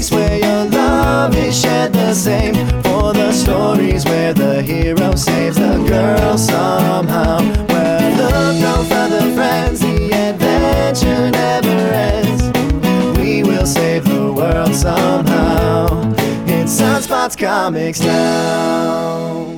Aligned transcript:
comics 0.00 0.10
where 0.10 0.38
your 0.38 0.64
love 0.70 1.36
is 1.36 1.60
shared 1.60 1.92
the 1.92 2.14
same. 2.14 2.54
For 2.82 3.12
the 3.12 3.32
stories 3.32 4.04
where 4.04 4.32
the 4.32 4.62
hero 4.62 5.14
saves 5.14 5.56
the 5.56 5.84
girl 5.86 6.38
somehow. 6.38 7.40
Where 7.66 8.16
look 8.16 8.56
no 8.60 8.84
further, 8.88 9.34
friends, 9.34 9.80
the 9.80 10.12
adventure 10.12 11.30
never 11.30 11.68
ends. 11.92 13.18
We 13.18 13.42
will 13.42 13.66
save 13.66 14.04
the 14.04 14.32
world 14.32 14.74
somehow. 14.74 16.12
It's 16.46 16.80
Sunspots 16.80 17.36
Comics 17.36 18.00
now. 18.00 19.56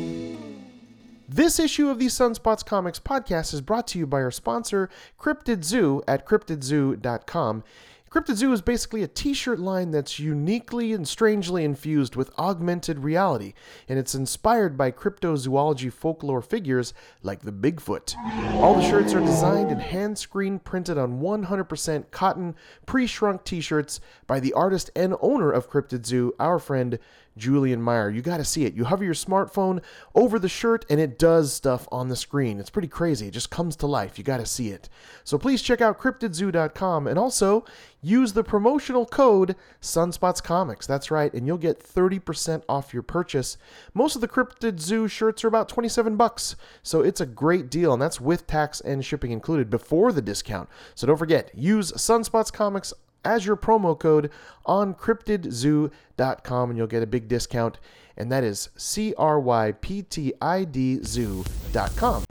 This 1.29 1.59
issue 1.59 1.89
of 1.89 1.99
the 1.99 2.07
Sunspots 2.07 2.65
Comics 2.65 2.99
podcast 2.99 3.55
is 3.55 3.61
brought 3.61 3.87
to 3.89 3.99
you 3.99 4.07
by 4.07 4.23
our 4.23 4.31
sponsor, 4.31 4.91
Cryptid 5.19 5.65
Zoo 5.65 6.03
at 6.07 6.27
cryptidzoo.com. 6.27 7.65
Cryptid 8.13 8.35
Zoo 8.35 8.53
is 8.53 8.61
basically 8.61 9.03
a 9.03 9.09
t 9.09 9.33
shirt 9.33 9.59
line 9.59 9.91
that's 9.91 10.19
uniquely 10.19 10.93
and 10.93 11.09
strangely 11.09 11.65
infused 11.65 12.15
with 12.15 12.31
augmented 12.39 12.99
reality, 12.99 13.55
and 13.89 13.99
it's 13.99 14.15
inspired 14.15 14.77
by 14.77 14.91
cryptozoology 14.91 15.91
folklore 15.91 16.43
figures 16.43 16.93
like 17.23 17.41
the 17.41 17.51
Bigfoot. 17.51 18.15
All 18.57 18.75
the 18.75 18.87
shirts 18.87 19.15
are 19.15 19.21
designed 19.21 19.71
and 19.71 19.81
hand 19.81 20.19
screen 20.19 20.59
printed 20.59 20.99
on 20.99 21.21
100% 21.23 22.11
cotton, 22.11 22.55
pre 22.85 23.07
shrunk 23.07 23.45
t 23.45 23.63
shirts 23.63 23.99
by 24.27 24.41
the 24.41 24.53
artist 24.53 24.91
and 24.95 25.17
owner 25.23 25.51
of 25.51 25.71
Cryptid 25.71 26.05
Zoo, 26.05 26.35
our 26.39 26.59
friend 26.59 26.99
Julian 27.37 27.83
Meyer. 27.83 28.11
You 28.11 28.23
got 28.23 28.39
to 28.39 28.45
see 28.45 28.65
it. 28.65 28.75
You 28.75 28.85
hover 28.85 29.05
your 29.05 29.15
smartphone 29.15 29.83
over 30.15 30.39
the 30.39 30.49
shirt 30.49 30.85
and 30.91 31.01
it 31.01 31.19
does 31.19 31.53
stuff 31.53 31.89
on 31.91 32.09
the 32.09 32.17
screen. 32.17 32.59
It's 32.59 32.71
pretty 32.71 32.89
crazy. 32.89 33.29
It 33.29 33.33
just 33.33 33.51
comes 33.51 33.77
to 33.77 33.87
life. 33.87 34.19
You 34.19 34.25
got 34.25 34.39
to 34.39 34.47
see 34.47 34.69
it. 34.69 34.89
So 35.25 35.39
please 35.39 35.63
check 35.63 35.81
out 35.81 35.99
cryptidzoo.com 35.99 37.07
and 37.07 37.19
also 37.19 37.65
use 38.01 38.33
the 38.33 38.45
promotional 38.45 39.07
code 39.07 39.57
Sunspots 39.81 40.43
Comics. 40.43 40.87
That's 40.87 41.11
right, 41.11 41.33
and 41.33 41.47
you'll 41.47 41.59
get 41.59 41.83
30% 41.83 42.63
off 42.69 42.93
your 42.93 43.03
purchase. 43.03 43.57
Most 43.95 44.15
of 44.15 44.21
the 44.21 44.29
Cryptid 44.29 44.81
Zoo 44.81 45.07
shirts 45.09 45.45
are 45.45 45.49
about 45.49 45.69
27 45.69 46.17
bucks. 46.17 46.57
So 46.83 47.01
it's 47.01 47.21
a 47.21 47.27
great 47.27 47.71
deal 47.71 47.93
and 47.93 48.03
that's 48.03 48.21
with 48.21 48.47
tax 48.47 48.81
and 48.81 49.05
shipping 49.05 49.31
included 49.31 49.71
before 49.71 50.13
the 50.13 50.23
discount. 50.23 50.69
So 50.95 51.07
don't 51.07 51.17
forget, 51.17 51.51
use 51.55 51.93
Sunspots 51.93 52.53
Comics 52.53 52.93
as 53.25 53.47
your 53.47 53.57
promo 53.57 53.99
code 53.99 54.31
on 54.67 54.95
cryptidzoo.com 54.95 56.71
and 56.71 56.79
you'll 56.79 56.87
get 56.87 57.03
a 57.03 57.07
big 57.07 57.29
discount. 57.29 57.79
And 58.17 58.31
that 58.31 58.45
is 58.45 58.69
C 58.77 59.15
R 59.17 59.41
Y 59.41 59.73
P 59.73 60.03
T 60.03 60.33
I 60.41 60.65
D 60.65 61.01
zoo.com. 61.03 62.25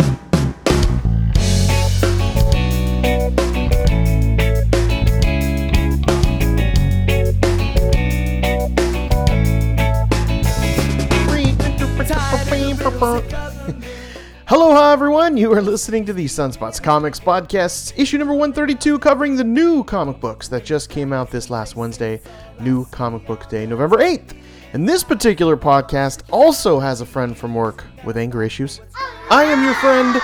Hello, 14.54 14.92
everyone. 14.92 15.38
You 15.38 15.54
are 15.54 15.62
listening 15.62 16.04
to 16.08 16.12
the 16.12 16.26
Sunspots 16.26 16.84
Comics 16.84 17.22
Podcasts, 17.22 17.98
issue 17.98 18.18
number 18.18 18.34
132, 18.34 19.00
covering 19.00 19.38
the 19.38 19.46
new 19.46 19.82
comic 19.82 20.20
books 20.20 20.50
that 20.50 20.66
just 20.66 20.90
came 20.90 21.14
out 21.14 21.32
this 21.32 21.50
last 21.50 21.78
Wednesday, 21.78 22.20
New 22.60 22.84
Comic 22.88 23.26
Book 23.26 23.48
Day, 23.48 23.66
November 23.66 24.00
8th. 24.00 24.36
And 24.74 24.90
this 24.90 25.06
particular 25.06 25.56
podcast 25.56 26.24
also 26.32 26.82
has 26.82 27.00
a 27.00 27.06
friend 27.06 27.38
from 27.38 27.56
work 27.56 27.86
with 28.04 28.18
anger 28.18 28.44
issues. 28.44 28.82
I 29.30 29.46
am 29.46 29.64
your 29.64 29.74
friend, 29.76 30.16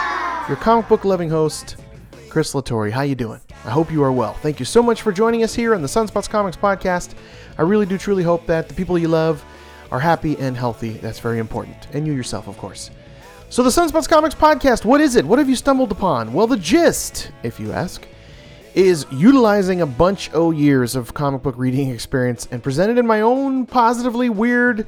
your 0.50 0.58
comic 0.58 0.90
book 0.90 1.06
loving 1.06 1.30
host, 1.30 1.78
Chris 2.28 2.52
Latore. 2.54 2.92
How 2.92 3.04
you 3.04 3.16
doing? 3.16 3.40
I 3.64 3.70
hope 3.70 3.90
you 3.90 4.04
are 4.04 4.12
well. 4.12 4.34
Thank 4.34 4.60
you 4.60 4.66
so 4.66 4.84
much 4.84 5.04
for 5.04 5.14
joining 5.14 5.44
us 5.44 5.56
here 5.56 5.74
on 5.74 5.82
the 5.82 5.88
Sunspots 5.88 6.30
Comics 6.30 6.58
Podcast. 6.58 7.14
I 7.58 7.62
really 7.62 7.86
do 7.86 7.98
truly 7.98 8.24
hope 8.24 8.46
that 8.48 8.68
the 8.68 8.74
people 8.74 9.00
you 9.00 9.08
love 9.08 9.46
are 9.90 10.02
happy 10.02 10.36
and 10.38 10.58
healthy. 10.58 10.98
That's 10.98 11.20
very 11.20 11.40
important. 11.40 11.88
And 11.94 12.06
you 12.06 12.12
yourself, 12.12 12.50
of 12.50 12.58
course. 12.58 12.92
So, 13.50 13.64
the 13.64 13.70
Sunspots 13.70 14.10
Comics 14.10 14.36
Podcast, 14.36 14.84
what 14.84 15.00
is 15.00 15.16
it? 15.16 15.24
What 15.24 15.40
have 15.40 15.48
you 15.48 15.56
stumbled 15.56 15.94
upon? 15.94 16.34
Well, 16.34 16.48
the 16.48 16.58
gist, 16.58 17.32
if 17.44 17.62
you 17.62 17.72
ask, 17.72 18.06
is 18.76 19.06
utilizing 19.10 19.80
a 19.80 19.86
bunch 19.86 20.30
of 20.32 20.54
years 20.54 20.98
of 20.98 21.14
comic 21.14 21.44
book 21.44 21.56
reading 21.58 21.90
experience 21.94 22.50
and 22.52 22.62
presented 22.62 22.98
in 22.98 23.08
my 23.08 23.22
own 23.22 23.66
positively 23.66 24.30
weird, 24.30 24.86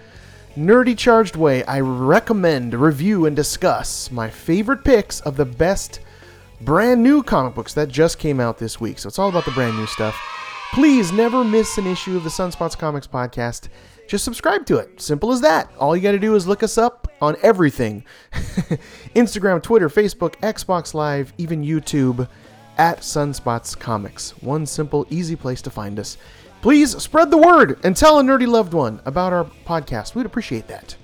nerdy 0.58 0.96
charged 0.98 1.38
way. 1.38 1.64
I 1.64 1.80
recommend, 1.80 2.74
review, 2.74 3.26
and 3.28 3.34
discuss 3.34 4.12
my 4.12 4.30
favorite 4.30 4.84
picks 4.84 5.22
of 5.22 5.38
the 5.38 5.46
best 5.46 6.02
brand 6.60 7.02
new 7.02 7.24
comic 7.24 7.56
books 7.56 7.74
that 7.76 7.88
just 7.88 8.20
came 8.20 8.42
out 8.42 8.58
this 8.58 8.82
week. 8.82 9.00
So, 9.00 9.08
it's 9.08 9.20
all 9.20 9.30
about 9.30 9.46
the 9.46 9.52
brand 9.52 9.78
new 9.78 9.88
stuff. 9.88 10.20
Please 10.74 11.14
never 11.14 11.46
miss 11.46 11.78
an 11.78 11.88
issue 11.88 12.18
of 12.18 12.26
the 12.26 12.30
Sunspots 12.30 12.78
Comics 12.78 13.08
Podcast 13.08 13.70
just 14.10 14.26
subscribe 14.26 14.66
to 14.66 14.78
it. 14.78 15.00
Simple 15.00 15.32
as 15.32 15.40
that. 15.42 15.72
All 15.78 15.96
you 15.96 16.02
got 16.02 16.14
to 16.14 16.20
do 16.20 16.34
is 16.36 16.48
look 16.48 16.64
us 16.64 16.80
up 16.80 17.09
on 17.22 17.36
everything 17.42 18.04
Instagram, 19.16 19.62
Twitter, 19.62 19.90
Facebook, 19.90 20.36
Xbox 20.42 20.94
Live, 20.94 21.34
even 21.38 21.64
YouTube 21.64 22.28
at 22.78 23.00
Sunspots 23.00 23.78
Comics. 23.78 24.32
One 24.42 24.66
simple, 24.66 25.06
easy 25.10 25.36
place 25.36 25.62
to 25.64 25.70
find 25.70 26.00
us. 26.00 26.18
Please 26.62 26.98
spread 27.02 27.32
the 27.32 27.38
word 27.38 27.80
and 27.84 27.96
tell 27.96 28.20
a 28.20 28.24
nerdy 28.24 28.48
loved 28.48 28.74
one 28.74 29.02
about 29.06 29.34
our 29.34 29.46
podcast. 29.66 30.16
We'd 30.16 30.26
appreciate 30.26 30.68
that. 30.68 30.96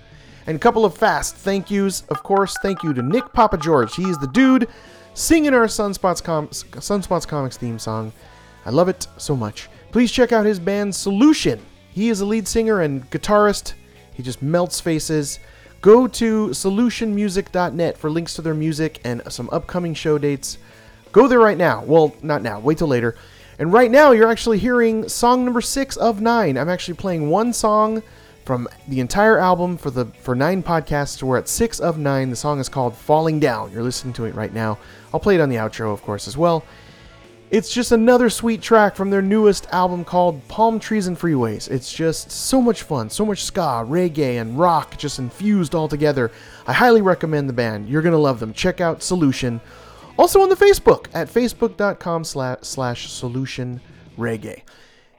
And 0.47 0.55
a 0.55 0.59
couple 0.59 0.85
of 0.85 0.97
fast 0.97 1.35
thank 1.35 1.71
yous. 1.71 2.01
Of 2.09 2.23
course, 2.23 2.55
thank 2.61 2.83
you 2.83 2.93
to 2.93 3.01
Nick 3.01 3.31
Papa 3.33 3.57
George. 3.57 3.95
He's 3.95 4.17
the 4.17 4.27
dude 4.27 4.67
singing 5.13 5.53
our 5.53 5.65
Sunspots, 5.65 6.23
Com- 6.23 6.49
Sunspots 6.49 7.27
Comics 7.27 7.57
theme 7.57 7.79
song. 7.79 8.11
I 8.65 8.69
love 8.69 8.89
it 8.89 9.07
so 9.17 9.35
much. 9.35 9.69
Please 9.91 10.11
check 10.11 10.31
out 10.31 10.45
his 10.45 10.59
band 10.59 10.93
Solution 10.93 11.59
he 11.95 12.09
is 12.09 12.19
a 12.19 12.25
lead 12.25 12.45
singer 12.45 12.81
and 12.81 13.09
guitarist. 13.09 13.73
He 14.13 14.21
just 14.21 14.41
melts 14.41 14.81
faces. 14.81 15.39
Go 15.81 16.08
to 16.08 16.47
solutionmusic.net 16.47 17.97
for 17.97 18.09
links 18.09 18.34
to 18.36 18.41
their 18.41 18.53
music 18.53 19.00
and 19.03 19.22
some 19.30 19.50
upcoming 19.52 19.94
show 19.94 20.18
dates. 20.18 20.58
Go 21.12 21.28
there 21.28 21.40
right 21.40 21.58
now. 21.58 21.84
Well, 21.84 22.16
not 22.22 22.41
now. 22.41 22.59
Wait 22.59 22.80
till 22.80 22.88
later. 22.88 23.16
And 23.58 23.72
right 23.72 23.90
now, 23.90 24.12
you're 24.12 24.30
actually 24.30 24.59
hearing 24.59 25.08
song 25.08 25.46
number 25.46 25.62
six 25.62 25.96
of 25.96 26.19
nine. 26.22 26.58
I'm 26.58 26.69
actually 26.69 26.96
playing 26.96 27.30
one 27.30 27.53
song 27.53 28.03
from 28.44 28.68
the 28.88 29.00
entire 29.00 29.38
album 29.40 29.78
for 29.78 29.90
the 29.90 30.06
for 30.22 30.36
nine 30.36 30.62
podcasts. 30.62 31.24
We're 31.24 31.38
at 31.38 31.47
six 31.47 31.80
of 31.80 31.97
nine. 31.97 32.30
The 32.30 32.36
song 32.36 32.59
is 32.59 32.68
called 32.68 32.96
"Falling 32.96 33.40
Down." 33.40 33.72
You're 33.72 33.84
listening 33.84 34.13
to 34.16 34.25
it 34.25 34.36
right 34.36 34.53
now. 34.53 34.78
I'll 35.13 35.19
play 35.19 35.36
it 35.36 35.42
on 35.42 35.50
the 35.50 35.56
outro, 35.56 35.94
of 35.94 36.02
course, 36.02 36.28
as 36.28 36.38
well. 36.38 36.63
It's 37.51 37.72
just 37.72 37.91
another 37.91 38.29
sweet 38.29 38.61
track 38.61 38.95
from 38.95 39.11
their 39.11 39.22
newest 39.22 39.67
album 39.72 40.03
called 40.03 40.45
Palm 40.47 40.79
Trees 40.79 41.06
and 41.07 41.17
Freeways. 41.17 41.69
It's 41.69 41.94
just 41.94 42.31
so 42.31 42.59
much 42.59 42.81
fun, 42.81 43.09
so 43.09 43.23
much 43.23 43.44
ska, 43.44 43.85
reggae, 43.88 44.41
and 44.41 44.57
rock 44.57 44.97
just 44.97 45.19
infused 45.19 45.75
all 45.75 45.88
together. 45.88 46.31
I 46.66 46.73
highly 46.73 47.03
recommend 47.03 47.47
the 47.47 47.53
band. 47.53 47.88
You're 47.88 48.01
going 48.01 48.13
to 48.13 48.17
love 48.17 48.39
them. 48.39 48.51
Check 48.51 48.81
out 48.81 49.03
Solution. 49.03 49.61
Also 50.17 50.41
on 50.41 50.50
the 50.50 50.56
Facebook 50.56 51.07
at 51.13 51.28
facebook.com 51.28 52.23
slash 52.23 53.09
solution 53.11 53.79
reggae. 54.17 54.62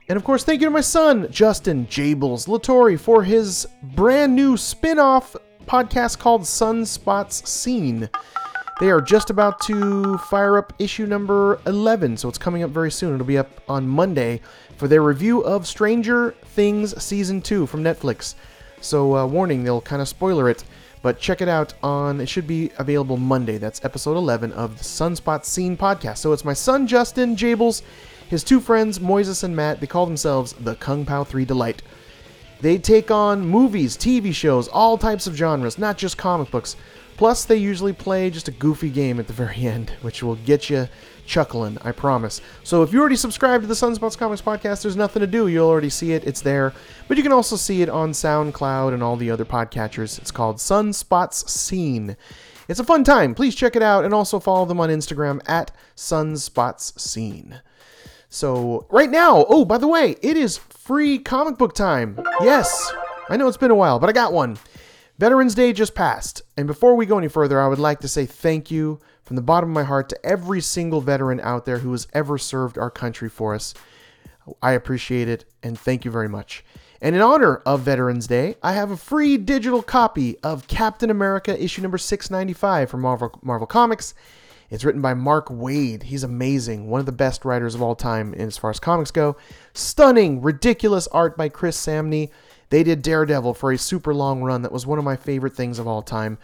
And 0.08 0.16
of 0.16 0.24
course, 0.24 0.42
thank 0.42 0.60
you 0.60 0.66
to 0.66 0.70
my 0.70 0.80
son, 0.80 1.28
Justin 1.30 1.86
Jables 1.86 2.48
Latore, 2.48 2.98
for 2.98 3.22
his 3.22 3.68
brand 3.82 4.34
new 4.34 4.56
spin 4.56 4.98
off 4.98 5.36
podcast 5.66 6.18
called 6.18 6.42
Sunspots 6.42 7.46
Scene. 7.46 8.08
They 8.78 8.90
are 8.90 9.00
just 9.00 9.30
about 9.30 9.60
to 9.62 10.18
fire 10.18 10.58
up 10.58 10.74
issue 10.78 11.06
number 11.06 11.58
11, 11.66 12.18
so 12.18 12.28
it's 12.28 12.36
coming 12.36 12.62
up 12.62 12.70
very 12.70 12.90
soon. 12.90 13.14
It'll 13.14 13.24
be 13.24 13.38
up 13.38 13.62
on 13.70 13.88
Monday 13.88 14.42
for 14.76 14.86
their 14.86 15.00
review 15.00 15.40
of 15.40 15.66
Stranger 15.66 16.32
Things 16.44 17.02
Season 17.02 17.40
2 17.40 17.64
from 17.64 17.82
Netflix. 17.82 18.34
So, 18.82 19.16
uh, 19.16 19.26
warning, 19.26 19.64
they'll 19.64 19.80
kind 19.80 20.02
of 20.02 20.08
spoiler 20.08 20.50
it, 20.50 20.62
but 21.00 21.18
check 21.18 21.40
it 21.40 21.48
out 21.48 21.72
on, 21.82 22.20
it 22.20 22.28
should 22.28 22.46
be 22.46 22.70
available 22.78 23.16
Monday. 23.16 23.56
That's 23.56 23.82
episode 23.82 24.18
11 24.18 24.52
of 24.52 24.76
the 24.76 24.84
Sunspot 24.84 25.46
Scene 25.46 25.78
podcast. 25.78 26.18
So, 26.18 26.32
it's 26.32 26.44
my 26.44 26.52
son, 26.52 26.86
Justin 26.86 27.34
Jables, 27.34 27.80
his 28.28 28.44
two 28.44 28.60
friends, 28.60 28.98
Moises 28.98 29.42
and 29.42 29.56
Matt. 29.56 29.80
They 29.80 29.86
call 29.86 30.04
themselves 30.04 30.52
the 30.52 30.74
Kung 30.74 31.06
Pao 31.06 31.24
3 31.24 31.46
Delight. 31.46 31.80
They 32.60 32.76
take 32.76 33.10
on 33.10 33.46
movies, 33.46 33.96
TV 33.96 34.34
shows, 34.34 34.68
all 34.68 34.98
types 34.98 35.26
of 35.26 35.34
genres, 35.34 35.78
not 35.78 35.96
just 35.96 36.18
comic 36.18 36.50
books. 36.50 36.76
Plus, 37.16 37.44
they 37.44 37.56
usually 37.56 37.92
play 37.92 38.28
just 38.30 38.48
a 38.48 38.52
goofy 38.52 38.90
game 38.90 39.18
at 39.18 39.26
the 39.26 39.32
very 39.32 39.66
end, 39.66 39.90
which 40.02 40.22
will 40.22 40.36
get 40.36 40.68
you 40.68 40.88
chuckling, 41.26 41.78
I 41.82 41.92
promise. 41.92 42.40
So 42.62 42.82
if 42.82 42.92
you 42.92 43.00
already 43.00 43.16
subscribed 43.16 43.62
to 43.62 43.68
the 43.68 43.74
Sunspots 43.74 44.18
Comics 44.18 44.42
podcast, 44.42 44.82
there's 44.82 44.96
nothing 44.96 45.20
to 45.20 45.26
do. 45.26 45.48
You'll 45.48 45.68
already 45.68 45.90
see 45.90 46.12
it. 46.12 46.24
It's 46.24 46.42
there. 46.42 46.72
But 47.08 47.16
you 47.16 47.22
can 47.22 47.32
also 47.32 47.56
see 47.56 47.82
it 47.82 47.88
on 47.88 48.12
SoundCloud 48.12 48.92
and 48.92 49.02
all 49.02 49.16
the 49.16 49.30
other 49.30 49.44
podcatchers. 49.44 50.18
It's 50.18 50.30
called 50.30 50.56
Sunspots 50.56 51.48
Scene. 51.48 52.16
It's 52.68 52.80
a 52.80 52.84
fun 52.84 53.04
time. 53.04 53.34
Please 53.34 53.54
check 53.54 53.76
it 53.76 53.82
out 53.82 54.04
and 54.04 54.12
also 54.12 54.38
follow 54.38 54.66
them 54.66 54.80
on 54.80 54.88
Instagram 54.88 55.40
at 55.48 55.70
Sunspots 55.96 56.98
Scene. 56.98 57.60
So, 58.28 58.86
right 58.90 59.10
now, 59.10 59.46
oh, 59.48 59.64
by 59.64 59.78
the 59.78 59.86
way, 59.86 60.16
it 60.20 60.36
is 60.36 60.58
free 60.58 61.18
comic 61.18 61.58
book 61.58 61.74
time. 61.74 62.18
Yes, 62.40 62.92
I 63.30 63.36
know 63.36 63.46
it's 63.46 63.56
been 63.56 63.70
a 63.70 63.74
while, 63.74 63.98
but 63.98 64.10
I 64.10 64.12
got 64.12 64.32
one. 64.32 64.58
Veterans 65.18 65.54
Day 65.54 65.72
just 65.72 65.94
passed, 65.94 66.42
and 66.58 66.66
before 66.66 66.94
we 66.94 67.06
go 67.06 67.16
any 67.16 67.28
further, 67.28 67.58
I 67.58 67.68
would 67.68 67.78
like 67.78 68.00
to 68.00 68.08
say 68.08 68.26
thank 68.26 68.70
you 68.70 69.00
from 69.24 69.36
the 69.36 69.42
bottom 69.42 69.70
of 69.70 69.74
my 69.74 69.82
heart 69.82 70.10
to 70.10 70.26
every 70.26 70.60
single 70.60 71.00
veteran 71.00 71.40
out 71.40 71.64
there 71.64 71.78
who 71.78 71.92
has 71.92 72.06
ever 72.12 72.36
served 72.36 72.76
our 72.76 72.90
country 72.90 73.30
for 73.30 73.54
us. 73.54 73.72
I 74.60 74.72
appreciate 74.72 75.26
it, 75.26 75.46
and 75.62 75.78
thank 75.78 76.04
you 76.04 76.10
very 76.10 76.28
much. 76.28 76.62
And 77.00 77.16
in 77.16 77.22
honor 77.22 77.56
of 77.64 77.80
Veterans 77.80 78.26
Day, 78.26 78.56
I 78.62 78.72
have 78.72 78.90
a 78.90 78.96
free 78.96 79.38
digital 79.38 79.80
copy 79.80 80.38
of 80.40 80.68
Captain 80.68 81.08
America 81.08 81.62
issue 81.62 81.80
number 81.80 81.98
695 81.98 82.90
from 82.90 83.00
Marvel, 83.00 83.38
Marvel 83.42 83.66
Comics. 83.66 84.12
It's 84.68 84.84
written 84.84 85.00
by 85.00 85.14
Mark 85.14 85.48
Waid. 85.48 86.02
He's 86.04 86.24
amazing, 86.24 86.90
one 86.90 87.00
of 87.00 87.06
the 87.06 87.12
best 87.12 87.46
writers 87.46 87.74
of 87.74 87.80
all 87.80 87.94
time 87.94 88.34
as 88.34 88.58
far 88.58 88.68
as 88.68 88.80
comics 88.80 89.10
go. 89.10 89.36
Stunning, 89.72 90.42
ridiculous 90.42 91.06
art 91.08 91.38
by 91.38 91.48
Chris 91.48 91.78
Samnee. 91.78 92.30
They 92.70 92.82
did 92.82 93.02
Daredevil 93.02 93.54
for 93.54 93.72
a 93.72 93.78
super 93.78 94.14
long 94.14 94.42
run 94.42 94.62
that 94.62 94.72
was 94.72 94.86
one 94.86 94.98
of 94.98 95.04
my 95.04 95.16
favorite 95.16 95.54
things 95.54 95.78
of 95.78 95.86
all 95.86 96.02
time. 96.02 96.38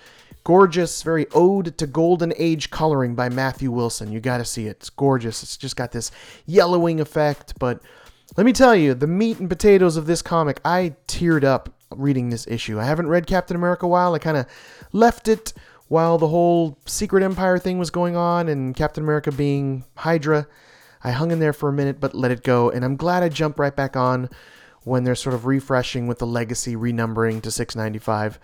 Gorgeous, 0.44 1.02
very 1.02 1.26
ode 1.32 1.76
to 1.78 1.86
golden 1.86 2.32
age 2.36 2.70
coloring 2.70 3.14
by 3.14 3.28
Matthew 3.28 3.70
Wilson. 3.70 4.12
You 4.12 4.20
got 4.20 4.38
to 4.38 4.44
see 4.44 4.66
it. 4.66 4.78
It's 4.78 4.90
gorgeous. 4.90 5.42
It's 5.42 5.56
just 5.56 5.76
got 5.76 5.92
this 5.92 6.10
yellowing 6.46 7.00
effect, 7.00 7.58
but 7.58 7.80
let 8.36 8.46
me 8.46 8.52
tell 8.52 8.74
you, 8.74 8.94
the 8.94 9.06
meat 9.06 9.38
and 9.40 9.48
potatoes 9.48 9.96
of 9.96 10.06
this 10.06 10.22
comic, 10.22 10.60
I 10.64 10.94
teared 11.06 11.44
up 11.44 11.68
reading 11.90 12.30
this 12.30 12.46
issue. 12.46 12.80
I 12.80 12.84
haven't 12.84 13.08
read 13.08 13.26
Captain 13.26 13.56
America 13.56 13.86
a 13.86 13.88
while. 13.88 14.14
I 14.14 14.18
kind 14.18 14.38
of 14.38 14.46
left 14.92 15.28
it 15.28 15.52
while 15.88 16.16
the 16.16 16.28
whole 16.28 16.78
Secret 16.86 17.22
Empire 17.22 17.58
thing 17.58 17.78
was 17.78 17.90
going 17.90 18.16
on 18.16 18.48
and 18.48 18.74
Captain 18.74 19.04
America 19.04 19.30
being 19.30 19.84
Hydra. 19.96 20.46
I 21.04 21.10
hung 21.10 21.30
in 21.30 21.40
there 21.40 21.52
for 21.52 21.68
a 21.68 21.72
minute 21.72 22.00
but 22.00 22.14
let 22.14 22.30
it 22.30 22.42
go, 22.42 22.70
and 22.70 22.84
I'm 22.84 22.96
glad 22.96 23.22
I 23.22 23.28
jumped 23.28 23.58
right 23.58 23.76
back 23.76 23.96
on 23.96 24.30
when 24.84 25.04
they're 25.04 25.14
sort 25.14 25.34
of 25.34 25.46
refreshing 25.46 26.06
with 26.06 26.18
the 26.18 26.26
legacy 26.26 26.76
renumbering 26.76 27.42
to 27.42 27.50
695. 27.50 28.38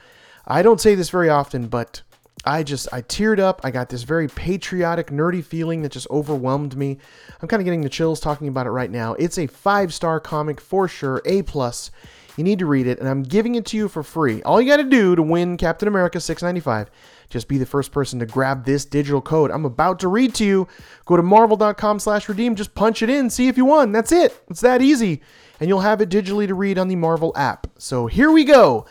I 0.47 0.63
don't 0.63 0.81
say 0.81 0.95
this 0.95 1.11
very 1.11 1.29
often, 1.29 1.69
but 1.69 2.03
I 2.45 2.63
just 2.63 2.89
I 2.93 3.03
teared 3.03 3.39
up. 3.39 3.61
I 3.65 3.71
got 3.71 3.89
this 3.89 4.05
very 4.05 4.29
patriotic, 4.29 5.09
nerdy 5.09 5.45
feeling 5.45 5.83
that 5.83 5.93
just 5.93 6.09
overwhelmed 6.11 6.77
me. 6.77 6.99
I'm 7.41 7.49
kind 7.49 7.61
of 7.61 7.65
getting 7.65 7.83
the 7.83 7.89
chills 7.89 8.21
talking 8.21 8.49
about 8.49 8.67
it 8.67 8.71
right 8.71 8.91
now. 8.91 9.15
It's 9.15 9.39
a 9.39 9.47
five 9.47 9.93
star 9.93 10.21
comic 10.21 10.61
for 10.61 10.89
sure, 10.89 11.21
A 11.25 11.43
plus. 11.43 11.91
You 12.37 12.45
need 12.45 12.61
to 12.61 12.67
read 12.67 12.87
it, 12.87 13.01
and 13.01 13.09
I'm 13.09 13.25
giving 13.25 13.57
it 13.57 13.67
to 13.67 13.77
you 13.77 13.89
for 13.89 14.05
free. 14.05 14.43
All 14.45 14.61
you 14.61 14.71
got 14.71 14.77
to 14.77 14.85
do 14.85 15.17
to 15.17 15.23
win 15.23 15.57
Captain 15.57 15.89
America 15.89 16.21
695, 16.21 16.89
just 17.31 17.49
be 17.49 17.59
the 17.59 17.67
first 17.67 17.91
person 17.91 18.21
to 18.21 18.27
grab 18.27 18.65
this 18.65 18.85
digital 18.85 19.21
code 19.21 19.51
I'm 19.51 19.65
about 19.65 19.99
to 20.01 20.09
read 20.09 20.35
to 20.37 20.45
you. 20.45 20.69
Go 21.05 21.17
to 21.17 21.23
marvel.com/redeem, 21.23 22.55
just 22.55 22.77
punch 22.77 23.03
it 23.03 23.11
in, 23.11 23.29
see 23.29 23.49
if 23.49 23.57
you 23.57 23.65
won. 23.65 23.91
That's 23.91 24.13
it. 24.13 24.41
It's 24.49 24.61
that 24.61 24.81
easy, 24.81 25.21
and 25.61 25.69
you'll 25.69 25.81
have 25.81 26.01
it 26.01 26.09
digitally 26.09 26.47
to 26.47 26.55
read 26.55 26.79
on 26.79 26.89
the 26.89 26.97
Marvel 26.97 27.33
app. 27.37 27.67
So 27.79 28.07
here 28.07 28.31
we 28.31 28.45
go. 28.45 28.87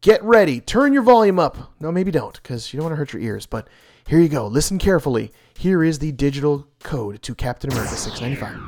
Get 0.00 0.22
ready. 0.22 0.60
Turn 0.60 0.92
your 0.92 1.02
volume 1.02 1.38
up. 1.38 1.72
No, 1.78 1.92
maybe 1.92 2.10
don't, 2.10 2.40
because 2.42 2.72
you 2.72 2.78
don't 2.78 2.84
want 2.84 2.92
to 2.92 2.96
hurt 2.96 3.12
your 3.12 3.22
ears. 3.22 3.46
But 3.46 3.68
here 4.06 4.18
you 4.18 4.28
go. 4.28 4.46
Listen 4.46 4.78
carefully. 4.78 5.32
Here 5.56 5.84
is 5.84 5.98
the 5.98 6.12
digital 6.12 6.66
code 6.82 7.20
to 7.22 7.34
Captain 7.34 7.70
America 7.70 7.94
695. 7.94 8.60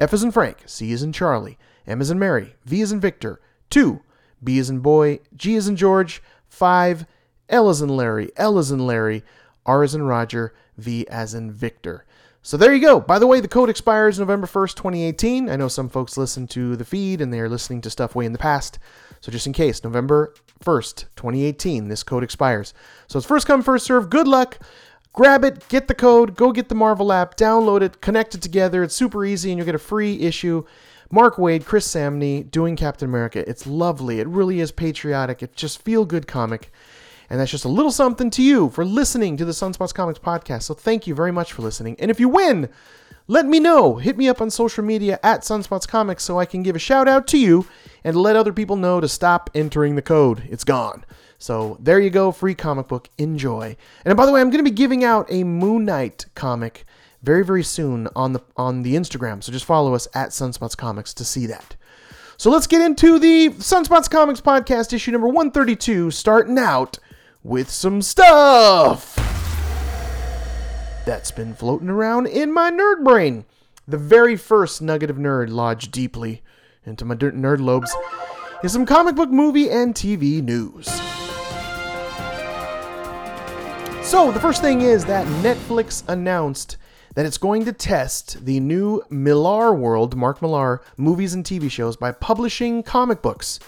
F 0.00 0.14
is 0.14 0.22
in 0.22 0.30
Frank. 0.30 0.62
C 0.64 0.92
is 0.92 1.02
in 1.02 1.12
Charlie. 1.12 1.58
M 1.86 2.00
is 2.00 2.10
in 2.10 2.18
Mary. 2.18 2.54
V 2.64 2.80
is 2.80 2.92
in 2.92 3.00
Victor. 3.00 3.40
2. 3.68 4.00
B 4.42 4.58
is 4.58 4.70
in 4.70 4.80
Boy. 4.80 5.20
G 5.36 5.54
is 5.54 5.68
in 5.68 5.76
George. 5.76 6.22
5. 6.48 7.04
L 7.50 7.68
is 7.68 7.82
in 7.82 7.90
Larry. 7.90 8.30
L 8.36 8.58
is 8.58 8.70
in 8.70 8.86
Larry. 8.86 9.22
R 9.66 9.84
is 9.84 9.94
in 9.94 10.02
Roger. 10.02 10.54
V 10.78 11.06
as 11.08 11.34
in 11.34 11.52
Victor. 11.52 12.06
So 12.42 12.56
there 12.56 12.72
you 12.72 12.80
go. 12.80 13.00
By 13.00 13.18
the 13.18 13.26
way, 13.26 13.40
the 13.40 13.48
code 13.48 13.68
expires 13.68 14.18
November 14.18 14.46
1st, 14.46 14.74
2018. 14.74 15.50
I 15.50 15.56
know 15.56 15.68
some 15.68 15.90
folks 15.90 16.16
listen 16.16 16.46
to 16.48 16.74
the 16.74 16.86
feed 16.86 17.20
and 17.20 17.32
they 17.32 17.40
are 17.40 17.50
listening 17.50 17.82
to 17.82 17.90
stuff 17.90 18.14
way 18.14 18.24
in 18.24 18.32
the 18.32 18.38
past. 18.38 18.78
So 19.20 19.30
just 19.30 19.46
in 19.46 19.52
case, 19.52 19.84
November 19.84 20.34
1st, 20.64 21.04
2018, 21.16 21.88
this 21.88 22.02
code 22.02 22.24
expires. 22.24 22.72
So 23.08 23.18
it's 23.18 23.26
first 23.26 23.46
come, 23.46 23.62
first 23.62 23.84
serve. 23.84 24.08
Good 24.08 24.26
luck. 24.26 24.58
Grab 25.12 25.44
it, 25.44 25.68
get 25.68 25.88
the 25.88 25.94
code, 25.94 26.36
go 26.36 26.52
get 26.52 26.68
the 26.68 26.74
Marvel 26.74 27.12
app, 27.12 27.36
download 27.36 27.82
it, 27.82 28.00
connect 28.00 28.34
it 28.34 28.40
together. 28.40 28.82
It's 28.82 28.94
super 28.94 29.24
easy 29.24 29.50
and 29.50 29.58
you'll 29.58 29.66
get 29.66 29.74
a 29.74 29.78
free 29.78 30.20
issue. 30.20 30.64
Mark 31.10 31.36
Waid, 31.36 31.64
Chris 31.64 31.86
Samnee 31.86 32.48
doing 32.48 32.76
Captain 32.76 33.08
America. 33.08 33.46
It's 33.48 33.66
lovely. 33.66 34.20
It 34.20 34.28
really 34.28 34.60
is 34.60 34.70
patriotic. 34.70 35.42
It's 35.42 35.60
just 35.60 35.82
feel 35.82 36.04
good 36.04 36.26
comic. 36.28 36.72
And 37.30 37.38
that's 37.38 37.52
just 37.52 37.64
a 37.64 37.68
little 37.68 37.92
something 37.92 38.28
to 38.30 38.42
you 38.42 38.68
for 38.70 38.84
listening 38.84 39.36
to 39.36 39.44
the 39.44 39.52
Sunspots 39.52 39.94
Comics 39.94 40.18
podcast. 40.18 40.64
So 40.64 40.74
thank 40.74 41.06
you 41.06 41.14
very 41.14 41.30
much 41.30 41.52
for 41.52 41.62
listening. 41.62 41.96
And 42.00 42.10
if 42.10 42.18
you 42.18 42.28
win, 42.28 42.68
let 43.28 43.46
me 43.46 43.60
know. 43.60 43.96
Hit 43.96 44.18
me 44.18 44.28
up 44.28 44.40
on 44.40 44.50
social 44.50 44.82
media 44.82 45.20
at 45.22 45.42
Sunspots 45.42 45.86
Comics 45.86 46.24
so 46.24 46.40
I 46.40 46.44
can 46.44 46.64
give 46.64 46.74
a 46.74 46.80
shout 46.80 47.06
out 47.06 47.28
to 47.28 47.38
you 47.38 47.66
and 48.02 48.16
let 48.16 48.34
other 48.34 48.52
people 48.52 48.74
know 48.74 49.00
to 49.00 49.06
stop 49.06 49.48
entering 49.54 49.94
the 49.94 50.02
code. 50.02 50.42
It's 50.50 50.64
gone. 50.64 51.04
So 51.38 51.78
there 51.80 52.00
you 52.00 52.10
go, 52.10 52.32
free 52.32 52.54
comic 52.54 52.88
book. 52.88 53.08
Enjoy. 53.16 53.76
And 54.04 54.16
by 54.16 54.26
the 54.26 54.32
way, 54.32 54.40
I'm 54.40 54.50
going 54.50 54.64
to 54.64 54.70
be 54.70 54.74
giving 54.74 55.04
out 55.04 55.26
a 55.30 55.44
Moon 55.44 55.84
Knight 55.84 56.26
comic 56.34 56.84
very 57.22 57.44
very 57.44 57.62
soon 57.62 58.08
on 58.16 58.32
the 58.32 58.40
on 58.56 58.82
the 58.82 58.94
Instagram. 58.94 59.42
So 59.42 59.52
just 59.52 59.64
follow 59.64 59.94
us 59.94 60.08
at 60.14 60.30
Sunspots 60.30 60.76
Comics 60.76 61.14
to 61.14 61.24
see 61.24 61.46
that. 61.46 61.76
So 62.36 62.50
let's 62.50 62.66
get 62.66 62.80
into 62.80 63.18
the 63.18 63.50
Sunspots 63.50 64.10
Comics 64.10 64.40
podcast 64.40 64.92
issue 64.92 65.12
number 65.12 65.28
132 65.28 66.10
starting 66.10 66.58
out 66.58 66.98
with 67.42 67.70
some 67.70 68.02
stuff 68.02 69.16
that's 71.06 71.30
been 71.30 71.54
floating 71.54 71.88
around 71.88 72.26
in 72.26 72.52
my 72.52 72.70
nerd 72.70 73.02
brain. 73.02 73.44
The 73.88 73.96
very 73.96 74.36
first 74.36 74.82
nugget 74.82 75.10
of 75.10 75.16
nerd 75.16 75.48
lodged 75.48 75.90
deeply 75.90 76.42
into 76.84 77.04
my 77.04 77.14
nerd 77.14 77.60
lobes 77.60 77.94
is 78.62 78.72
some 78.72 78.84
comic 78.84 79.16
book 79.16 79.30
movie 79.30 79.70
and 79.70 79.94
TV 79.94 80.42
news. 80.42 80.86
So, 84.06 84.30
the 84.32 84.40
first 84.40 84.60
thing 84.60 84.82
is 84.82 85.04
that 85.06 85.26
Netflix 85.42 86.02
announced 86.08 86.76
that 87.14 87.26
it's 87.26 87.38
going 87.38 87.64
to 87.64 87.72
test 87.72 88.44
the 88.44 88.60
new 88.60 89.02
Millar 89.08 89.74
World, 89.74 90.16
Mark 90.16 90.42
Millar, 90.42 90.82
movies 90.96 91.34
and 91.34 91.44
TV 91.44 91.70
shows 91.70 91.96
by 91.96 92.12
publishing 92.12 92.82
comic 92.82 93.22
books. 93.22 93.60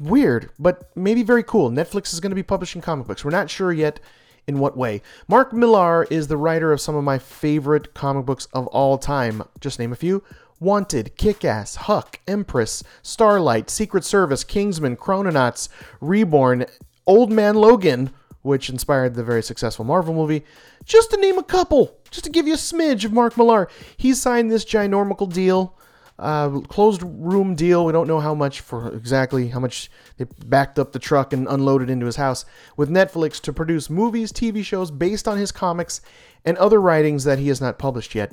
Weird, 0.00 0.50
but 0.58 0.90
maybe 0.96 1.22
very 1.22 1.42
cool. 1.42 1.70
Netflix 1.70 2.12
is 2.12 2.20
going 2.20 2.30
to 2.30 2.36
be 2.36 2.42
publishing 2.42 2.80
comic 2.80 3.06
books. 3.06 3.22
We're 3.22 3.30
not 3.30 3.50
sure 3.50 3.70
yet 3.70 4.00
in 4.46 4.58
what 4.58 4.76
way. 4.76 5.02
Mark 5.28 5.52
Millar 5.52 6.04
is 6.10 6.26
the 6.26 6.38
writer 6.38 6.72
of 6.72 6.80
some 6.80 6.96
of 6.96 7.04
my 7.04 7.18
favorite 7.18 7.92
comic 7.92 8.24
books 8.24 8.46
of 8.54 8.66
all 8.68 8.96
time. 8.96 9.42
Just 9.60 9.78
name 9.78 9.92
a 9.92 9.96
few 9.96 10.24
Wanted, 10.58 11.16
Kick 11.16 11.44
Ass, 11.44 11.74
Huck, 11.74 12.18
Empress, 12.26 12.82
Starlight, 13.02 13.70
Secret 13.70 14.04
Service, 14.04 14.42
Kingsman, 14.42 14.96
Chrononauts, 14.96 15.68
Reborn, 16.00 16.66
Old 17.06 17.30
Man 17.30 17.54
Logan, 17.54 18.10
which 18.42 18.68
inspired 18.68 19.14
the 19.14 19.24
very 19.24 19.42
successful 19.42 19.84
Marvel 19.84 20.14
movie, 20.14 20.44
just 20.84 21.10
to 21.10 21.16
name 21.18 21.38
a 21.38 21.42
couple, 21.42 21.98
just 22.10 22.24
to 22.24 22.30
give 22.30 22.46
you 22.46 22.54
a 22.54 22.58
smidge 22.58 23.04
of 23.04 23.12
Mark 23.12 23.36
Millar. 23.36 23.68
He 23.96 24.14
signed 24.14 24.50
this 24.50 24.64
ginormical 24.64 25.32
deal, 25.32 25.76
uh, 26.20 26.60
closed 26.60 27.02
room 27.02 27.54
deal. 27.54 27.84
We 27.84 27.92
don't 27.92 28.06
know 28.06 28.20
how 28.20 28.34
much 28.34 28.60
for 28.60 28.94
exactly 28.94 29.48
how 29.48 29.60
much 29.60 29.90
they 30.18 30.26
backed 30.46 30.78
up 30.78 30.92
the 30.92 30.98
truck 30.98 31.32
and 31.32 31.48
unloaded 31.48 31.90
into 31.90 32.06
his 32.06 32.16
house 32.16 32.44
with 32.76 32.90
Netflix 32.90 33.40
to 33.42 33.52
produce 33.52 33.90
movies, 33.90 34.32
TV 34.32 34.64
shows 34.64 34.90
based 34.90 35.26
on 35.26 35.38
his 35.38 35.50
comics 35.50 36.00
and 36.44 36.56
other 36.58 36.80
writings 36.80 37.24
that 37.24 37.38
he 37.38 37.48
has 37.48 37.60
not 37.60 37.78
published 37.78 38.14
yet. 38.14 38.32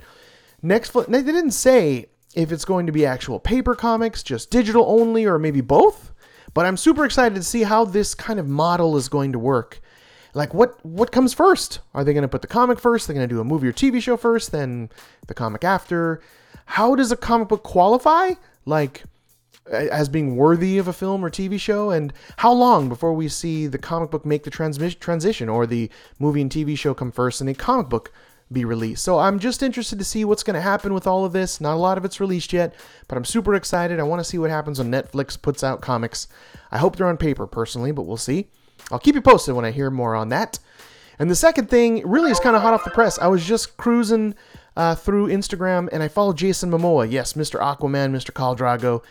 Next, 0.61 0.91
they 0.93 1.23
didn't 1.23 1.51
say 1.51 2.07
if 2.35 2.51
it's 2.51 2.65
going 2.65 2.85
to 2.85 2.91
be 2.91 3.05
actual 3.05 3.39
paper 3.39 3.73
comics, 3.75 4.21
just 4.21 4.51
digital 4.51 4.85
only, 4.87 5.25
or 5.25 5.39
maybe 5.39 5.61
both. 5.61 6.11
But 6.53 6.65
I'm 6.65 6.77
super 6.77 7.05
excited 7.05 7.35
to 7.35 7.43
see 7.43 7.63
how 7.63 7.85
this 7.85 8.15
kind 8.15 8.39
of 8.39 8.47
model 8.47 8.97
is 8.97 9.09
going 9.09 9.31
to 9.31 9.39
work. 9.39 9.79
Like 10.33 10.53
what 10.53 10.83
what 10.85 11.11
comes 11.11 11.33
first? 11.33 11.79
Are 11.93 12.03
they 12.03 12.13
going 12.13 12.23
to 12.23 12.27
put 12.27 12.41
the 12.41 12.47
comic 12.47 12.79
first? 12.79 13.07
They're 13.07 13.15
going 13.15 13.27
to 13.27 13.33
do 13.33 13.41
a 13.41 13.45
movie 13.45 13.67
or 13.67 13.73
TV 13.73 14.01
show 14.01 14.17
first, 14.17 14.51
then 14.51 14.89
the 15.27 15.33
comic 15.33 15.63
after. 15.63 16.21
How 16.67 16.95
does 16.95 17.11
a 17.11 17.17
comic 17.17 17.47
book 17.47 17.63
qualify? 17.63 18.33
Like 18.65 19.03
as 19.69 20.07
being 20.07 20.35
worthy 20.35 20.77
of 20.77 20.87
a 20.87 20.93
film 20.93 21.25
or 21.25 21.29
TV 21.29 21.59
show? 21.59 21.89
And 21.89 22.13
how 22.37 22.53
long 22.53 22.89
before 22.89 23.13
we 23.13 23.27
see 23.27 23.67
the 23.67 23.77
comic 23.77 24.11
book 24.11 24.25
make 24.25 24.43
the 24.43 24.51
transmi- 24.51 24.99
transition 24.99 25.49
or 25.49 25.65
the 25.65 25.89
movie 26.19 26.41
and 26.41 26.51
TV 26.51 26.77
show 26.77 26.93
come 26.93 27.11
first 27.11 27.41
and 27.41 27.49
a 27.49 27.53
comic 27.53 27.89
book 27.89 28.11
be 28.51 28.63
released. 28.63 29.03
So 29.03 29.19
I'm 29.19 29.39
just 29.39 29.61
interested 29.61 29.99
to 29.99 30.05
see 30.05 30.23
what's 30.23 30.43
going 30.43 30.53
to 30.53 30.61
happen 30.61 30.93
with 30.93 31.05
all 31.05 31.25
of 31.25 31.33
this. 31.33 31.59
Not 31.59 31.73
a 31.73 31.79
lot 31.79 31.97
of 31.97 32.05
it's 32.05 32.19
released 32.19 32.53
yet, 32.53 32.73
but 33.07 33.17
I'm 33.17 33.25
super 33.25 33.55
excited. 33.55 33.99
I 33.99 34.03
want 34.03 34.21
to 34.21 34.23
see 34.23 34.37
what 34.37 34.49
happens 34.49 34.79
when 34.79 34.91
Netflix 34.91 35.41
puts 35.41 35.63
out 35.63 35.81
comics. 35.81 36.27
I 36.71 36.77
hope 36.77 36.95
they're 36.95 37.07
on 37.07 37.17
paper 37.17 37.45
personally, 37.45 37.91
but 37.91 38.03
we'll 38.03 38.17
see. 38.17 38.47
I'll 38.91 38.99
keep 38.99 39.15
you 39.15 39.21
posted 39.21 39.55
when 39.55 39.65
I 39.65 39.71
hear 39.71 39.89
more 39.89 40.15
on 40.15 40.29
that. 40.29 40.59
And 41.19 41.29
the 41.29 41.35
second 41.35 41.69
thing 41.69 42.07
really 42.07 42.31
is 42.31 42.39
kind 42.39 42.55
of 42.55 42.61
hot 42.61 42.73
off 42.73 42.83
the 42.83 42.91
press. 42.91 43.19
I 43.19 43.27
was 43.27 43.45
just 43.45 43.75
cruising 43.75 44.35
uh, 44.77 44.95
through 44.95 45.27
Instagram 45.27 45.89
and 45.91 46.01
I 46.01 46.07
follow 46.07 46.31
Jason 46.31 46.71
Momoa. 46.71 47.11
Yes, 47.11 47.33
Mr. 47.33 47.59
Aquaman, 47.59 48.11
Mr. 48.11 48.31
Khal 48.31 48.57
Drogo. 48.57 49.03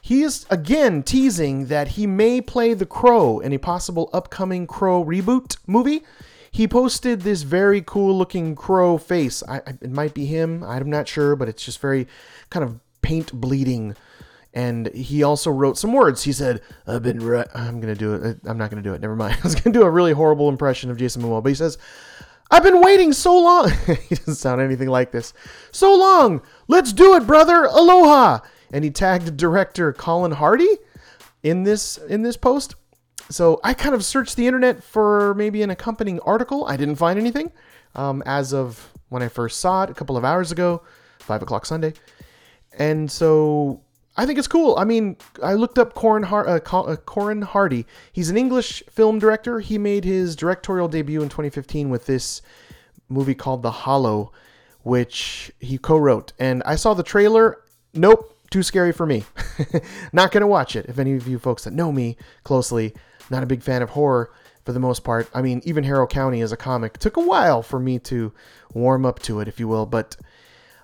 He 0.00 0.22
is 0.22 0.46
again 0.48 1.02
teasing 1.02 1.66
that 1.66 1.88
he 1.88 2.06
may 2.06 2.40
play 2.40 2.72
the 2.72 2.86
Crow 2.86 3.40
in 3.40 3.52
a 3.52 3.58
possible 3.58 4.08
upcoming 4.14 4.66
Crow 4.66 5.04
reboot 5.04 5.58
movie 5.66 6.02
he 6.50 6.66
posted 6.66 7.22
this 7.22 7.42
very 7.42 7.82
cool 7.82 8.16
looking 8.16 8.54
crow 8.54 8.98
face. 8.98 9.42
I, 9.48 9.58
it 9.58 9.90
might 9.90 10.14
be 10.14 10.26
him. 10.26 10.64
I'm 10.64 10.90
not 10.90 11.08
sure, 11.08 11.36
but 11.36 11.48
it's 11.48 11.64
just 11.64 11.80
very 11.80 12.06
kind 12.50 12.64
of 12.64 12.80
paint 13.02 13.32
bleeding. 13.32 13.94
And 14.54 14.88
he 14.94 15.22
also 15.22 15.50
wrote 15.50 15.76
some 15.76 15.92
words. 15.92 16.24
He 16.24 16.32
said, 16.32 16.62
"I've 16.86 17.02
been. 17.02 17.20
I'm 17.54 17.80
gonna 17.80 17.94
do 17.94 18.14
it. 18.14 18.38
I'm 18.44 18.58
not 18.58 18.70
gonna 18.70 18.82
do 18.82 18.94
it. 18.94 19.00
Never 19.00 19.14
mind. 19.14 19.34
I 19.40 19.42
was 19.42 19.54
gonna 19.54 19.74
do 19.74 19.82
a 19.82 19.90
really 19.90 20.12
horrible 20.12 20.48
impression 20.48 20.90
of 20.90 20.96
Jason 20.96 21.22
Momoa, 21.22 21.42
but 21.42 21.50
he 21.50 21.54
says." 21.54 21.78
I've 22.50 22.62
been 22.62 22.80
waiting 22.80 23.12
so 23.12 23.38
long. 23.38 23.70
he 24.08 24.14
doesn't 24.14 24.36
sound 24.36 24.60
anything 24.60 24.88
like 24.88 25.10
this. 25.12 25.34
So 25.70 25.94
long. 25.94 26.42
Let's 26.66 26.92
do 26.92 27.14
it, 27.14 27.26
brother. 27.26 27.64
Aloha. 27.64 28.40
and 28.72 28.84
he 28.84 28.90
tagged 28.90 29.36
director 29.36 29.92
Corin 29.92 30.32
Hardy 30.32 30.78
in 31.42 31.64
this 31.64 31.98
in 31.98 32.22
this 32.22 32.36
post. 32.36 32.74
So 33.30 33.60
I 33.62 33.74
kind 33.74 33.94
of 33.94 34.04
searched 34.04 34.36
the 34.36 34.46
internet 34.46 34.82
for 34.82 35.34
maybe 35.34 35.62
an 35.62 35.70
accompanying 35.70 36.20
article. 36.20 36.64
I 36.66 36.76
didn't 36.78 36.96
find 36.96 37.18
anything 37.18 37.52
um, 37.94 38.22
as 38.24 38.54
of 38.54 38.92
when 39.10 39.22
I 39.22 39.28
first 39.28 39.60
saw 39.60 39.84
it 39.84 39.90
a 39.90 39.94
couple 39.94 40.16
of 40.16 40.24
hours 40.24 40.50
ago, 40.50 40.82
five 41.18 41.42
o'clock 41.42 41.66
Sunday, 41.66 41.92
and 42.78 43.10
so 43.10 43.82
I 44.18 44.26
think 44.26 44.36
it's 44.36 44.48
cool. 44.48 44.76
I 44.76 44.82
mean, 44.84 45.16
I 45.44 45.54
looked 45.54 45.78
up 45.78 45.94
Corin, 45.94 46.24
Har- 46.24 46.48
uh, 46.48 46.58
uh, 46.58 46.96
Corin 46.96 47.40
Hardy. 47.40 47.86
He's 48.12 48.30
an 48.30 48.36
English 48.36 48.82
film 48.90 49.20
director. 49.20 49.60
He 49.60 49.78
made 49.78 50.04
his 50.04 50.34
directorial 50.34 50.88
debut 50.88 51.22
in 51.22 51.28
2015 51.28 51.88
with 51.88 52.06
this 52.06 52.42
movie 53.08 53.36
called 53.36 53.62
The 53.62 53.70
Hallow, 53.70 54.32
which 54.82 55.52
he 55.60 55.78
co-wrote. 55.78 56.32
And 56.36 56.64
I 56.66 56.74
saw 56.74 56.94
the 56.94 57.04
trailer. 57.04 57.58
Nope, 57.94 58.36
too 58.50 58.64
scary 58.64 58.90
for 58.90 59.06
me. 59.06 59.22
not 60.12 60.32
gonna 60.32 60.48
watch 60.48 60.74
it. 60.74 60.86
If 60.86 60.98
any 60.98 61.14
of 61.14 61.28
you 61.28 61.38
folks 61.38 61.62
that 61.62 61.72
know 61.72 61.92
me 61.92 62.16
closely, 62.42 62.94
not 63.30 63.44
a 63.44 63.46
big 63.46 63.62
fan 63.62 63.82
of 63.82 63.90
horror 63.90 64.32
for 64.64 64.72
the 64.72 64.80
most 64.80 65.04
part. 65.04 65.30
I 65.32 65.42
mean, 65.42 65.62
even 65.64 65.84
Harrow 65.84 66.08
County 66.08 66.40
as 66.40 66.50
a 66.50 66.56
comic 66.56 66.98
took 66.98 67.16
a 67.16 67.22
while 67.22 67.62
for 67.62 67.78
me 67.78 68.00
to 68.00 68.32
warm 68.74 69.06
up 69.06 69.20
to 69.20 69.38
it, 69.38 69.46
if 69.46 69.60
you 69.60 69.68
will. 69.68 69.86
But 69.86 70.16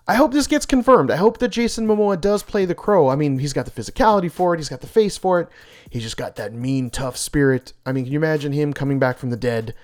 I 0.06 0.16
hope 0.16 0.32
this 0.32 0.46
gets 0.46 0.66
confirmed. 0.66 1.10
I 1.10 1.16
hope 1.16 1.38
that 1.38 1.48
Jason 1.48 1.86
Momoa 1.86 2.20
does 2.20 2.42
play 2.42 2.66
the 2.66 2.74
crow. 2.74 3.08
I 3.08 3.16
mean, 3.16 3.38
he's 3.38 3.54
got 3.54 3.64
the 3.64 3.70
physicality 3.70 4.30
for 4.30 4.52
it, 4.52 4.58
he's 4.58 4.68
got 4.68 4.82
the 4.82 4.86
face 4.86 5.16
for 5.16 5.40
it, 5.40 5.48
he's 5.88 6.02
just 6.02 6.18
got 6.18 6.36
that 6.36 6.52
mean, 6.52 6.90
tough 6.90 7.16
spirit. 7.16 7.72
I 7.86 7.92
mean, 7.92 8.04
can 8.04 8.12
you 8.12 8.18
imagine 8.18 8.52
him 8.52 8.74
coming 8.74 8.98
back 8.98 9.16
from 9.16 9.30
the 9.30 9.36
dead 9.36 9.74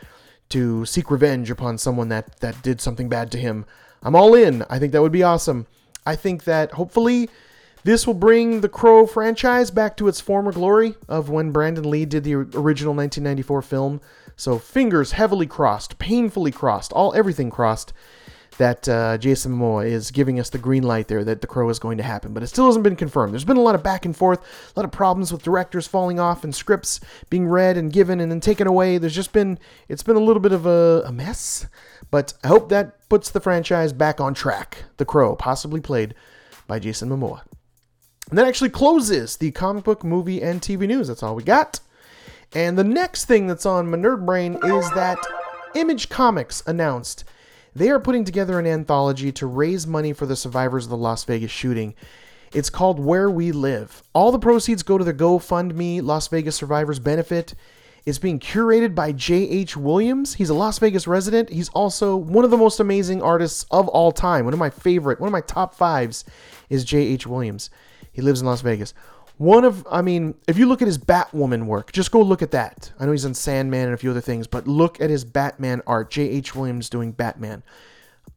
to 0.51 0.85
seek 0.85 1.11
revenge 1.11 1.51
upon 1.51 1.79
someone 1.79 2.11
that, 2.11 2.41
that 2.41 2.63
did 2.63 2.83
something 2.83 3.09
bad 3.09 3.31
to 3.33 3.39
him? 3.39 3.65
I'm 4.03 4.15
all 4.15 4.35
in. 4.35 4.65
I 4.69 4.79
think 4.79 4.93
that 4.93 5.03
would 5.03 5.13
be 5.13 5.23
awesome. 5.23 5.67
I 6.05 6.17
think 6.17 6.45
that 6.45 6.73
hopefully 6.73 7.31
this 7.85 8.07
will 8.07 8.15
bring 8.15 8.61
the 8.61 8.69
Crow 8.69 9.07
franchise 9.07 9.71
back 9.71 9.97
to 9.97 10.09
its 10.09 10.21
former 10.21 10.53
glory 10.53 10.97
of 11.09 11.31
when 11.31 11.51
Brandon 11.51 11.89
Lee 11.89 12.05
did 12.05 12.25
the 12.25 12.35
original 12.35 12.95
1994 12.95 13.63
film. 13.63 14.01
So 14.37 14.59
fingers 14.59 15.13
heavily 15.13 15.47
crossed, 15.47 15.99
painfully 15.99 16.51
crossed, 16.51 16.93
all 16.93 17.15
everything 17.15 17.51
crossed 17.51 17.95
that 18.61 18.87
uh, 18.91 19.17
Jason 19.17 19.57
Momoa 19.57 19.87
is 19.87 20.11
giving 20.11 20.39
us 20.39 20.51
the 20.51 20.59
green 20.59 20.83
light 20.83 21.09
there 21.09 21.25
that 21.25 21.41
The 21.41 21.47
Crow 21.47 21.71
is 21.71 21.79
going 21.79 21.97
to 21.97 22.05
happen, 22.05 22.35
but 22.35 22.43
it 22.43 22.49
still 22.49 22.67
hasn't 22.67 22.83
been 22.85 22.95
confirmed. 22.95 23.33
There's 23.33 23.43
been 23.43 23.57
a 23.57 23.63
lot 23.63 23.75
of 23.75 23.83
back 23.83 24.05
and 24.05 24.15
forth, 24.15 24.39
a 24.41 24.79
lot 24.79 24.85
of 24.85 24.93
problems 24.93 25.33
with 25.33 25.43
directors 25.43 25.87
falling 25.87 26.21
off 26.21 26.45
and 26.45 26.55
scripts 26.55 27.01
being 27.31 27.49
read 27.49 27.79
and 27.79 27.91
given 27.91 28.21
and 28.21 28.31
then 28.31 28.41
taken 28.41 28.67
away. 28.67 28.99
There's 28.99 29.15
just 29.15 29.33
been 29.33 29.59
it's 29.89 30.03
been 30.03 30.17
a 30.17 30.21
little 30.21 30.43
bit 30.43 30.53
of 30.53 30.67
a, 30.67 31.05
a 31.07 31.11
mess, 31.11 31.69
but 32.11 32.35
I 32.45 32.49
hope 32.49 32.69
that 32.69 33.09
puts 33.09 33.31
the 33.31 33.41
franchise 33.41 33.95
back 33.95 34.21
on 34.21 34.35
track. 34.35 34.85
The 34.99 35.07
Crow, 35.07 35.35
possibly 35.37 35.81
played 35.81 36.15
by 36.67 36.79
Jason 36.79 37.09
Momoa. 37.09 37.41
And 38.29 38.39
that 38.39 38.47
actually 38.47 38.71
closes 38.71 39.39
the 39.39 39.53
comic 39.53 39.85
book, 39.85 40.05
movie, 40.05 40.43
and 40.43 40.61
TV 40.61 40.87
news. 40.87 41.09
That's 41.09 41.23
all 41.23 41.35
we 41.35 41.45
got. 41.45 41.81
And 42.53 42.77
the 42.77 42.85
next 42.85 43.25
thing 43.25 43.47
that's 43.47 43.65
on 43.65 43.91
my 43.91 43.97
nerd 43.97 44.27
brain 44.27 44.59
is 44.63 44.91
that 44.91 45.19
Image 45.75 46.11
Comics 46.11 46.63
announced 46.67 47.25
they 47.81 47.89
are 47.89 47.99
putting 47.99 48.27
together 48.27 48.59
an 48.59 48.67
anthology 48.67 49.33
to 49.33 49.47
raise 49.47 49.87
money 49.87 50.13
for 50.13 50.27
the 50.27 50.37
survivors 50.37 50.85
of 50.85 50.91
the 50.91 50.99
Las 50.99 51.25
Vegas 51.25 51.51
shooting. 51.51 51.95
It's 52.53 52.69
called 52.69 53.01
Where 53.01 53.31
We 53.31 53.53
Live. 53.53 54.03
All 54.13 54.31
the 54.31 54.39
proceeds 54.39 54.83
go 54.83 54.99
to 54.99 55.05
the 55.05 55.15
GoFundMe 55.15 56.03
Las 56.03 56.29
Vegas 56.29 56.57
Survivors 56.57 56.99
Benefit. 56.99 57.55
It's 58.05 58.19
being 58.19 58.39
curated 58.39 58.95
by 58.95 59.13
J.H. 59.13 59.79
Williams. 59.79 60.35
He's 60.35 60.51
a 60.51 60.55
Las 60.55 60.79
Vegas 60.79 61.07
resident. 61.07 61.49
He's 61.49 61.71
also 61.71 62.17
one 62.17 62.45
of 62.45 62.51
the 62.51 62.59
most 62.59 62.81
amazing 62.81 63.23
artists 63.23 63.65
of 63.71 63.89
all 63.89 64.13
time. 64.13 64.45
One 64.45 64.53
of 64.53 64.61
my 64.61 64.69
favorite, 64.69 65.19
one 65.19 65.29
of 65.29 65.33
my 65.33 65.41
top 65.41 65.75
fives 65.75 66.27
is 66.69 66.85
J.H. 66.85 67.27
Williams. 67.27 67.71
He 68.13 68.21
lives 68.21 68.43
in 68.43 68.47
Las 68.47 68.61
Vegas. 68.61 68.93
One 69.41 69.65
of, 69.65 69.87
I 69.91 70.03
mean, 70.03 70.35
if 70.47 70.59
you 70.59 70.67
look 70.67 70.83
at 70.83 70.87
his 70.87 70.99
Batwoman 70.99 71.65
work, 71.65 71.93
just 71.93 72.11
go 72.11 72.21
look 72.21 72.43
at 72.43 72.51
that. 72.51 72.93
I 73.01 73.07
know 73.07 73.13
he's 73.13 73.25
on 73.25 73.33
Sandman 73.33 73.87
and 73.87 73.95
a 73.95 73.97
few 73.97 74.11
other 74.11 74.21
things, 74.21 74.47
but 74.47 74.69
look 74.69 75.01
at 75.01 75.09
his 75.09 75.25
Batman 75.25 75.81
art. 75.87 76.11
J.H. 76.11 76.55
Williams 76.55 76.91
doing 76.91 77.13
Batman. 77.13 77.63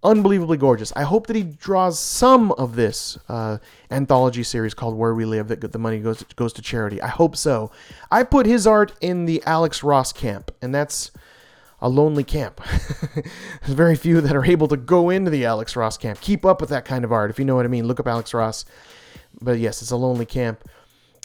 Unbelievably 0.01 0.55
gorgeous. 0.55 0.93
I 0.95 1.03
hope 1.03 1.27
that 1.27 1.36
he 1.36 1.43
draws 1.43 2.00
some 2.00 2.53
of 2.53 2.77
this 2.77 3.17
uh, 3.27 3.57
anthology 3.91 4.43
series 4.43 4.74
called 4.74 4.95
Where 4.95 5.13
We 5.13 5.25
Live 5.25 5.50
that 5.50 5.74
the 5.74 5.77
money 5.77 6.00
goes 6.00 6.24
goes 6.38 6.53
to 6.53 6.62
charity. 6.62 7.01
I 7.01 7.10
hope 7.10 7.36
so. 7.36 7.69
I 8.10 8.24
put 8.24 8.45
his 8.45 8.65
art 8.65 8.93
in 9.01 9.25
the 9.25 9.43
Alex 9.45 9.83
Ross 9.83 10.13
camp, 10.13 10.51
and 10.62 10.74
that's 10.74 11.12
a 11.81 11.89
lonely 11.89 12.24
camp. 12.24 12.62
There's 13.13 13.74
very 13.74 13.98
few 13.98 14.22
that 14.22 14.38
are 14.38 14.45
able 14.45 14.69
to 14.69 14.77
go 14.77 15.10
into 15.10 15.31
the 15.31 15.43
Alex 15.43 15.75
Ross 15.75 15.98
camp, 15.98 16.22
keep 16.22 16.45
up 16.45 16.62
with 16.62 16.69
that 16.69 16.86
kind 16.86 17.03
of 17.03 17.12
art, 17.12 17.29
if 17.29 17.39
you 17.39 17.43
know 17.43 17.57
what 17.57 17.65
I 17.65 17.69
mean. 17.69 17.88
Look 17.88 18.00
up 18.00 18.07
Alex 18.07 18.33
Ross. 18.33 18.63
But 19.41 19.60
yes, 19.60 19.81
it's 19.81 19.91
a 19.91 19.98
lonely 19.98 20.25
camp 20.25 20.63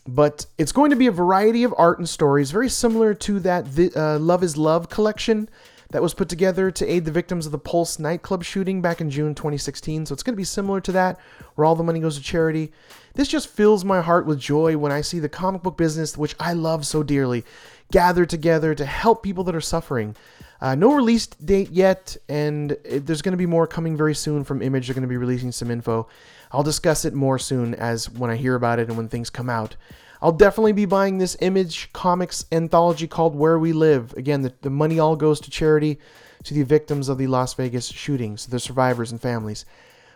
but 0.08 0.46
it's 0.56 0.72
going 0.72 0.90
to 0.90 0.96
be 0.96 1.06
a 1.06 1.12
variety 1.12 1.64
of 1.64 1.74
art 1.76 1.98
and 1.98 2.08
stories, 2.08 2.50
very 2.50 2.70
similar 2.70 3.12
to 3.12 3.38
that 3.40 3.92
uh, 3.94 4.18
Love 4.18 4.42
is 4.42 4.56
Love 4.56 4.88
collection 4.88 5.50
that 5.90 6.02
was 6.02 6.14
put 6.14 6.30
together 6.30 6.70
to 6.70 6.86
aid 6.90 7.04
the 7.04 7.10
victims 7.10 7.44
of 7.44 7.52
the 7.52 7.58
Pulse 7.58 7.98
nightclub 7.98 8.42
shooting 8.42 8.80
back 8.80 9.02
in 9.02 9.10
June 9.10 9.34
2016. 9.34 10.06
So 10.06 10.12
it's 10.14 10.22
going 10.22 10.34
to 10.34 10.38
be 10.38 10.44
similar 10.44 10.80
to 10.82 10.92
that, 10.92 11.18
where 11.54 11.66
all 11.66 11.76
the 11.76 11.84
money 11.84 12.00
goes 12.00 12.16
to 12.16 12.22
charity. 12.22 12.72
This 13.14 13.28
just 13.28 13.48
fills 13.48 13.84
my 13.84 14.00
heart 14.00 14.24
with 14.24 14.38
joy 14.38 14.78
when 14.78 14.92
I 14.92 15.02
see 15.02 15.18
the 15.18 15.28
comic 15.28 15.62
book 15.62 15.76
business, 15.76 16.16
which 16.16 16.34
I 16.40 16.54
love 16.54 16.86
so 16.86 17.02
dearly, 17.02 17.44
gather 17.92 18.24
together 18.24 18.74
to 18.74 18.86
help 18.86 19.22
people 19.22 19.44
that 19.44 19.54
are 19.54 19.60
suffering. 19.60 20.16
Uh, 20.60 20.74
no 20.74 20.94
release 20.94 21.26
date 21.26 21.70
yet, 21.70 22.16
and 22.28 22.72
it, 22.84 23.06
there's 23.06 23.22
going 23.22 23.32
to 23.32 23.38
be 23.38 23.46
more 23.46 23.66
coming 23.66 23.96
very 23.96 24.14
soon 24.14 24.42
from 24.42 24.62
Image. 24.62 24.86
They're 24.86 24.94
going 24.94 25.02
to 25.02 25.08
be 25.08 25.16
releasing 25.18 25.52
some 25.52 25.70
info. 25.70 26.08
I'll 26.52 26.62
discuss 26.62 27.04
it 27.04 27.14
more 27.14 27.38
soon 27.38 27.74
as 27.74 28.08
when 28.10 28.30
I 28.30 28.36
hear 28.36 28.54
about 28.54 28.78
it 28.78 28.88
and 28.88 28.96
when 28.96 29.08
things 29.08 29.30
come 29.30 29.50
out. 29.50 29.76
I'll 30.20 30.32
definitely 30.32 30.72
be 30.72 30.84
buying 30.84 31.18
this 31.18 31.36
Image 31.40 31.92
Comics 31.92 32.44
anthology 32.50 33.06
called 33.06 33.36
Where 33.36 33.58
We 33.58 33.72
Live. 33.72 34.12
Again, 34.14 34.42
the, 34.42 34.52
the 34.62 34.70
money 34.70 34.98
all 34.98 35.14
goes 35.14 35.40
to 35.40 35.50
charity 35.50 35.98
to 36.44 36.54
the 36.54 36.64
victims 36.64 37.08
of 37.08 37.18
the 37.18 37.26
Las 37.26 37.54
Vegas 37.54 37.86
shootings, 37.86 38.46
the 38.46 38.58
survivors 38.58 39.12
and 39.12 39.20
families. 39.20 39.64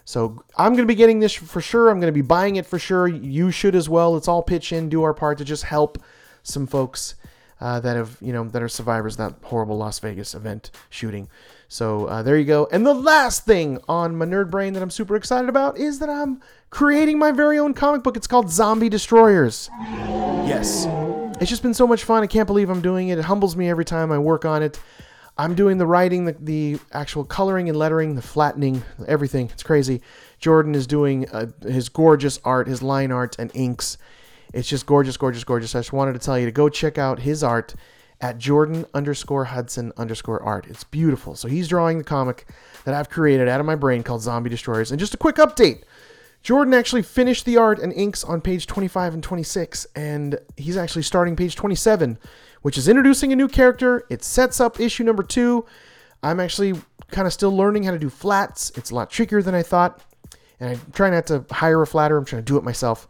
So 0.04 0.42
I'm 0.56 0.72
going 0.72 0.82
to 0.82 0.92
be 0.92 0.96
getting 0.96 1.20
this 1.20 1.32
for 1.32 1.60
sure. 1.60 1.88
I'm 1.88 2.00
going 2.00 2.12
to 2.12 2.12
be 2.12 2.22
buying 2.22 2.56
it 2.56 2.66
for 2.66 2.78
sure. 2.78 3.06
You 3.06 3.50
should 3.50 3.76
as 3.76 3.88
well. 3.88 4.14
Let's 4.14 4.28
all 4.28 4.42
pitch 4.42 4.72
in, 4.72 4.88
do 4.88 5.02
our 5.02 5.14
part 5.14 5.38
to 5.38 5.44
just 5.44 5.64
help 5.64 6.02
some 6.42 6.66
folks 6.66 7.14
uh, 7.60 7.78
that 7.80 7.96
have, 7.96 8.16
you 8.20 8.32
know, 8.32 8.44
that 8.48 8.62
are 8.62 8.68
survivors 8.68 9.16
that 9.18 9.34
horrible 9.44 9.78
Las 9.78 10.00
Vegas 10.00 10.34
event 10.34 10.72
shooting. 10.90 11.28
So 11.72 12.04
uh, 12.04 12.22
there 12.22 12.36
you 12.36 12.44
go. 12.44 12.68
And 12.70 12.84
the 12.84 12.92
last 12.92 13.46
thing 13.46 13.80
on 13.88 14.14
my 14.14 14.26
nerd 14.26 14.50
brain 14.50 14.74
that 14.74 14.82
I'm 14.82 14.90
super 14.90 15.16
excited 15.16 15.48
about 15.48 15.78
is 15.78 16.00
that 16.00 16.10
I'm 16.10 16.42
creating 16.68 17.18
my 17.18 17.32
very 17.32 17.58
own 17.58 17.72
comic 17.72 18.02
book. 18.02 18.14
It's 18.14 18.26
called 18.26 18.50
Zombie 18.50 18.90
Destroyers. 18.90 19.70
Yes. 19.80 20.84
It's 21.40 21.48
just 21.48 21.62
been 21.62 21.72
so 21.72 21.86
much 21.86 22.04
fun. 22.04 22.22
I 22.22 22.26
can't 22.26 22.46
believe 22.46 22.68
I'm 22.68 22.82
doing 22.82 23.08
it. 23.08 23.16
It 23.16 23.24
humbles 23.24 23.56
me 23.56 23.70
every 23.70 23.86
time 23.86 24.12
I 24.12 24.18
work 24.18 24.44
on 24.44 24.62
it. 24.62 24.78
I'm 25.38 25.54
doing 25.54 25.78
the 25.78 25.86
writing, 25.86 26.26
the, 26.26 26.36
the 26.38 26.78
actual 26.92 27.24
coloring 27.24 27.70
and 27.70 27.78
lettering, 27.78 28.16
the 28.16 28.22
flattening, 28.22 28.82
everything. 29.08 29.48
It's 29.50 29.62
crazy. 29.62 30.02
Jordan 30.38 30.74
is 30.74 30.86
doing 30.86 31.26
uh, 31.30 31.46
his 31.62 31.88
gorgeous 31.88 32.38
art, 32.44 32.68
his 32.68 32.82
line 32.82 33.10
art, 33.10 33.36
and 33.38 33.50
inks. 33.54 33.96
It's 34.52 34.68
just 34.68 34.84
gorgeous, 34.84 35.16
gorgeous, 35.16 35.42
gorgeous. 35.42 35.74
I 35.74 35.78
just 35.78 35.94
wanted 35.94 36.12
to 36.12 36.18
tell 36.18 36.38
you 36.38 36.44
to 36.44 36.52
go 36.52 36.68
check 36.68 36.98
out 36.98 37.20
his 37.20 37.42
art 37.42 37.74
at 38.22 38.38
Jordan 38.38 38.86
underscore 38.94 39.44
Hudson 39.46 39.92
underscore 39.96 40.42
art. 40.42 40.66
It's 40.68 40.84
beautiful. 40.84 41.34
So 41.34 41.48
he's 41.48 41.68
drawing 41.68 41.98
the 41.98 42.04
comic 42.04 42.46
that 42.84 42.94
I've 42.94 43.10
created 43.10 43.48
out 43.48 43.60
of 43.60 43.66
my 43.66 43.74
brain 43.74 44.02
called 44.02 44.22
Zombie 44.22 44.48
Destroyers. 44.48 44.90
And 44.90 45.00
just 45.00 45.12
a 45.12 45.18
quick 45.18 45.36
update 45.36 45.82
Jordan 46.42 46.74
actually 46.74 47.02
finished 47.02 47.44
the 47.44 47.56
art 47.56 47.78
and 47.78 47.92
inks 47.92 48.24
on 48.24 48.40
page 48.40 48.66
25 48.66 49.14
and 49.14 49.22
26, 49.22 49.86
and 49.94 50.38
he's 50.56 50.76
actually 50.76 51.02
starting 51.02 51.36
page 51.36 51.54
27, 51.54 52.18
which 52.62 52.76
is 52.76 52.88
introducing 52.88 53.32
a 53.32 53.36
new 53.36 53.46
character. 53.46 54.04
It 54.10 54.24
sets 54.24 54.60
up 54.60 54.80
issue 54.80 55.04
number 55.04 55.22
two. 55.22 55.64
I'm 56.22 56.40
actually 56.40 56.74
kind 57.12 57.26
of 57.26 57.32
still 57.32 57.56
learning 57.56 57.84
how 57.84 57.92
to 57.92 57.98
do 57.98 58.10
flats. 58.10 58.72
It's 58.76 58.90
a 58.90 58.94
lot 58.94 59.08
trickier 59.08 59.40
than 59.40 59.54
I 59.54 59.62
thought, 59.62 60.00
and 60.58 60.70
I 60.70 60.80
try 60.92 61.10
not 61.10 61.26
to 61.28 61.44
hire 61.50 61.80
a 61.80 61.86
flatter. 61.86 62.16
I'm 62.16 62.24
trying 62.24 62.42
to 62.42 62.46
do 62.46 62.56
it 62.56 62.64
myself. 62.64 63.06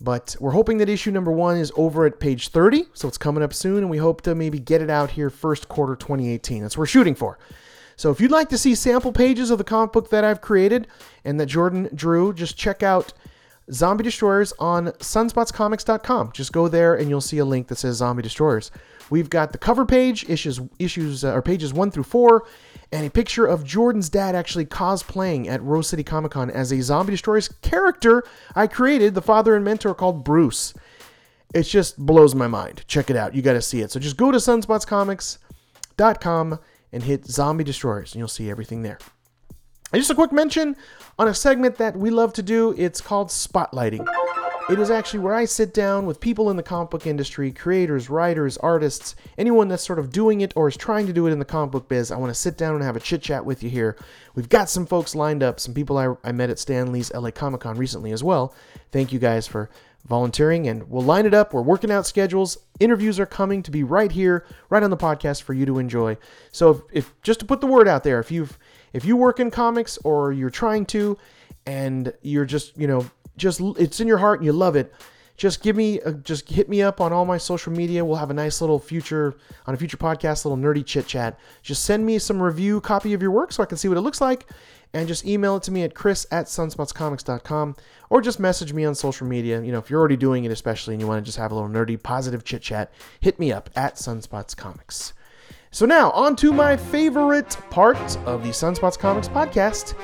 But 0.00 0.36
we're 0.38 0.52
hoping 0.52 0.78
that 0.78 0.88
issue 0.88 1.10
number 1.10 1.32
one 1.32 1.56
is 1.56 1.72
over 1.76 2.06
at 2.06 2.20
page 2.20 2.48
30, 2.48 2.86
so 2.94 3.08
it's 3.08 3.18
coming 3.18 3.42
up 3.42 3.52
soon, 3.52 3.78
and 3.78 3.90
we 3.90 3.98
hope 3.98 4.20
to 4.22 4.34
maybe 4.34 4.60
get 4.60 4.80
it 4.80 4.90
out 4.90 5.10
here 5.10 5.28
first 5.28 5.68
quarter 5.68 5.96
2018. 5.96 6.62
That's 6.62 6.76
what 6.76 6.82
we're 6.82 6.86
shooting 6.86 7.16
for. 7.16 7.38
So 7.96 8.12
if 8.12 8.20
you'd 8.20 8.30
like 8.30 8.48
to 8.50 8.58
see 8.58 8.76
sample 8.76 9.12
pages 9.12 9.50
of 9.50 9.58
the 9.58 9.64
comic 9.64 9.92
book 9.92 10.10
that 10.10 10.22
I've 10.22 10.40
created 10.40 10.86
and 11.24 11.40
that 11.40 11.46
Jordan 11.46 11.88
drew, 11.92 12.32
just 12.32 12.56
check 12.56 12.84
out 12.84 13.12
Zombie 13.72 14.04
Destroyers 14.04 14.52
on 14.60 14.86
sunspotscomics.com. 14.86 16.30
Just 16.32 16.52
go 16.52 16.68
there 16.68 16.94
and 16.94 17.08
you'll 17.08 17.20
see 17.20 17.38
a 17.38 17.44
link 17.44 17.66
that 17.66 17.76
says 17.76 17.96
Zombie 17.96 18.22
Destroyers. 18.22 18.70
We've 19.10 19.28
got 19.28 19.50
the 19.50 19.58
cover 19.58 19.84
page, 19.84 20.28
issues 20.28 20.60
issues 20.78 21.24
uh, 21.24 21.32
or 21.32 21.42
pages 21.42 21.74
1 21.74 21.90
through 21.90 22.04
4, 22.04 22.46
and 22.90 23.06
a 23.06 23.10
picture 23.10 23.46
of 23.46 23.64
Jordan's 23.64 24.08
dad 24.08 24.34
actually 24.34 24.66
cosplaying 24.66 25.46
at 25.46 25.62
Rose 25.62 25.88
City 25.88 26.02
Comic 26.02 26.32
Con 26.32 26.50
as 26.50 26.72
a 26.72 26.80
Zombie 26.80 27.12
Destroyers 27.12 27.48
character 27.60 28.24
I 28.54 28.66
created, 28.66 29.14
the 29.14 29.22
father 29.22 29.54
and 29.54 29.64
mentor 29.64 29.94
called 29.94 30.24
Bruce. 30.24 30.74
It 31.54 31.62
just 31.64 31.98
blows 31.98 32.34
my 32.34 32.46
mind. 32.46 32.84
Check 32.86 33.10
it 33.10 33.16
out. 33.16 33.34
You 33.34 33.42
got 33.42 33.54
to 33.54 33.62
see 33.62 33.80
it. 33.80 33.90
So 33.90 34.00
just 34.00 34.16
go 34.16 34.30
to 34.30 34.38
sunspotscomics.com 34.38 36.58
and 36.92 37.02
hit 37.02 37.26
Zombie 37.26 37.64
Destroyers, 37.64 38.14
and 38.14 38.18
you'll 38.18 38.28
see 38.28 38.50
everything 38.50 38.82
there. 38.82 38.98
And 39.92 40.00
just 40.00 40.10
a 40.10 40.14
quick 40.14 40.32
mention 40.32 40.76
on 41.18 41.28
a 41.28 41.34
segment 41.34 41.76
that 41.76 41.96
we 41.96 42.10
love 42.10 42.32
to 42.34 42.42
do. 42.42 42.74
It's 42.76 43.00
called 43.00 43.28
Spotlighting. 43.28 44.06
It 44.70 44.78
is 44.78 44.90
actually 44.90 45.20
where 45.20 45.34
I 45.34 45.46
sit 45.46 45.72
down 45.72 46.04
with 46.04 46.20
people 46.20 46.50
in 46.50 46.58
the 46.58 46.62
comic 46.62 46.90
book 46.90 47.06
industry, 47.06 47.50
creators, 47.52 48.10
writers, 48.10 48.58
artists, 48.58 49.16
anyone 49.38 49.68
that's 49.68 49.82
sort 49.82 49.98
of 49.98 50.12
doing 50.12 50.42
it 50.42 50.52
or 50.54 50.68
is 50.68 50.76
trying 50.76 51.06
to 51.06 51.12
do 51.14 51.26
it 51.26 51.30
in 51.30 51.38
the 51.38 51.46
comic 51.46 51.70
book 51.70 51.88
biz. 51.88 52.10
I 52.10 52.18
want 52.18 52.28
to 52.28 52.38
sit 52.38 52.58
down 52.58 52.74
and 52.74 52.84
have 52.84 52.94
a 52.94 53.00
chit 53.00 53.22
chat 53.22 53.46
with 53.46 53.62
you 53.62 53.70
here. 53.70 53.96
We've 54.34 54.50
got 54.50 54.68
some 54.68 54.84
folks 54.84 55.14
lined 55.14 55.42
up, 55.42 55.58
some 55.58 55.72
people 55.72 55.96
I, 55.96 56.14
I 56.22 56.32
met 56.32 56.50
at 56.50 56.58
Stan 56.58 56.92
Lee's 56.92 57.10
LA 57.14 57.30
Comic 57.30 57.62
Con 57.62 57.78
recently 57.78 58.12
as 58.12 58.22
well. 58.22 58.54
Thank 58.92 59.10
you 59.10 59.18
guys 59.18 59.46
for 59.46 59.70
volunteering, 60.06 60.68
and 60.68 60.90
we'll 60.90 61.02
line 61.02 61.24
it 61.24 61.32
up. 61.32 61.54
We're 61.54 61.62
working 61.62 61.90
out 61.90 62.06
schedules. 62.06 62.58
Interviews 62.78 63.18
are 63.18 63.26
coming 63.26 63.62
to 63.62 63.70
be 63.70 63.82
right 63.84 64.12
here, 64.12 64.44
right 64.68 64.82
on 64.82 64.90
the 64.90 64.98
podcast 64.98 65.42
for 65.42 65.54
you 65.54 65.64
to 65.64 65.78
enjoy. 65.78 66.18
So, 66.52 66.70
if, 66.70 66.80
if 66.92 67.22
just 67.22 67.40
to 67.40 67.46
put 67.46 67.62
the 67.62 67.66
word 67.66 67.88
out 67.88 68.04
there, 68.04 68.20
if 68.20 68.30
you've 68.30 68.58
if 68.92 69.06
you 69.06 69.16
work 69.16 69.40
in 69.40 69.50
comics 69.50 69.98
or 70.04 70.30
you're 70.30 70.50
trying 70.50 70.84
to, 70.86 71.16
and 71.66 72.12
you're 72.22 72.44
just 72.44 72.76
you 72.76 72.86
know 72.86 73.10
just 73.38 73.60
it's 73.78 74.00
in 74.00 74.08
your 74.08 74.18
heart 74.18 74.40
and 74.40 74.46
you 74.46 74.52
love 74.52 74.76
it. 74.76 74.92
Just 75.38 75.62
give 75.62 75.76
me 75.76 76.00
a, 76.00 76.12
just 76.12 76.50
hit 76.50 76.68
me 76.68 76.82
up 76.82 77.00
on 77.00 77.12
all 77.12 77.24
my 77.24 77.38
social 77.38 77.72
media. 77.72 78.04
We'll 78.04 78.16
have 78.16 78.30
a 78.30 78.34
nice 78.34 78.60
little 78.60 78.80
future 78.80 79.36
on 79.66 79.74
a 79.74 79.76
future 79.76 79.96
podcast 79.96 80.44
little 80.44 80.58
nerdy 80.58 80.84
chit 80.84 81.06
chat. 81.06 81.38
Just 81.62 81.84
send 81.84 82.04
me 82.04 82.18
some 82.18 82.42
review 82.42 82.80
copy 82.80 83.14
of 83.14 83.22
your 83.22 83.30
work 83.30 83.52
so 83.52 83.62
i 83.62 83.66
can 83.66 83.78
see 83.78 83.86
what 83.86 83.96
it 83.96 84.00
looks 84.00 84.20
like. 84.20 84.46
And 84.92 85.06
just 85.06 85.24
email 85.26 85.56
it 85.56 85.62
to 85.64 85.70
me 85.70 85.84
at 85.84 85.94
chris 85.94 86.26
at 86.32 86.46
sunspotscomics.com 86.46 87.76
or 88.10 88.20
just 88.20 88.40
message 88.40 88.72
me 88.72 88.84
on 88.84 88.96
social 88.96 89.28
media. 89.28 89.62
You 89.62 89.70
know 89.70 89.78
if 89.78 89.90
you're 89.90 90.00
already 90.00 90.16
doing 90.16 90.44
it 90.44 90.50
especially 90.50 90.94
and 90.94 91.00
you 91.00 91.06
want 91.06 91.24
to 91.24 91.26
just 91.26 91.38
have 91.38 91.52
a 91.52 91.54
little 91.54 91.70
nerdy 91.70 92.02
positive 92.02 92.42
chit 92.42 92.62
chat 92.62 92.92
hit 93.20 93.38
me 93.38 93.52
up 93.52 93.70
at 93.76 93.94
sunspots 93.94 94.56
comics 94.56 95.12
so 95.70 95.84
now 95.84 96.10
on 96.12 96.34
to 96.36 96.52
my 96.52 96.76
favorite 96.76 97.56
part 97.70 98.16
of 98.26 98.42
the 98.42 98.48
sunspots 98.48 98.98
comics 98.98 99.28
podcast 99.28 99.94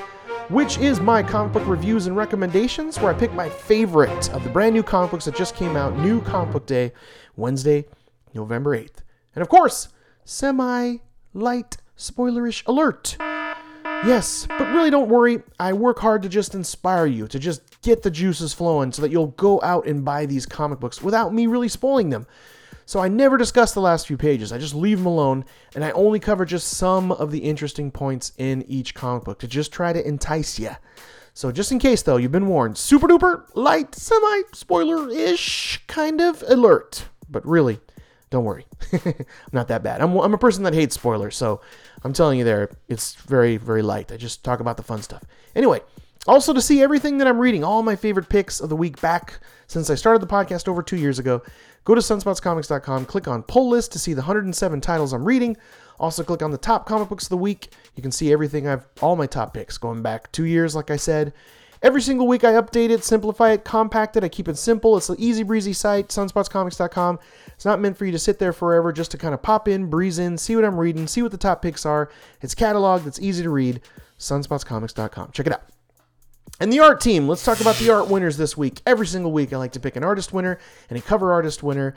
which 0.49 0.77
is 0.77 0.99
my 0.99 1.23
comic 1.23 1.53
book 1.53 1.67
reviews 1.67 2.05
and 2.05 2.15
recommendations, 2.15 2.99
where 2.99 3.13
I 3.13 3.17
pick 3.17 3.33
my 3.33 3.49
favorite 3.49 4.31
of 4.31 4.43
the 4.43 4.49
brand 4.49 4.75
new 4.75 4.83
comic 4.83 5.11
books 5.11 5.25
that 5.25 5.35
just 5.35 5.55
came 5.55 5.75
out, 5.75 5.97
New 5.97 6.21
Comic 6.21 6.53
Book 6.53 6.65
Day, 6.67 6.91
Wednesday, 7.35 7.85
November 8.33 8.77
8th. 8.77 8.97
And 9.33 9.41
of 9.41 9.49
course, 9.49 9.89
semi 10.23 10.97
light 11.33 11.77
spoilerish 11.97 12.63
alert. 12.67 13.17
Yes, 14.05 14.45
but 14.47 14.71
really 14.71 14.91
don't 14.91 15.09
worry. 15.09 15.41
I 15.59 15.73
work 15.73 15.99
hard 15.99 16.21
to 16.23 16.29
just 16.29 16.53
inspire 16.53 17.07
you, 17.07 17.27
to 17.27 17.39
just 17.39 17.81
get 17.81 18.03
the 18.03 18.11
juices 18.11 18.53
flowing 18.53 18.91
so 18.91 19.01
that 19.01 19.09
you'll 19.09 19.27
go 19.27 19.59
out 19.63 19.87
and 19.87 20.05
buy 20.05 20.25
these 20.25 20.45
comic 20.45 20.79
books 20.79 21.01
without 21.01 21.33
me 21.33 21.47
really 21.47 21.69
spoiling 21.69 22.09
them. 22.09 22.27
So 22.85 22.99
I 22.99 23.07
never 23.07 23.37
discuss 23.37 23.73
the 23.73 23.81
last 23.81 24.05
few 24.05 24.17
pages. 24.17 24.51
I 24.51 24.59
just 24.59 24.75
leave 24.75 24.99
them 24.99 25.07
alone, 25.07 25.45
and 25.73 25.83
I 25.83 25.91
only 25.91 26.19
cover 26.19 26.45
just 26.45 26.67
some 26.67 27.11
of 27.11 27.31
the 27.31 27.39
interesting 27.39 27.89
points 27.91 28.31
in 28.37 28.63
each 28.67 28.93
comic 28.93 29.23
book 29.23 29.39
to 29.39 29.47
just 29.47 29.71
try 29.71 29.91
to 29.91 30.07
entice 30.07 30.59
you. 30.59 30.71
So 31.33 31.51
just 31.51 31.71
in 31.71 31.79
case, 31.79 32.03
though, 32.03 32.17
you've 32.17 32.31
been 32.31 32.47
warned. 32.47 32.77
Super 32.77 33.07
duper 33.07 33.43
light, 33.55 33.95
semi 33.95 34.41
spoiler 34.53 35.09
ish 35.09 35.83
kind 35.87 36.21
of 36.21 36.43
alert. 36.47 37.07
But 37.27 37.45
really, 37.45 37.79
don't 38.29 38.45
worry. 38.45 38.65
I'm 38.93 39.25
not 39.51 39.67
that 39.67 39.83
bad. 39.83 39.99
I'm, 39.99 40.15
I'm 40.17 40.33
a 40.33 40.37
person 40.37 40.63
that 40.63 40.73
hates 40.73 40.95
spoilers, 40.95 41.35
so 41.35 41.61
I'm 42.03 42.13
telling 42.13 42.37
you 42.37 42.45
there, 42.45 42.69
it's 42.87 43.15
very, 43.15 43.57
very 43.57 43.81
light. 43.81 44.11
I 44.11 44.17
just 44.17 44.43
talk 44.43 44.59
about 44.59 44.77
the 44.77 44.83
fun 44.83 45.01
stuff. 45.01 45.23
Anyway, 45.55 45.81
also 46.27 46.53
to 46.53 46.61
see 46.61 46.81
everything 46.81 47.17
that 47.17 47.27
I'm 47.27 47.39
reading, 47.39 47.63
all 47.63 47.81
my 47.81 47.95
favorite 47.95 48.29
picks 48.29 48.59
of 48.59 48.69
the 48.69 48.75
week 48.75 49.01
back 49.01 49.39
since 49.67 49.89
I 49.89 49.95
started 49.95 50.21
the 50.21 50.27
podcast 50.27 50.67
over 50.67 50.81
two 50.81 50.97
years 50.97 51.19
ago, 51.19 51.41
Go 51.85 51.93
to 51.93 52.01
sunspotscomics.com, 52.01 53.05
click 53.05 53.27
on 53.27 53.43
pull 53.43 53.69
list 53.69 53.91
to 53.91 53.99
see 53.99 54.13
the 54.13 54.21
107 54.21 54.81
titles 54.81 55.13
I'm 55.13 55.23
reading. 55.23 55.55
Also, 55.99 56.23
click 56.23 56.41
on 56.41 56.51
the 56.51 56.57
top 56.57 56.87
comic 56.87 57.07
books 57.09 57.25
of 57.25 57.29
the 57.29 57.37
week. 57.37 57.69
You 57.95 58.01
can 58.01 58.11
see 58.11 58.33
everything 58.33 58.67
I've, 58.67 58.85
all 59.01 59.15
my 59.15 59.27
top 59.27 59.53
picks 59.53 59.77
going 59.77 60.01
back 60.01 60.31
two 60.31 60.45
years, 60.45 60.75
like 60.75 60.89
I 60.89 60.97
said. 60.97 61.31
Every 61.83 62.01
single 62.01 62.27
week 62.27 62.43
I 62.43 62.53
update 62.53 62.89
it, 62.89 63.03
simplify 63.03 63.51
it, 63.51 63.63
compact 63.63 64.17
it. 64.17 64.23
I 64.23 64.29
keep 64.29 64.47
it 64.47 64.57
simple. 64.57 64.97
It's 64.97 65.09
an 65.09 65.17
easy 65.19 65.43
breezy 65.43 65.73
site, 65.73 66.07
sunspotscomics.com. 66.07 67.19
It's 67.53 67.65
not 67.65 67.79
meant 67.79 67.97
for 67.97 68.05
you 68.05 68.11
to 68.11 68.19
sit 68.19 68.39
there 68.39 68.51
forever, 68.51 68.91
just 68.91 69.11
to 69.11 69.17
kind 69.17 69.35
of 69.35 69.43
pop 69.43 69.67
in, 69.67 69.87
breeze 69.87 70.17
in, 70.17 70.39
see 70.39 70.55
what 70.55 70.65
I'm 70.65 70.79
reading, 70.79 71.05
see 71.05 71.21
what 71.21 71.31
the 71.31 71.37
top 71.37 71.61
picks 71.61 71.85
are. 71.85 72.09
It's 72.41 72.55
cataloged, 72.55 73.05
it's 73.05 73.21
easy 73.21 73.43
to 73.43 73.51
read. 73.51 73.81
sunspotscomics.com. 74.17 75.31
Check 75.33 75.45
it 75.45 75.53
out. 75.53 75.74
And 76.59 76.71
the 76.71 76.79
art 76.79 77.01
team, 77.01 77.27
let's 77.27 77.43
talk 77.43 77.59
about 77.59 77.75
the 77.75 77.89
art 77.89 78.07
winners 78.07 78.37
this 78.37 78.55
week. 78.55 78.81
Every 78.85 79.07
single 79.07 79.31
week, 79.33 79.51
I 79.51 79.57
like 79.57 79.73
to 79.73 79.79
pick 79.79 79.95
an 79.95 80.03
artist 80.03 80.31
winner 80.31 80.57
and 80.89 80.97
a 80.97 81.01
cover 81.01 81.33
artist 81.33 81.63
winner. 81.63 81.95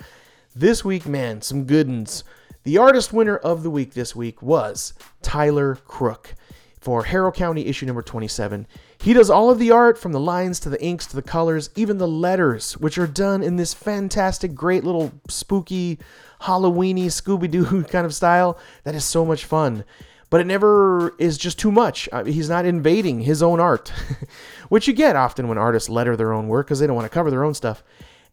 This 0.54 0.84
week, 0.84 1.06
man, 1.06 1.42
some 1.42 1.64
good 1.64 1.86
ones. 1.86 2.24
The 2.64 2.78
artist 2.78 3.12
winner 3.12 3.36
of 3.36 3.62
the 3.62 3.70
week 3.70 3.94
this 3.94 4.16
week 4.16 4.42
was 4.42 4.94
Tyler 5.22 5.76
Crook 5.76 6.34
for 6.80 7.04
Harrow 7.04 7.30
County 7.30 7.66
issue 7.66 7.86
number 7.86 8.02
27. 8.02 8.66
He 9.00 9.12
does 9.12 9.30
all 9.30 9.50
of 9.50 9.58
the 9.58 9.70
art 9.70 9.96
from 9.96 10.12
the 10.12 10.20
lines 10.20 10.58
to 10.60 10.68
the 10.68 10.82
inks 10.82 11.06
to 11.06 11.16
the 11.16 11.22
colors, 11.22 11.70
even 11.76 11.98
the 11.98 12.08
letters, 12.08 12.76
which 12.78 12.98
are 12.98 13.06
done 13.06 13.42
in 13.42 13.56
this 13.56 13.74
fantastic, 13.74 14.54
great 14.54 14.84
little 14.84 15.12
spooky, 15.28 15.98
Halloweeny 16.42 17.06
Scooby 17.06 17.50
Doo 17.50 17.84
kind 17.90 18.06
of 18.06 18.14
style 18.14 18.58
that 18.84 18.94
is 18.94 19.04
so 19.04 19.24
much 19.24 19.44
fun 19.44 19.84
but 20.30 20.40
it 20.40 20.46
never 20.46 21.14
is 21.18 21.38
just 21.38 21.58
too 21.58 21.72
much. 21.72 22.08
I 22.12 22.22
mean, 22.22 22.34
he's 22.34 22.50
not 22.50 22.66
invading 22.66 23.20
his 23.20 23.42
own 23.42 23.60
art, 23.60 23.92
which 24.68 24.86
you 24.86 24.92
get 24.92 25.16
often 25.16 25.48
when 25.48 25.58
artists 25.58 25.88
letter 25.88 26.16
their 26.16 26.32
own 26.32 26.48
work 26.48 26.66
because 26.66 26.80
they 26.80 26.86
don't 26.86 26.96
want 26.96 27.06
to 27.06 27.14
cover 27.14 27.30
their 27.30 27.44
own 27.44 27.54
stuff. 27.54 27.82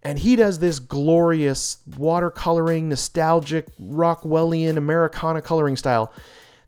And 0.04 0.20
he 0.20 0.36
does 0.36 0.60
this 0.60 0.78
glorious 0.80 1.78
watercoloring, 1.92 2.84
nostalgic, 2.84 3.66
Rockwellian, 3.82 4.78
Americana 4.78 5.42
coloring 5.42 5.76
style 5.76 6.14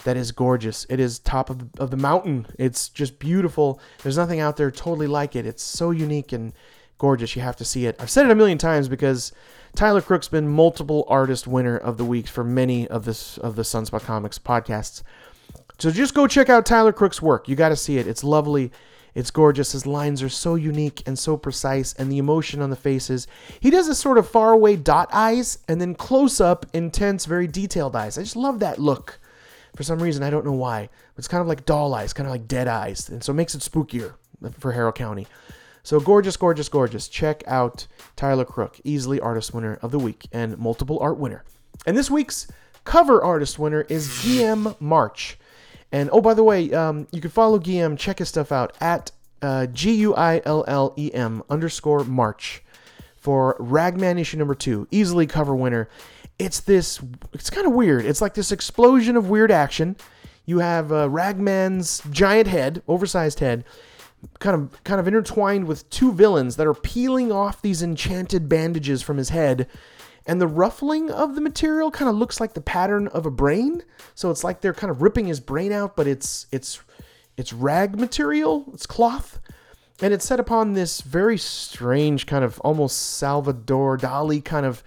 that 0.06 0.18
is 0.18 0.32
gorgeous. 0.32 0.86
It 0.90 1.00
is 1.00 1.20
top 1.20 1.50
of 1.50 1.70
of 1.78 1.92
the 1.92 1.98
mountain. 1.98 2.48
It's 2.58 2.90
just 2.90 3.20
beautiful. 3.20 3.80
There's 4.02 4.18
nothing 4.18 4.40
out 4.40 4.58
there 4.58 4.72
totally 4.72 5.08
like 5.08 5.36
it. 5.36 5.46
It's 5.46 5.62
so 5.62 5.92
unique 5.92 6.32
and 6.32 6.54
gorgeous. 6.98 7.36
You 7.36 7.42
have 7.44 7.58
to 7.58 7.66
see 7.66 7.86
it. 7.86 7.96
I've 8.00 8.10
said 8.10 8.26
it 8.26 8.32
a 8.32 8.36
million 8.36 8.58
times 8.58 8.88
because 8.90 9.32
Tyler 9.76 10.02
Crook's 10.02 10.28
been 10.28 10.48
multiple 10.48 11.06
artist 11.08 11.48
winner 11.48 11.78
of 11.78 11.98
the 11.98 12.06
week 12.06 12.28
for 12.28 12.44
many 12.44 12.88
of 12.88 13.06
this 13.06 13.38
of 13.38 13.56
the 13.56 13.62
Sunspot 13.62 14.02
Comics 14.02 14.40
podcasts. 14.40 15.04
So 15.80 15.92
just 15.92 16.16
go 16.16 16.28
check 16.28 16.50
out 16.50 16.66
Tyler 16.66 16.92
Crook's 16.92 17.22
work. 17.22 17.48
You 17.48 17.56
got 17.56 17.70
to 17.70 17.76
see 17.76 17.98
it. 17.98 18.08
It's 18.08 18.24
lovely. 18.24 18.72
It's 19.14 19.32
gorgeous. 19.32 19.72
His 19.72 19.86
lines 19.86 20.22
are 20.22 20.30
so 20.30 20.56
unique 20.56 21.02
and 21.08 21.18
so 21.18 21.38
precise, 21.38 21.94
and 21.94 22.12
the 22.12 22.20
emotion 22.20 22.62
on 22.62 22.70
the 22.70 22.76
faces. 22.76 23.28
He 23.60 23.70
does 23.70 23.88
this 23.88 24.00
sort 24.00 24.18
of 24.18 24.30
faraway 24.30 24.76
dot 24.76 25.10
eyes 25.12 25.58
and 25.68 25.82
then 25.82 25.96
close 25.96 26.40
up, 26.40 26.66
intense, 26.74 27.26
very 27.26 27.48
detailed 27.48 27.96
eyes. 27.96 28.18
I 28.18 28.22
just 28.22 28.36
love 28.36 28.60
that 28.60 28.80
look. 28.80 29.20
For 29.76 29.84
some 29.84 30.02
reason, 30.02 30.24
I 30.24 30.30
don't 30.30 30.46
know 30.46 30.54
why. 30.54 30.90
It's 31.18 31.28
kind 31.28 31.42
of 31.42 31.48
like 31.48 31.66
doll 31.66 31.94
eyes, 31.94 32.14
kind 32.14 32.28
of 32.28 32.32
like 32.32 32.48
dead 32.48 32.68
eyes, 32.68 33.10
and 33.10 33.24
so 33.24 33.32
it 33.32 33.36
makes 33.36 33.56
it 33.56 33.62
spookier 33.62 34.14
for 34.60 34.72
Harrow 34.72 34.92
County. 34.92 35.28
So 35.88 36.02
gorgeous, 36.02 36.36
gorgeous, 36.36 36.68
gorgeous. 36.68 37.08
Check 37.08 37.46
out 37.48 37.88
Tyler 38.18 38.44
Crook, 38.44 38.78
easily 38.84 39.22
artist 39.22 39.54
winner 39.54 39.80
of 39.82 39.92
the 39.92 40.00
week 40.00 40.28
and 40.34 40.58
multiple 40.58 41.00
art 41.00 41.18
winner. 41.18 41.46
And 41.86 41.96
this 41.96 42.12
week's 42.12 42.46
cover 42.84 43.24
artist 43.24 43.58
winner 43.58 43.84
is 43.88 44.22
Guillaume 44.22 44.76
March. 44.82 45.40
And 45.94 46.10
oh, 46.12 46.20
by 46.20 46.34
the 46.34 46.44
way, 46.44 46.74
um, 46.74 47.08
you 47.14 47.22
can 47.22 47.32
follow 47.32 47.58
Guillaume, 47.58 47.96
check 47.96 48.20
his 48.20 48.28
stuff 48.28 48.52
out 48.52 48.76
at 48.82 49.12
uh, 49.42 49.68
G 49.68 49.94
U 49.94 50.14
I 50.14 50.42
L 50.44 50.66
L 50.68 50.94
E 50.98 51.10
M 51.14 51.42
underscore 51.50 52.04
March 52.04 52.62
for 53.16 53.56
Ragman 53.58 54.18
issue 54.18 54.36
number 54.36 54.56
two, 54.56 54.90
easily 54.92 55.26
cover 55.26 55.56
winner. 55.56 55.88
It's 56.38 56.60
this, 56.60 57.00
it's 57.32 57.50
kind 57.50 57.66
of 57.66 57.72
weird. 57.72 58.06
It's 58.06 58.20
like 58.20 58.34
this 58.34 58.52
explosion 58.52 59.16
of 59.16 59.30
weird 59.30 59.52
action. 59.52 59.96
You 60.46 60.60
have 60.60 60.92
uh, 60.92 61.08
Ragman's 61.10 62.02
giant 62.12 62.48
head, 62.48 62.82
oversized 62.90 63.40
head, 63.40 63.64
kind 64.40 64.56
of 64.56 64.84
kind 64.84 65.00
of 65.00 65.08
intertwined 65.08 65.68
with 65.68 65.90
two 65.90 66.12
villains 66.12 66.56
that 66.56 66.68
are 66.68 66.74
peeling 66.74 67.32
off 67.32 67.62
these 67.62 67.82
enchanted 67.82 68.50
bandages 68.50 69.02
from 69.02 69.18
his 69.18 69.30
head. 69.30 69.68
And 70.26 70.42
the 70.42 70.48
ruffling 70.48 71.10
of 71.10 71.36
the 71.36 71.42
material 71.42 71.90
kind 71.90 72.10
of 72.10 72.16
looks 72.16 72.42
like 72.42 72.54
the 72.54 72.62
pattern 72.62 73.08
of 73.10 73.26
a 73.26 73.32
brain. 73.32 73.84
So 74.14 74.30
it's 74.30 74.44
like 74.44 74.60
they're 74.60 74.74
kind 74.74 74.92
of 74.92 75.02
ripping 75.02 75.28
his 75.28 75.40
brain 75.40 75.72
out 75.72 75.96
but 75.96 76.08
it's 76.08 76.48
it's 76.52 76.82
it's 77.38 77.54
rag 77.54 78.00
material. 78.00 78.66
It's 78.74 78.86
cloth. 78.86 79.40
And 80.02 80.14
it's 80.14 80.26
set 80.26 80.40
upon 80.40 80.74
this 80.74 81.02
very 81.02 81.38
strange 81.38 82.28
kind 82.28 82.44
of 82.44 82.60
almost 82.60 83.18
salvador 83.18 83.98
dali 83.98 84.44
kind 84.44 84.66
of 84.66 84.84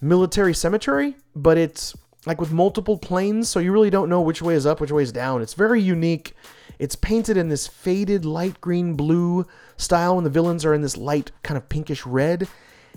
military 0.00 0.52
cemetery 0.52 1.14
but 1.36 1.56
it's 1.56 1.94
like 2.26 2.40
with 2.40 2.52
multiple 2.52 2.98
planes 2.98 3.48
so 3.48 3.58
you 3.58 3.72
really 3.72 3.90
don't 3.90 4.08
know 4.08 4.20
which 4.20 4.42
way 4.42 4.54
is 4.54 4.66
up 4.66 4.80
which 4.80 4.92
way 4.92 5.02
is 5.02 5.12
down 5.12 5.42
it's 5.42 5.54
very 5.54 5.80
unique 5.80 6.34
it's 6.82 6.96
painted 6.96 7.36
in 7.36 7.48
this 7.48 7.68
faded 7.68 8.24
light 8.24 8.60
green 8.60 8.94
blue 8.94 9.46
style, 9.76 10.16
and 10.16 10.26
the 10.26 10.30
villains 10.30 10.64
are 10.64 10.74
in 10.74 10.82
this 10.82 10.96
light 10.96 11.30
kind 11.44 11.56
of 11.56 11.68
pinkish 11.68 12.04
red. 12.04 12.48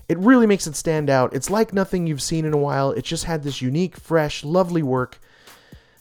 It 0.10 0.18
really 0.18 0.48
makes 0.48 0.66
it 0.66 0.76
stand 0.76 1.08
out. 1.08 1.36
It's 1.36 1.52
like 1.52 1.72
nothing 1.72 2.08
you've 2.08 2.24
seen 2.24 2.46
in 2.46 2.54
a 2.54 2.58
while. 2.58 2.90
It 2.92 3.04
just 3.04 3.26
had 3.26 3.44
this 3.44 3.62
unique, 3.62 3.98
fresh, 3.98 4.44
lovely 4.44 4.82
work. 4.82 5.20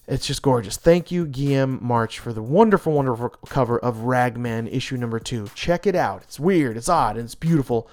It's 0.09 0.27
just 0.27 0.41
gorgeous. 0.41 0.79
Thank 0.79 1.11
you, 1.11 1.27
Guillaume 1.27 1.79
March, 1.83 2.19
for 2.19 2.33
the 2.33 2.43
wonderful, 2.43 2.95
wonderful 2.95 3.31
cover 3.49 3.79
of 3.79 3.99
Ragman 4.01 4.67
issue 4.69 4.97
number 4.97 5.19
two. 5.19 5.51
Check 5.55 5.87
it 5.87 5.95
out. 5.95 6.23
It's 6.23 6.41
weird, 6.41 6.79
it's 6.79 6.89
odd, 6.89 7.17
and 7.17 7.27
it's 7.27 7.35
beautiful 7.35 7.87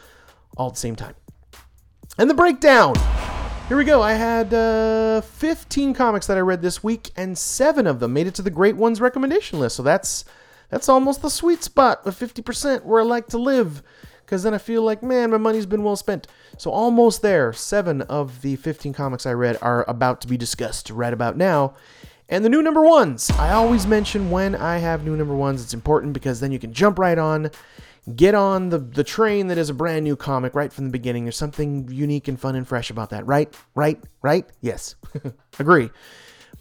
all 0.56 0.68
at 0.68 0.76
the 0.76 0.80
same 0.80 0.96
time. 0.96 1.16
And 2.18 2.30
the 2.30 2.34
breakdown. 2.34 2.96
Here 3.72 3.78
we 3.78 3.86
go. 3.86 4.02
I 4.02 4.16
had 4.16 4.54
uh, 4.54 5.22
15 5.22 5.94
comics 5.94 6.28
that 6.28 6.36
I 6.36 6.42
read 6.42 6.62
this 6.62 6.84
week, 6.84 7.12
and 7.16 7.38
seven 7.38 7.88
of 7.88 8.02
them 8.02 8.12
made 8.12 8.28
it 8.28 8.36
to 8.36 8.42
the 8.42 8.50
Great 8.50 8.76
Ones 8.76 9.00
recommendation 9.00 9.62
list. 9.62 9.78
So 9.78 9.82
that's 9.82 10.26
that's 10.68 10.90
almost 10.90 11.22
the 11.22 11.30
sweet 11.30 11.64
spot 11.64 12.06
of 12.06 12.20
50% 12.20 12.84
where 12.84 13.00
I 13.00 13.06
like 13.06 13.28
to 13.28 13.38
live. 13.38 13.82
because 14.26 14.44
then 14.44 14.54
I 14.54 14.58
feel 14.58 14.84
like, 14.84 15.02
man, 15.02 15.32
my 15.32 15.38
money's 15.38 15.66
been 15.66 15.86
well 15.86 15.96
spent. 15.96 16.28
So 16.58 16.70
almost 16.70 17.22
there. 17.22 17.54
Seven 17.54 18.02
of 18.02 18.42
the 18.42 18.58
15 18.58 18.92
comics 18.92 19.26
I 19.26 19.32
read 19.32 19.58
are 19.62 19.90
about 19.90 20.20
to 20.20 20.28
be 20.28 20.36
discussed 20.36 20.90
right 20.90 21.14
about 21.14 21.38
now. 21.38 21.74
And 22.28 22.44
the 22.44 22.50
new 22.50 22.62
number 22.62 22.82
ones. 22.82 23.32
I 23.32 23.52
always 23.52 23.88
mention 23.88 24.32
when 24.32 24.54
I 24.54 24.80
have 24.80 25.06
new 25.06 25.16
number 25.16 25.34
ones, 25.34 25.64
it's 25.64 25.74
important 25.74 26.12
because 26.12 26.42
then 26.42 26.52
you 26.52 26.60
can 26.60 26.74
jump 26.74 27.00
right 27.00 27.18
on, 27.18 27.50
get 28.16 28.34
on 28.34 28.70
the, 28.70 28.80
the 28.80 29.04
train 29.04 29.48
that 29.48 29.58
is 29.58 29.70
a 29.70 29.74
brand 29.74 30.04
new 30.04 30.16
comic 30.16 30.56
right 30.56 30.74
from 30.74 30.86
the 30.86 30.92
beginning. 30.92 31.26
There's 31.26 31.38
something 31.38 31.88
unique 31.92 32.28
and 32.28 32.40
fun 32.40 32.56
and 32.56 32.68
fresh 32.68 32.90
about 32.90 33.12
that, 33.12 33.26
right? 33.28 33.54
Right? 33.76 34.02
Right? 34.22 34.46
Yes. 34.62 34.96
Agree. 35.60 35.92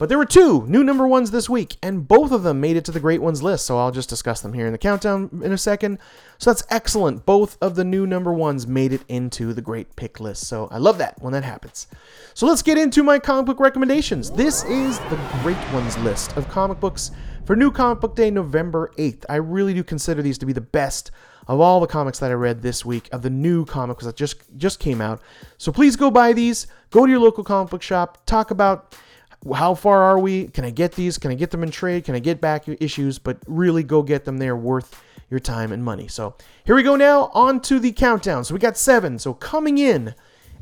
But 0.01 0.09
there 0.09 0.17
were 0.17 0.25
two 0.25 0.67
new 0.67 0.83
number 0.83 1.07
ones 1.07 1.31
this 1.31 1.51
week, 1.51 1.77
and 1.83 2.09
both 2.09 2.33
of 2.33 2.43
them 2.43 2.59
made 2.59 2.79
it 2.79 2.87
to 2.87 2.91
the 2.91 3.01
great 3.01 3.21
ones 3.21 3.43
list, 3.43 3.67
so 3.67 3.77
I'll 3.77 3.91
just 3.91 4.09
discuss 4.09 4.41
them 4.41 4.55
here 4.55 4.65
in 4.65 4.73
the 4.73 4.79
countdown 4.79 5.43
in 5.45 5.53
a 5.53 5.59
second. 5.59 5.99
So 6.39 6.49
that's 6.49 6.63
excellent. 6.71 7.27
Both 7.27 7.59
of 7.61 7.75
the 7.75 7.85
new 7.85 8.07
number 8.07 8.33
ones 8.33 8.67
made 8.67 8.95
it 8.95 9.03
into 9.09 9.53
the 9.53 9.61
great 9.61 9.97
pick 9.97 10.19
list, 10.19 10.47
so 10.47 10.69
I 10.71 10.79
love 10.79 10.97
that 10.99 11.21
when 11.21 11.35
that 11.35 11.45
happens. 11.45 11.87
So 12.33 12.47
let's 12.47 12.63
get 12.63 12.79
into 12.79 13.03
my 13.03 13.19
comic 13.19 13.45
book 13.45 13.61
recommendations. 13.61 14.31
This 14.31 14.65
is 14.65 14.99
the 14.99 15.21
great 15.43 15.59
ones 15.71 15.99
list 15.99 16.35
of 16.35 16.49
comic 16.49 16.81
books 16.81 17.11
for 17.45 17.55
New 17.55 17.71
Comic 17.71 18.01
Book 18.01 18.17
Day, 18.17 18.31
November 18.31 18.93
8th. 18.97 19.27
I 19.29 19.37
really 19.37 19.75
do 19.75 19.85
consider 19.85 20.23
these 20.23 20.39
to 20.39 20.47
be 20.47 20.55
the 20.55 20.63
best 20.63 21.11
of 21.47 21.61
all 21.61 21.81
the 21.81 21.87
comics 21.87 22.19
that 22.21 22.31
I 22.31 22.35
read 22.35 22.63
this 22.63 22.85
week 22.85 23.09
of 23.13 23.23
the 23.23 23.31
new 23.31 23.65
comics 23.65 24.05
that 24.05 24.17
just 24.17 24.37
just 24.57 24.79
came 24.79 25.01
out. 25.01 25.21
So 25.59 25.73
please 25.73 25.97
go 25.97 26.11
buy 26.11 26.33
these. 26.33 26.67
Go 26.91 27.07
to 27.07 27.11
your 27.11 27.21
local 27.21 27.45
comic 27.45 27.71
book 27.71 27.83
shop. 27.83 28.25
Talk 28.27 28.51
about 28.51 28.97
how 29.55 29.75
far 29.75 30.03
are 30.03 30.19
we? 30.19 30.49
Can 30.49 30.65
I 30.65 30.71
get 30.71 30.93
these? 30.93 31.19
Can 31.19 31.31
I 31.31 31.35
get 31.35 31.51
them 31.51 31.63
in 31.63 31.71
trade? 31.71 32.05
Can 32.05 32.15
I 32.15 32.19
get 32.19 32.41
back 32.41 32.69
issues? 32.69 33.19
But 33.19 33.39
really 33.47 33.83
go 33.83 34.03
get 34.03 34.25
them. 34.25 34.39
They 34.39 34.49
are 34.49 34.57
worth 34.57 35.03
your 35.31 35.41
time 35.41 35.73
and 35.73 35.85
money. 35.85 36.09
So 36.09 36.35
here 36.65 36.75
we 36.75 36.83
go 36.83 36.97
now 36.97 37.31
on 37.33 37.61
to 37.63 37.79
the 37.79 37.93
countdown. 37.93 38.45
So 38.45 38.55
we 38.55 38.61
got 38.61 38.77
seven. 38.77 39.19
So 39.19 39.33
coming 39.33 39.79
in 39.79 40.15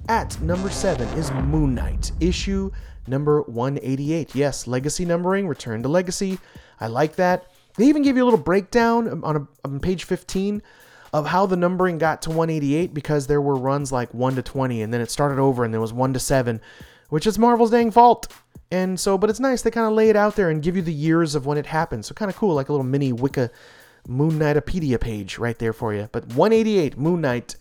at 0.09 0.41
number 0.41 0.71
seven 0.71 1.09
is 1.19 1.31
Moon 1.33 1.75
Knight, 1.75 2.12
issue 2.21 2.71
number 3.07 3.43
188. 3.43 4.35
Yes, 4.35 4.67
legacy 4.67 5.05
numbering, 5.05 5.49
return 5.49 5.83
to 5.83 5.88
legacy. 5.88 6.38
I 6.81 6.87
like 6.87 7.17
that. 7.17 7.51
They 7.79 7.87
even 7.87 8.03
give 8.03 8.17
you 8.17 8.25
a 8.25 8.27
little 8.27 8.38
breakdown 8.38 9.09
um, 9.09 9.25
on, 9.25 9.37
a, 9.37 9.49
on 9.64 9.81
page 9.81 10.05
15 10.05 10.62
of 11.12 11.27
how 11.27 11.47
the 11.47 11.57
numbering 11.57 11.97
got 11.97 12.21
to 12.23 12.31
188 12.31 12.93
because 12.93 13.27
there 13.27 13.41
were 13.41 13.57
runs 13.57 13.91
like 13.91 14.12
1 14.12 14.35
to 14.35 14.43
20 14.43 14.83
and 14.83 14.93
then 14.93 15.01
it 15.01 15.11
started 15.11 15.38
over 15.38 15.64
and 15.64 15.73
there 15.73 15.81
was 15.81 15.93
1 15.93 16.12
to 16.12 16.21
7, 16.21 16.61
which 17.09 17.27
is 17.27 17.38
Marvel's 17.38 17.71
dang 17.71 17.91
fault. 17.91 18.33
And 18.71 19.01
so, 19.01 19.17
but 19.17 19.31
it's 19.31 19.41
nice. 19.41 19.62
They 19.62 19.71
kind 19.71 19.87
of 19.87 19.95
lay 19.95 20.11
it 20.11 20.17
out 20.17 20.37
there 20.37 20.51
and 20.51 20.62
give 20.62 20.77
you 20.77 20.83
the 20.83 20.93
years 20.93 21.35
of 21.35 21.47
when 21.47 21.57
it 21.57 21.67
happened. 21.67 22.05
So 22.05 22.14
kind 22.14 22.31
of 22.31 22.37
cool, 22.37 22.55
like 22.55 22.69
a 22.69 22.73
little 22.73 22.85
mini 22.85 23.12
Wicca 23.12 23.51
Moon 24.07 24.33
Knightopedia 24.33 25.01
page 25.01 25.38
right 25.38 25.59
there 25.59 25.73
for 25.73 25.95
you. 25.95 26.09
But 26.12 26.27
188 26.35 26.99
Moon 26.99 27.21
Knight. 27.21 27.57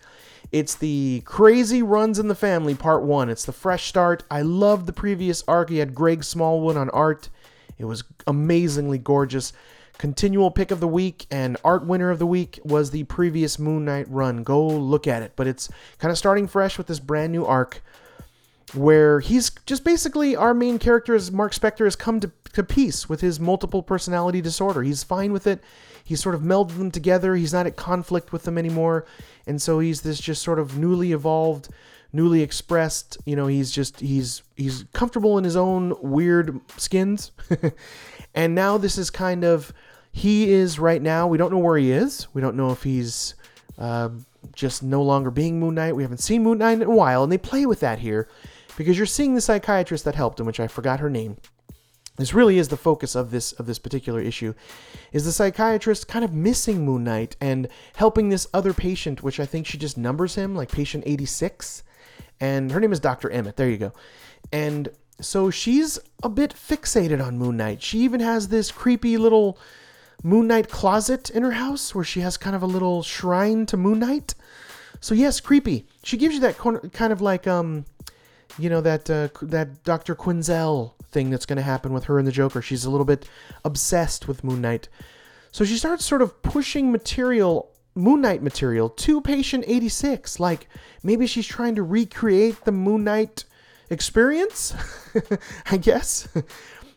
It's 0.51 0.75
the 0.75 1.21
Crazy 1.25 1.83
Runs 1.83 2.19
in 2.19 2.29
the 2.29 2.35
Family 2.35 2.73
Part 2.73 3.03
1. 3.03 3.29
It's 3.29 3.45
the 3.45 3.51
fresh 3.51 3.87
start. 3.87 4.23
I 4.31 4.41
loved 4.41 4.85
the 4.85 4.93
previous 4.93 5.43
arc. 5.47 5.69
He 5.69 5.77
had 5.77 5.93
Greg 5.93 6.23
Smallwood 6.23 6.77
on 6.77 6.89
art. 6.91 7.29
It 7.77 7.85
was 7.85 8.03
amazingly 8.25 8.97
gorgeous. 8.97 9.53
Continual 9.97 10.51
pick 10.51 10.69
of 10.71 10.79
the 10.79 10.87
week 10.87 11.25
and 11.31 11.57
art 11.63 11.85
winner 11.85 12.09
of 12.09 12.19
the 12.19 12.27
week 12.27 12.59
was 12.63 12.91
the 12.91 13.03
previous 13.05 13.57
Moon 13.57 13.85
Knight 13.85 14.07
run. 14.09 14.43
Go 14.43 14.67
look 14.67 15.07
at 15.07 15.23
it. 15.23 15.33
But 15.35 15.47
it's 15.47 15.69
kind 15.97 16.11
of 16.11 16.17
starting 16.17 16.47
fresh 16.47 16.77
with 16.77 16.87
this 16.87 16.99
brand 16.99 17.31
new 17.31 17.45
arc 17.45 17.81
where 18.73 19.21
he's 19.21 19.49
just 19.65 19.83
basically 19.83 20.35
our 20.35 20.53
main 20.53 20.77
character 20.77 21.15
is 21.15 21.31
Mark 21.31 21.53
Spector 21.53 21.85
has 21.85 21.95
come 21.95 22.19
to, 22.19 22.31
to 22.53 22.63
peace 22.63 23.07
with 23.07 23.21
his 23.21 23.39
multiple 23.39 23.81
personality 23.81 24.41
disorder. 24.41 24.83
He's 24.83 25.03
fine 25.03 25.31
with 25.31 25.47
it. 25.47 25.63
He's 26.03 26.21
sort 26.21 26.35
of 26.35 26.41
melded 26.41 26.77
them 26.77 26.91
together. 26.91 27.35
He's 27.35 27.53
not 27.53 27.67
at 27.67 27.75
conflict 27.75 28.31
with 28.31 28.43
them 28.43 28.57
anymore. 28.57 29.05
And 29.45 29.61
so 29.61 29.79
he's 29.79 30.01
this 30.01 30.19
just 30.19 30.41
sort 30.41 30.59
of 30.59 30.77
newly 30.77 31.11
evolved, 31.11 31.69
newly 32.17 32.41
expressed, 32.41 33.17
you 33.25 33.35
know, 33.35 33.47
he's 33.47 33.71
just 33.71 33.99
he's 34.01 34.41
he's 34.55 34.83
comfortable 34.93 35.37
in 35.37 35.43
his 35.43 35.55
own 35.55 35.95
weird 36.01 36.59
skins. 36.75 37.31
and 38.35 38.55
now 38.55 38.77
this 38.77 38.97
is 38.97 39.09
kind 39.09 39.45
of 39.45 39.71
he 40.11 40.51
is 40.51 40.79
right 40.79 41.01
now, 41.01 41.27
we 41.27 41.37
don't 41.37 41.51
know 41.51 41.59
where 41.59 41.77
he 41.77 41.91
is. 41.91 42.27
We 42.33 42.41
don't 42.41 42.57
know 42.57 42.71
if 42.71 42.81
he's 42.81 43.35
uh, 43.77 44.09
just 44.53 44.81
no 44.81 45.03
longer 45.03 45.29
being 45.29 45.59
Moon 45.59 45.75
Knight. 45.75 45.95
We 45.95 46.01
haven't 46.01 46.17
seen 46.17 46.41
Moon 46.41 46.57
Knight 46.57 46.81
in 46.81 46.87
a 46.87 46.89
while, 46.89 47.23
and 47.23 47.31
they 47.31 47.37
play 47.37 47.67
with 47.67 47.81
that 47.81 47.99
here 47.99 48.27
because 48.75 48.97
you're 48.97 49.05
seeing 49.05 49.35
the 49.35 49.41
psychiatrist 49.41 50.05
that 50.05 50.15
helped 50.15 50.39
him, 50.39 50.47
which 50.47 50.59
I 50.59 50.67
forgot 50.67 50.99
her 50.99 51.09
name. 51.09 51.37
This 52.15 52.33
really 52.33 52.57
is 52.57 52.69
the 52.69 52.77
focus 52.77 53.13
of 53.15 53.29
this 53.29 53.51
of 53.53 53.67
this 53.67 53.77
particular 53.77 54.19
issue, 54.19 54.55
is 55.11 55.25
the 55.25 55.31
psychiatrist 55.31 56.07
kind 56.07 56.25
of 56.25 56.33
missing 56.33 56.83
Moon 56.83 57.03
Knight 57.03 57.35
and 57.39 57.67
helping 57.95 58.29
this 58.29 58.47
other 58.55 58.73
patient, 58.73 59.21
which 59.21 59.39
I 59.39 59.45
think 59.45 59.67
she 59.67 59.77
just 59.77 59.99
numbers 59.99 60.33
him 60.33 60.55
like 60.55 60.71
patient 60.71 61.03
86, 61.05 61.83
and 62.39 62.71
her 62.71 62.79
name 62.79 62.91
is 62.91 62.99
Dr. 62.99 63.29
Emmett. 63.29 63.57
There 63.57 63.69
you 63.69 63.77
go, 63.77 63.93
and 64.51 64.89
so 65.19 65.49
she's 65.49 65.99
a 66.23 66.29
bit 66.29 66.53
fixated 66.53 67.25
on 67.25 67.37
Moon 67.37 67.57
Knight. 67.57 67.81
She 67.81 67.99
even 67.99 68.19
has 68.19 68.47
this 68.47 68.71
creepy 68.71 69.17
little 69.17 69.57
Moon 70.23 70.47
Knight 70.47 70.69
closet 70.69 71.29
in 71.29 71.43
her 71.43 71.51
house 71.51 71.93
where 71.93 72.03
she 72.03 72.21
has 72.21 72.37
kind 72.37 72.55
of 72.55 72.63
a 72.63 72.67
little 72.67 73.03
shrine 73.03 73.65
to 73.67 73.77
Moon 73.77 73.99
Knight. 73.99 74.35
So 74.99 75.13
yes, 75.13 75.39
creepy. 75.39 75.85
She 76.03 76.17
gives 76.17 76.33
you 76.33 76.41
that 76.41 76.57
kind 76.57 77.13
of 77.13 77.21
like 77.21 77.47
um 77.47 77.85
you 78.57 78.69
know 78.69 78.81
that 78.81 79.09
uh, 79.09 79.29
that 79.43 79.83
Dr. 79.83 80.15
Quinzel 80.15 80.93
thing 81.11 81.29
that's 81.29 81.45
going 81.45 81.57
to 81.57 81.63
happen 81.63 81.93
with 81.93 82.05
her 82.05 82.17
and 82.17 82.27
the 82.27 82.31
Joker. 82.31 82.61
She's 82.61 82.85
a 82.85 82.89
little 82.89 83.05
bit 83.05 83.27
obsessed 83.63 84.27
with 84.27 84.43
Moon 84.43 84.61
Knight. 84.61 84.89
So 85.51 85.63
she 85.63 85.77
starts 85.77 86.05
sort 86.05 86.21
of 86.21 86.41
pushing 86.41 86.91
material, 86.91 87.71
Moon 87.97 88.21
Knight 88.21 88.43
material, 88.43 88.89
to 88.89 89.21
patient 89.21 89.65
86. 89.67 90.39
Like 90.39 90.67
maybe 91.03 91.27
she's 91.27 91.47
trying 91.47 91.75
to 91.75 91.83
recreate 91.83 92.63
the 92.65 92.71
Moon 92.71 93.03
Knight 93.03 93.45
experience, 93.89 94.75
I 95.71 95.77
guess. 95.77 96.27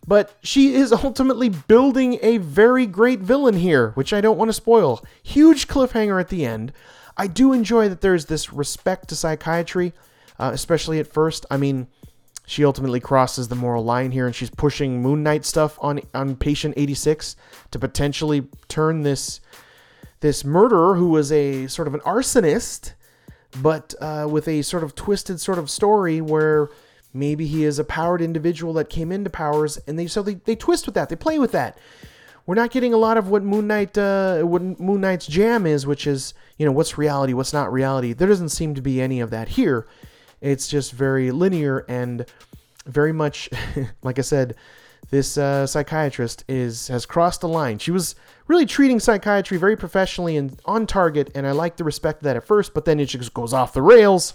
But 0.06 0.34
she 0.42 0.74
is 0.74 0.92
ultimately 0.92 1.48
building 1.48 2.18
a 2.22 2.38
very 2.38 2.86
great 2.86 3.20
villain 3.20 3.54
here, 3.54 3.90
which 3.90 4.12
I 4.12 4.20
don't 4.20 4.38
want 4.38 4.48
to 4.48 4.54
spoil. 4.54 5.04
Huge 5.22 5.68
cliffhanger 5.68 6.20
at 6.20 6.28
the 6.28 6.44
end. 6.44 6.72
I 7.16 7.26
do 7.26 7.52
enjoy 7.52 7.88
that 7.88 8.00
there's 8.00 8.26
this 8.26 8.52
respect 8.52 9.08
to 9.08 9.16
psychiatry 9.16 9.92
uh, 10.40 10.50
especially 10.54 10.98
at 10.98 11.06
first. 11.06 11.44
I 11.50 11.58
mean, 11.58 11.86
she 12.46 12.64
ultimately 12.64 12.98
crosses 12.98 13.48
the 13.48 13.54
moral 13.54 13.84
line 13.84 14.10
here, 14.10 14.26
and 14.26 14.34
she's 14.34 14.50
pushing 14.50 15.02
Moon 15.02 15.22
Knight 15.22 15.44
stuff 15.44 15.78
on 15.80 16.00
on 16.14 16.34
Patient 16.34 16.74
86 16.76 17.36
to 17.70 17.78
potentially 17.78 18.48
turn 18.66 19.02
this 19.02 19.40
this 20.20 20.44
murderer 20.44 20.94
who 20.94 21.08
was 21.08 21.32
a 21.32 21.66
sort 21.66 21.88
of 21.88 21.94
an 21.94 22.00
arsonist, 22.00 22.92
but 23.60 23.94
uh, 24.00 24.26
with 24.30 24.46
a 24.46 24.62
sort 24.62 24.84
of 24.84 24.94
twisted 24.94 25.40
sort 25.40 25.58
of 25.58 25.70
story 25.70 26.20
where 26.20 26.68
maybe 27.12 27.46
he 27.46 27.64
is 27.64 27.78
a 27.78 27.84
powered 27.84 28.22
individual 28.22 28.72
that 28.74 28.88
came 28.88 29.10
into 29.10 29.30
powers, 29.30 29.78
and 29.86 29.98
they 29.98 30.06
so 30.06 30.22
they, 30.22 30.34
they 30.34 30.54
twist 30.54 30.86
with 30.86 30.94
that, 30.94 31.08
they 31.08 31.16
play 31.16 31.38
with 31.38 31.52
that. 31.52 31.78
We're 32.46 32.54
not 32.54 32.70
getting 32.70 32.92
a 32.92 32.98
lot 32.98 33.16
of 33.16 33.28
what 33.28 33.42
Moon 33.42 33.66
Knight 33.66 33.96
uh, 33.96 34.42
what 34.42 34.62
Moon 34.62 35.00
Knight's 35.00 35.26
jam 35.26 35.66
is, 35.66 35.86
which 35.86 36.06
is 36.06 36.34
you 36.58 36.66
know 36.66 36.72
what's 36.72 36.98
reality, 36.98 37.32
what's 37.32 37.52
not 37.52 37.72
reality. 37.72 38.12
There 38.12 38.28
doesn't 38.28 38.50
seem 38.50 38.74
to 38.74 38.82
be 38.82 39.00
any 39.00 39.20
of 39.20 39.30
that 39.30 39.48
here. 39.48 39.86
It's 40.40 40.68
just 40.68 40.92
very 40.92 41.30
linear 41.30 41.84
and 41.88 42.24
very 42.86 43.12
much, 43.12 43.50
like 44.02 44.18
I 44.18 44.22
said, 44.22 44.56
this 45.10 45.36
uh, 45.36 45.66
psychiatrist 45.66 46.44
is 46.48 46.88
has 46.88 47.06
crossed 47.06 47.40
the 47.40 47.48
line. 47.48 47.78
She 47.78 47.90
was 47.90 48.14
really 48.46 48.66
treating 48.66 49.00
psychiatry 49.00 49.56
very 49.56 49.76
professionally 49.76 50.36
and 50.36 50.60
on 50.64 50.86
target, 50.86 51.30
and 51.34 51.46
I 51.46 51.52
like 51.52 51.76
the 51.76 51.84
respect 51.84 52.20
of 52.20 52.24
that 52.24 52.36
at 52.36 52.44
first, 52.44 52.74
but 52.74 52.84
then 52.84 53.00
it 53.00 53.06
just 53.06 53.34
goes 53.34 53.52
off 53.52 53.72
the 53.72 53.82
rails. 53.82 54.34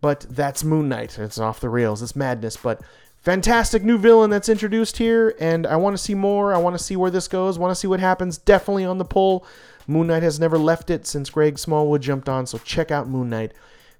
But 0.00 0.26
that's 0.28 0.64
Moon 0.64 0.88
Knight. 0.88 1.18
It's 1.18 1.38
off 1.38 1.60
the 1.60 1.68
rails. 1.68 2.02
It's 2.02 2.16
madness. 2.16 2.56
But 2.56 2.82
fantastic 3.20 3.84
new 3.84 3.96
villain 3.96 4.30
that's 4.30 4.48
introduced 4.48 4.98
here, 4.98 5.34
and 5.38 5.66
I 5.66 5.76
want 5.76 5.96
to 5.96 6.02
see 6.02 6.14
more. 6.14 6.52
I 6.52 6.58
want 6.58 6.76
to 6.76 6.82
see 6.82 6.96
where 6.96 7.10
this 7.10 7.28
goes. 7.28 7.58
Want 7.58 7.70
to 7.70 7.76
see 7.76 7.86
what 7.86 8.00
happens. 8.00 8.36
Definitely 8.36 8.84
on 8.84 8.98
the 8.98 9.04
pull. 9.04 9.46
Moon 9.86 10.08
Knight 10.08 10.22
has 10.22 10.40
never 10.40 10.58
left 10.58 10.90
it 10.90 11.06
since 11.06 11.30
Greg 11.30 11.58
Smallwood 11.58 12.02
jumped 12.02 12.28
on, 12.28 12.46
so 12.46 12.58
check 12.58 12.90
out 12.90 13.08
Moon 13.08 13.30
Knight. 13.30 13.52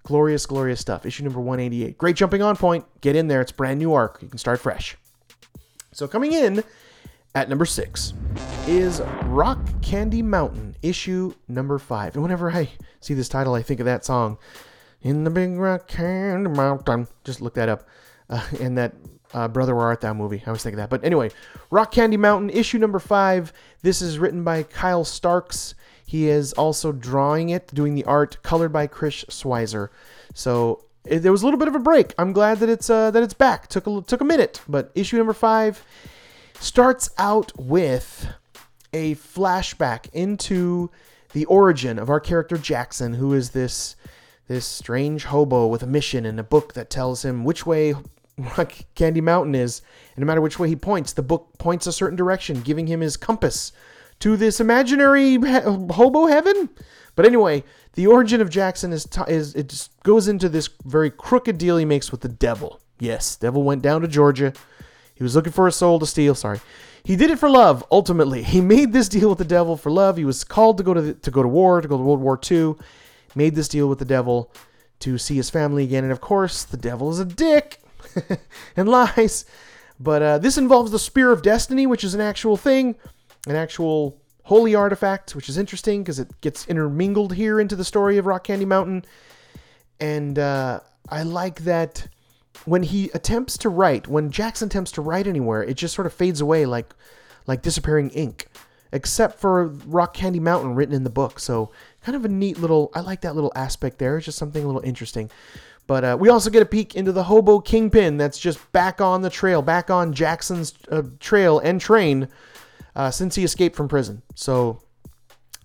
Glorious, 0.02 0.46
glorious 0.46 0.80
stuff. 0.80 1.06
Issue 1.06 1.22
number 1.22 1.40
188. 1.40 1.96
Great 1.96 2.16
jumping 2.16 2.42
on 2.42 2.56
point. 2.56 2.84
Get 3.00 3.14
in 3.14 3.28
there. 3.28 3.40
It's 3.40 3.52
brand 3.52 3.78
new 3.78 3.92
arc. 3.92 4.18
You 4.20 4.28
can 4.28 4.38
start 4.38 4.58
fresh. 4.58 4.96
So 5.92 6.08
coming 6.08 6.32
in 6.32 6.64
at 7.34 7.48
number 7.48 7.64
six 7.64 8.14
is 8.66 9.00
Rock 9.24 9.60
Candy 9.82 10.22
Mountain, 10.22 10.76
issue 10.82 11.34
number 11.48 11.78
five. 11.78 12.14
And 12.14 12.22
whenever 12.22 12.50
I 12.50 12.70
see 13.00 13.14
this 13.14 13.28
title, 13.28 13.54
I 13.54 13.62
think 13.62 13.80
of 13.80 13.86
that 13.86 14.04
song, 14.04 14.38
In 15.02 15.24
the 15.24 15.30
Big 15.30 15.56
Rock 15.56 15.88
Candy 15.88 16.50
Mountain. 16.50 17.08
Just 17.24 17.40
look 17.40 17.54
that 17.54 17.68
up. 17.68 17.86
Uh, 18.30 18.46
and 18.60 18.78
that 18.78 18.94
uh, 19.34 19.48
Brother 19.48 19.74
Where 19.74 19.86
Art 19.86 20.00
Thou 20.00 20.14
movie. 20.14 20.42
I 20.46 20.50
was 20.50 20.62
thinking 20.62 20.78
that. 20.78 20.90
But 20.90 21.04
anyway, 21.04 21.30
Rock 21.70 21.92
Candy 21.92 22.16
Mountain, 22.16 22.50
issue 22.50 22.78
number 22.78 22.98
five. 22.98 23.52
This 23.82 24.00
is 24.00 24.18
written 24.18 24.44
by 24.44 24.62
Kyle 24.62 25.04
Starks 25.04 25.74
he 26.12 26.28
is 26.28 26.52
also 26.52 26.92
drawing 26.92 27.48
it, 27.48 27.72
doing 27.72 27.94
the 27.94 28.04
art, 28.04 28.36
colored 28.42 28.70
by 28.70 28.86
Chris 28.86 29.24
Schweizer. 29.30 29.88
So 30.34 30.84
it, 31.04 31.20
there 31.20 31.32
was 31.32 31.42
a 31.42 31.46
little 31.46 31.58
bit 31.58 31.68
of 31.68 31.74
a 31.74 31.80
break. 31.80 32.14
I'm 32.18 32.32
glad 32.32 32.58
that 32.60 32.68
it's 32.68 32.88
uh, 32.88 33.10
that 33.10 33.22
it's 33.22 33.34
back. 33.34 33.68
Took 33.68 33.86
a 33.86 34.02
took 34.02 34.20
a 34.20 34.24
minute, 34.24 34.60
but 34.68 34.90
issue 34.94 35.16
number 35.16 35.32
five 35.32 35.84
starts 36.60 37.10
out 37.18 37.52
with 37.58 38.28
a 38.92 39.14
flashback 39.16 40.08
into 40.12 40.90
the 41.32 41.44
origin 41.46 41.98
of 41.98 42.10
our 42.10 42.20
character 42.20 42.56
Jackson, 42.56 43.14
who 43.14 43.32
is 43.32 43.50
this 43.50 43.96
this 44.48 44.66
strange 44.66 45.24
hobo 45.24 45.66
with 45.66 45.82
a 45.82 45.86
mission 45.86 46.26
and 46.26 46.38
a 46.38 46.44
book 46.44 46.74
that 46.74 46.90
tells 46.90 47.24
him 47.24 47.44
which 47.44 47.64
way 47.64 47.94
Candy 48.94 49.20
Mountain 49.20 49.54
is. 49.54 49.82
And 50.14 50.22
no 50.22 50.26
matter 50.26 50.40
which 50.40 50.58
way 50.58 50.68
he 50.68 50.76
points, 50.76 51.12
the 51.12 51.22
book 51.22 51.58
points 51.58 51.86
a 51.86 51.92
certain 51.92 52.16
direction, 52.16 52.60
giving 52.60 52.86
him 52.86 53.00
his 53.00 53.16
compass 53.16 53.72
to 54.20 54.36
this 54.36 54.60
imaginary 54.60 55.36
hobo 55.36 56.26
heaven. 56.26 56.68
But 57.14 57.26
anyway, 57.26 57.64
the 57.94 58.06
origin 58.06 58.40
of 58.40 58.50
Jackson 58.50 58.92
is, 58.92 59.04
t- 59.04 59.20
is 59.28 59.54
it 59.54 59.68
just 59.68 60.00
goes 60.02 60.28
into 60.28 60.48
this 60.48 60.68
very 60.84 61.10
crooked 61.10 61.58
deal 61.58 61.76
he 61.76 61.84
makes 61.84 62.10
with 62.10 62.22
the 62.22 62.28
devil. 62.28 62.80
Yes, 62.98 63.36
devil 63.36 63.62
went 63.62 63.82
down 63.82 64.00
to 64.00 64.08
Georgia. 64.08 64.52
He 65.14 65.22
was 65.22 65.36
looking 65.36 65.52
for 65.52 65.66
a 65.66 65.72
soul 65.72 65.98
to 65.98 66.06
steal. 66.06 66.34
Sorry, 66.34 66.60
he 67.04 67.16
did 67.16 67.30
it 67.30 67.38
for 67.38 67.50
love. 67.50 67.84
Ultimately, 67.90 68.42
he 68.42 68.60
made 68.60 68.92
this 68.92 69.08
deal 69.08 69.28
with 69.28 69.38
the 69.38 69.44
devil 69.44 69.76
for 69.76 69.90
love. 69.90 70.16
He 70.16 70.24
was 70.24 70.44
called 70.44 70.78
to 70.78 70.84
go 70.84 70.94
to 70.94 71.02
the, 71.02 71.14
to 71.14 71.30
go 71.30 71.42
to 71.42 71.48
war, 71.48 71.80
to 71.80 71.88
go 71.88 71.96
to 71.96 72.02
World 72.02 72.20
War 72.20 72.40
II. 72.50 72.76
Made 73.34 73.54
this 73.54 73.68
deal 73.68 73.88
with 73.88 73.98
the 73.98 74.04
devil 74.04 74.52
to 75.00 75.18
see 75.18 75.34
his 75.34 75.50
family 75.50 75.84
again, 75.84 76.04
and 76.04 76.12
of 76.12 76.20
course, 76.20 76.64
the 76.64 76.76
devil 76.76 77.10
is 77.10 77.18
a 77.18 77.24
dick 77.24 77.80
and 78.76 78.88
lies. 78.88 79.44
But 79.98 80.22
uh, 80.22 80.38
this 80.38 80.58
involves 80.58 80.90
the 80.90 80.98
Spear 80.98 81.30
of 81.32 81.42
Destiny, 81.42 81.86
which 81.86 82.04
is 82.04 82.14
an 82.14 82.20
actual 82.20 82.56
thing, 82.56 82.94
an 83.46 83.56
actual 83.56 84.21
holy 84.44 84.74
artifact, 84.74 85.34
which 85.34 85.48
is 85.48 85.56
interesting 85.56 86.02
because 86.02 86.18
it 86.18 86.40
gets 86.40 86.66
intermingled 86.66 87.34
here 87.34 87.60
into 87.60 87.76
the 87.76 87.84
story 87.84 88.18
of 88.18 88.26
Rock 88.26 88.44
Candy 88.44 88.64
Mountain. 88.64 89.04
And 90.00 90.38
uh, 90.38 90.80
I 91.08 91.22
like 91.22 91.60
that 91.60 92.08
when 92.64 92.82
he 92.82 93.10
attempts 93.14 93.56
to 93.58 93.68
write, 93.68 94.08
when 94.08 94.30
Jackson 94.30 94.66
attempts 94.66 94.92
to 94.92 95.02
write 95.02 95.26
anywhere, 95.26 95.62
it 95.62 95.74
just 95.74 95.94
sort 95.94 96.06
of 96.06 96.12
fades 96.12 96.40
away 96.40 96.66
like 96.66 96.94
like 97.46 97.62
disappearing 97.62 98.10
ink, 98.10 98.46
except 98.92 99.40
for 99.40 99.66
Rock 99.66 100.14
Candy 100.14 100.38
Mountain 100.38 100.74
written 100.76 100.94
in 100.94 101.02
the 101.02 101.10
book. 101.10 101.40
So 101.40 101.72
kind 102.02 102.14
of 102.14 102.24
a 102.24 102.28
neat 102.28 102.58
little. 102.58 102.90
I 102.94 103.00
like 103.00 103.20
that 103.22 103.34
little 103.34 103.52
aspect 103.54 103.98
there. 103.98 104.16
It's 104.16 104.26
just 104.26 104.38
something 104.38 104.62
a 104.62 104.66
little 104.66 104.82
interesting. 104.82 105.30
But 105.88 106.04
uh, 106.04 106.16
we 106.18 106.28
also 106.28 106.50
get 106.50 106.62
a 106.62 106.66
peek 106.66 106.94
into 106.94 107.10
the 107.10 107.24
hobo 107.24 107.58
kingpin 107.58 108.16
that's 108.16 108.38
just 108.38 108.70
back 108.70 109.00
on 109.00 109.22
the 109.22 109.30
trail, 109.30 109.62
back 109.62 109.90
on 109.90 110.12
Jackson's 110.12 110.74
uh, 110.90 111.02
trail 111.18 111.58
and 111.58 111.80
train 111.80 112.28
uh, 112.94 113.10
since 113.10 113.34
he 113.34 113.44
escaped 113.44 113.76
from 113.76 113.88
prison. 113.88 114.22
So 114.34 114.82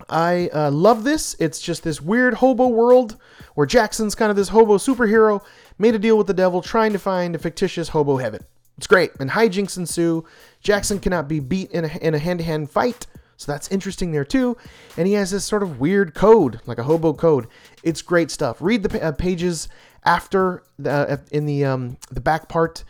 I 0.09 0.49
uh, 0.53 0.71
love 0.71 1.03
this. 1.03 1.35
It's 1.39 1.59
just 1.59 1.83
this 1.83 2.01
weird 2.01 2.35
hobo 2.35 2.67
world 2.67 3.17
where 3.55 3.65
Jackson's 3.65 4.15
kind 4.15 4.29
of 4.29 4.35
this 4.35 4.49
hobo 4.49 4.77
superhero, 4.77 5.43
made 5.79 5.95
a 5.95 5.99
deal 5.99 6.17
with 6.17 6.27
the 6.27 6.33
devil, 6.33 6.61
trying 6.61 6.93
to 6.93 6.99
find 6.99 7.35
a 7.35 7.39
fictitious 7.39 7.89
hobo 7.89 8.17
heaven. 8.17 8.43
It's 8.77 8.87
great. 8.87 9.11
And 9.19 9.31
hijinks 9.31 9.77
ensue. 9.77 10.25
Jackson 10.61 10.99
cannot 10.99 11.27
be 11.27 11.39
beat 11.39 11.71
in 11.71 11.85
a, 11.85 11.97
in 11.99 12.13
a 12.13 12.19
hand-to-hand 12.19 12.69
fight. 12.69 13.07
So 13.37 13.51
that's 13.51 13.67
interesting 13.69 14.11
there 14.11 14.25
too. 14.25 14.57
And 14.97 15.07
he 15.07 15.13
has 15.13 15.31
this 15.31 15.45
sort 15.45 15.63
of 15.63 15.79
weird 15.79 16.13
code, 16.13 16.59
like 16.65 16.77
a 16.77 16.83
hobo 16.83 17.13
code. 17.13 17.47
It's 17.83 18.01
great 18.01 18.31
stuff. 18.31 18.57
Read 18.61 18.83
the 18.83 19.03
uh, 19.03 19.11
pages 19.11 19.67
after 20.05 20.63
the, 20.79 20.91
uh, 20.91 21.17
in 21.31 21.45
the 21.45 21.65
um, 21.65 21.97
the 22.11 22.21
back 22.21 22.49
part. 22.49 22.83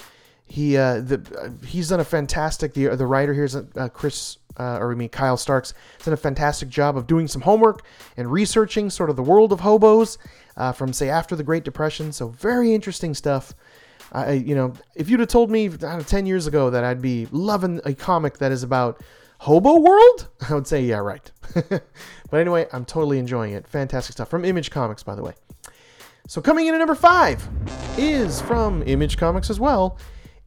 He 0.48 0.78
uh, 0.78 1.02
the 1.02 1.22
uh, 1.40 1.66
he's 1.66 1.90
done 1.90 2.00
a 2.00 2.06
fantastic 2.06 2.74
the 2.74 2.88
the 2.96 3.06
writer 3.06 3.34
here's 3.34 3.56
uh, 3.56 3.90
Chris 3.94 4.38
uh, 4.58 4.78
or 4.80 4.92
I 4.92 4.96
mean 4.96 5.10
Kyle 5.10 5.38
Starks 5.38 5.74
done 6.04 6.14
a 6.14 6.18
fantastic 6.18 6.70
job 6.70 6.96
of 6.98 7.06
doing 7.06 7.28
some 7.28 7.42
homework 7.42 7.84
and 8.16 8.32
researching 8.32 8.90
sort 8.90 9.10
of 9.10 9.18
the 9.18 9.24
world 9.24 9.52
of 9.52 9.60
hobos 9.60 10.18
uh, 10.56 10.72
from 10.72 10.94
say 10.94 11.10
after 11.10 11.36
the 11.36 11.44
Great 11.44 11.64
Depression. 11.64 12.12
So 12.14 12.30
very 12.30 12.74
interesting 12.74 13.14
stuff. 13.14 13.54
I 14.14 14.34
you 14.34 14.56
know 14.56 14.74
if 14.96 15.10
you'd 15.10 15.20
have 15.20 15.30
told 15.30 15.52
me 15.52 15.68
know, 15.68 16.00
ten 16.00 16.26
years 16.26 16.48
ago 16.48 16.70
that 16.70 16.86
I'd 16.86 17.02
be 17.02 17.28
loving 17.32 17.82
a 17.84 17.94
comic 17.94 18.38
that 18.38 18.54
is 18.54 18.64
about 18.64 19.04
Hobo 19.40 19.80
World, 19.80 20.30
I 20.50 20.54
would 20.54 20.66
say 20.66 20.82
yeah 20.82 21.00
right. 21.00 21.30
but 21.54 21.84
anyway, 22.32 22.68
I'm 22.72 22.86
totally 22.86 23.20
enjoying 23.20 23.52
it. 23.52 23.68
Fantastic 23.68 24.14
stuff 24.14 24.30
from 24.30 24.46
Image 24.46 24.72
Comics 24.72 25.04
by 25.04 25.14
the 25.14 25.24
way. 25.24 25.34
So 26.30 26.42
coming 26.42 26.68
in 26.68 26.74
at 26.74 26.78
number 26.78 26.96
five 26.96 27.48
is 27.98 28.42
from 28.42 28.82
Image 28.84 29.18
Comics 29.18 29.50
as 29.50 29.60
well. 29.60 29.98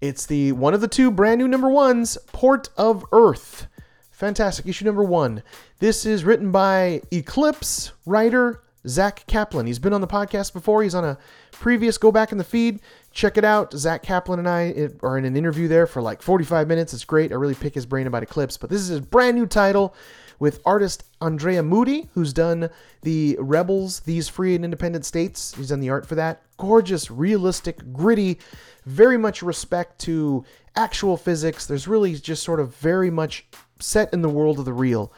It's 0.01 0.25
the 0.25 0.53
one 0.53 0.73
of 0.73 0.81
the 0.81 0.89
two 0.89 1.11
brand 1.11 1.39
new 1.39 1.49
number 1.49 1.69
ones, 1.69 2.17
Port 2.33 2.71
of 2.77 3.05
Earth. 3.13 3.67
Fantastic 4.11 4.67
issue 4.67 4.85
number 4.85 5.05
one. 5.05 5.43
This 5.79 6.07
is 6.07 6.25
written 6.25 6.51
by 6.51 7.03
Eclipse 7.11 7.93
writer 8.07 8.63
Zack 8.87 9.27
Kaplan. 9.27 9.67
He's 9.67 9.79
been 9.79 9.93
on 9.93 10.01
the 10.01 10.07
podcast 10.07 10.53
before. 10.53 10.83
He's 10.83 10.95
on 10.95 11.05
a 11.05 11.19
previous 11.53 11.99
Go 11.99 12.11
Back 12.11 12.33
in 12.33 12.39
the 12.39 12.45
Feed. 12.45 12.81
Check 13.13 13.37
it 13.37 13.45
out. 13.45 13.73
Zack 13.75 14.03
Kaplan 14.03 14.39
and 14.39 14.49
I 14.49 14.89
are 15.03 15.19
in 15.19 15.27
an 15.27 15.37
interview 15.37 15.69
there 15.69 15.87
for 15.87 16.01
like 16.01 16.23
45 16.23 16.67
minutes. 16.67 16.95
It's 16.95 17.05
great. 17.05 17.31
I 17.31 17.35
really 17.35 17.55
pick 17.55 17.75
his 17.75 17.85
brain 17.85 18.07
about 18.07 18.23
Eclipse. 18.23 18.57
But 18.57 18.71
this 18.71 18.81
is 18.81 18.89
his 18.89 19.01
brand 19.01 19.37
new 19.37 19.47
title 19.47 19.95
with 20.41 20.61
artist 20.65 21.05
Andrea 21.21 21.63
Mutti, 21.63 22.09
who's 22.15 22.33
done 22.33 22.71
the 23.03 23.37
Rebels, 23.39 24.01
These 24.01 24.29
Free 24.29 24.57
and 24.57 24.65
Independent 24.65 25.05
States. 25.05 25.55
He's 25.55 25.69
done 25.69 25.81
the 25.81 25.91
art 25.91 26.07
for 26.07 26.17
that. 26.17 26.43
Gorgeous, 26.57 27.11
realistic, 27.11 27.93
gritty, 27.93 28.39
very 28.87 29.19
much 29.19 29.43
respect 29.43 30.01
to 30.01 30.45
actual 30.75 31.17
physics. 31.17 31.67
There's 31.67 31.87
really 31.87 32.15
just 32.17 32.43
sort 32.43 32.59
of 32.59 32.75
very 32.77 33.11
much 33.11 33.47
set 33.79 34.13
in 34.13 34.23
the 34.23 34.29
world 34.29 34.59
of 34.59 34.65
the 34.65 34.73
real. 34.73 35.13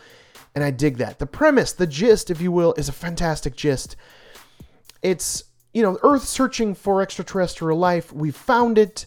And 0.54 0.64
I 0.64 0.70
dig 0.70 0.98
that. 0.98 1.18
The 1.18 1.26
premise, 1.26 1.72
the 1.72 1.86
gist, 1.86 2.28
if 2.28 2.40
you 2.40 2.52
will, 2.52 2.74
is 2.76 2.88
a 2.88 2.92
fantastic 2.92 3.56
gist. 3.56 3.96
It's, 5.02 5.44
you 5.72 5.82
know, 5.82 5.98
Earth 6.02 6.24
searching 6.24 6.74
for 6.74 7.00
extraterrestrial 7.00 7.78
life. 7.78 8.12
We 8.12 8.32
found 8.32 8.76
it. 8.76 9.06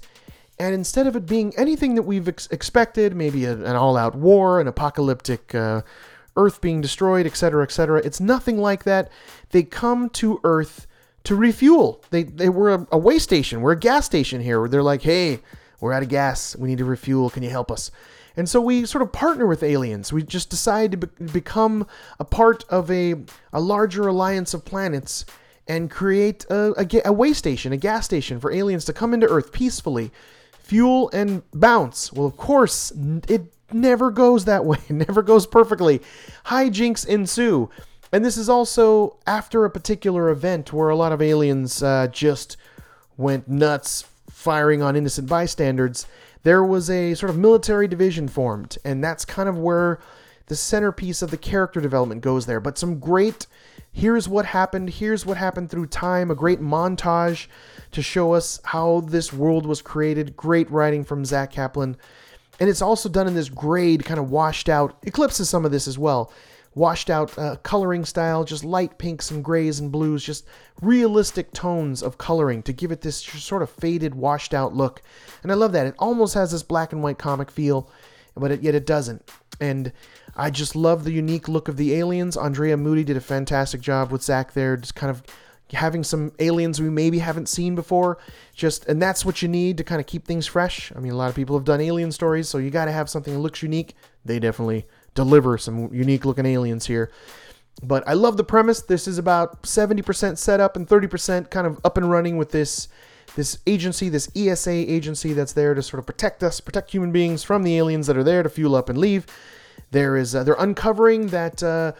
And 0.58 0.74
instead 0.74 1.06
of 1.08 1.16
it 1.16 1.26
being 1.26 1.54
anything 1.58 1.96
that 1.96 2.04
we've 2.04 2.28
ex- 2.28 2.48
expected, 2.48 3.16
maybe 3.16 3.46
a, 3.46 3.54
an 3.54 3.76
all 3.76 3.98
out 3.98 4.16
war, 4.16 4.62
an 4.62 4.68
apocalyptic 4.68 5.54
uh, 5.54 5.82
Earth 6.38 6.62
being 6.62 6.82
destroyed, 6.82 7.26
etc., 7.26 7.64
etc., 7.64 8.02
it's 8.04 8.20
nothing 8.20 8.58
like 8.58 8.84
that. 8.84 9.12
They 9.50 9.64
come 9.64 10.10
to 10.12 10.40
Earth 10.44 10.88
to 11.26 11.36
refuel. 11.36 12.04
They, 12.10 12.24
they 12.24 12.50
were 12.50 12.74
a, 12.74 12.88
a 12.92 12.98
way 12.98 13.20
station. 13.20 13.62
We're 13.62 13.74
a 13.74 13.80
gas 13.80 14.06
station 14.06 14.42
here 14.42 14.60
where 14.60 14.70
they're 14.70 14.84
like, 14.84 15.02
hey, 15.02 15.42
we're 15.80 15.94
out 15.94 16.04
of 16.04 16.10
gas. 16.10 16.56
We 16.56 16.70
need 16.70 16.78
to 16.78 16.86
refuel. 16.86 17.30
Can 17.30 17.44
you 17.44 17.50
help 17.50 17.72
us? 17.72 17.92
And 18.38 18.50
so 18.50 18.60
we 18.60 18.86
sort 18.86 19.02
of 19.02 19.12
partner 19.12 19.46
with 19.46 19.64
aliens. 19.64 20.12
We 20.12 20.24
just 20.24 20.50
decide 20.50 20.92
to 20.92 20.98
be- 20.98 21.26
become 21.32 21.88
a 22.20 22.26
part 22.26 22.66
of 22.70 22.92
a, 22.92 23.16
a 23.54 23.62
larger 23.62 24.08
alliance 24.08 24.54
of 24.54 24.66
planets 24.66 25.26
and 25.68 25.90
create 25.90 26.46
a, 26.50 26.74
a, 26.78 27.02
a 27.06 27.14
way 27.14 27.34
station, 27.34 27.72
a 27.74 27.78
gas 27.78 28.06
station 28.06 28.40
for 28.40 28.52
aliens 28.52 28.86
to 28.86 28.94
come 28.94 29.14
into 29.14 29.28
Earth 29.28 29.52
peacefully 29.52 30.12
fuel 30.66 31.10
and 31.14 31.44
bounce. 31.54 32.12
Well, 32.12 32.26
of 32.26 32.38
course, 32.38 32.92
it 33.28 33.54
never 33.72 34.10
goes 34.10 34.46
that 34.46 34.66
way, 34.66 34.80
it 34.90 34.94
never 34.94 35.22
goes 35.22 35.46
perfectly. 35.46 36.02
Hijinks 36.48 37.06
ensue. 37.06 37.70
And 38.12 38.24
this 38.24 38.38
is 38.38 38.50
also 38.50 39.18
after 39.28 39.66
a 39.66 39.70
particular 39.70 40.30
event 40.30 40.72
where 40.72 40.90
a 40.90 40.96
lot 40.96 41.12
of 41.12 41.22
aliens 41.22 41.84
uh, 41.84 42.08
just 42.08 42.58
went 43.18 43.48
nuts 43.48 44.06
firing 44.30 44.82
on 44.82 44.96
innocent 44.96 45.28
bystanders. 45.28 46.06
There 46.44 46.64
was 46.64 46.90
a 46.90 47.14
sort 47.16 47.30
of 47.30 47.38
military 47.38 47.88
division 47.88 48.28
formed, 48.28 48.78
and 48.86 49.04
that's 49.04 49.26
kind 49.26 49.50
of 49.50 49.58
where 49.58 50.00
the 50.48 50.56
centerpiece 50.56 51.22
of 51.22 51.32
the 51.32 51.38
character 51.38 51.82
development 51.82 52.22
goes 52.22 52.46
there. 52.46 52.60
But 52.60 52.78
some 52.78 53.00
great 53.00 53.48
here's 53.96 54.28
what 54.28 54.46
happened, 54.46 54.90
here's 54.90 55.26
what 55.26 55.38
happened 55.38 55.70
through 55.70 55.86
time, 55.86 56.30
a 56.30 56.36
great 56.36 56.60
montage 56.60 57.48
to 57.92 58.02
show 58.02 58.34
us 58.34 58.60
how 58.66 59.00
this 59.00 59.32
world 59.32 59.66
was 59.66 59.82
created. 59.82 60.36
Great 60.36 60.70
writing 60.70 61.06
from 61.06 61.24
Zack 61.24 61.54
Kaplan. 61.54 61.96
And 62.60 62.70
it's 62.70 62.82
also 62.82 63.08
done 63.08 63.26
in 63.26 63.36
this 63.36 63.48
grade, 63.48 64.04
kind 64.04 64.20
of 64.20 64.30
washed 64.30 64.68
out, 64.68 64.98
eclipses 65.04 65.48
some 65.48 65.64
of 65.64 65.72
this 65.72 65.88
as 65.88 65.98
well. 65.98 66.34
Washed 66.74 67.10
out 67.10 67.38
uh, 67.40 67.56
coloring 67.64 68.04
style, 68.04 68.44
just 68.44 68.66
light 68.66 68.98
pinks 68.98 69.32
and 69.32 69.42
grays 69.42 69.80
and 69.80 69.94
blues, 69.94 70.26
just 70.26 70.46
realistic 70.82 71.54
tones 71.54 72.04
of 72.04 72.18
coloring 72.18 72.62
to 72.64 72.74
give 72.74 72.92
it 72.92 73.00
this 73.00 73.16
sort 73.16 73.62
of 73.62 73.70
faded, 73.70 74.14
washed 74.14 74.54
out 74.54 74.76
look. 74.76 75.02
And 75.42 75.54
I 75.54 75.56
love 75.56 75.72
that. 75.72 75.88
It 75.88 75.96
almost 76.00 76.34
has 76.34 76.52
this 76.52 76.64
black 76.64 76.92
and 76.92 77.02
white 77.02 77.18
comic 77.18 77.50
feel, 77.50 77.90
but 78.36 78.52
it, 78.52 78.62
yet 78.62 78.76
it 78.76 78.86
doesn't. 78.86 79.32
And 79.62 79.94
I 80.36 80.50
just 80.50 80.76
love 80.76 81.04
the 81.04 81.12
unique 81.12 81.48
look 81.48 81.68
of 81.68 81.78
the 81.78 81.94
aliens. 81.94 82.36
Andrea 82.36 82.76
Mutti 82.76 83.06
did 83.06 83.18
a 83.18 83.22
fantastic 83.22 83.82
job 83.82 84.12
with 84.12 84.22
Zach 84.22 84.54
there, 84.54 84.76
just 84.76 84.96
kind 84.96 85.10
of 85.10 85.24
having 85.74 86.04
some 86.04 86.32
aliens 86.40 86.80
we 86.80 86.90
maybe 86.90 87.20
haven't 87.20 87.48
seen 87.48 87.74
before. 87.74 88.18
Just 88.54 88.86
and 88.86 89.02
that's 89.02 89.26
what 89.26 89.42
you 89.42 89.48
need 89.48 89.78
to 89.78 89.84
kind 89.84 90.00
of 90.02 90.08
keep 90.08 90.26
things 90.26 90.46
fresh. 90.46 90.92
I 90.96 91.00
mean 91.00 91.14
a 91.14 91.16
lot 91.16 91.30
of 91.30 91.36
people 91.36 91.56
have 91.56 91.66
done 91.66 91.82
alien 91.82 92.12
stories 92.12 92.50
so 92.50 92.58
you 92.58 92.70
got 92.70 92.86
to 92.86 92.92
have 92.92 93.10
something 93.10 93.34
that 93.34 93.40
looks 93.40 93.64
unique. 93.64 93.96
They 94.24 94.40
definitely 94.40 94.86
deliver 95.14 95.58
some 95.58 95.94
unique 95.94 96.26
looking 96.26 96.46
aliens 96.46 96.86
here. 96.86 97.12
But 97.84 98.08
i 98.08 98.14
love 98.14 98.38
the 98.38 98.44
premise. 98.44 98.82
This 98.82 99.08
is 99.08 99.18
about 99.18 99.64
70% 99.64 100.38
set 100.38 100.60
up 100.60 100.76
and 100.76 100.88
30% 100.88 101.50
kind 101.50 101.68
of 101.68 101.80
up 101.84 101.98
and 101.98 102.10
running 102.10 102.38
with 102.38 102.52
this 102.52 102.88
this 103.36 103.58
agency 103.68 104.08
this 104.08 104.30
esa 104.34 104.72
agency 104.72 105.34
that's 105.34 105.52
there 105.54 105.74
to 105.74 105.82
sort 105.82 106.00
of 106.00 106.06
protect 106.06 106.42
us 106.42 106.62
protect 106.62 106.92
human 106.92 107.12
beings 107.12 107.44
from 107.44 107.64
the 107.64 107.78
aliens 107.78 108.08
that 108.08 108.16
are 108.16 108.24
there 108.24 108.44
to 108.44 108.50
fuel 108.50 108.76
up 108.76 108.88
and 108.88 108.98
leave 108.98 109.26
there 109.96 110.18
is 110.18 110.36
uh, 110.36 110.44
they're 110.44 110.56
uncovering 110.60 111.28
that 111.28 111.64
uh, 111.64 111.94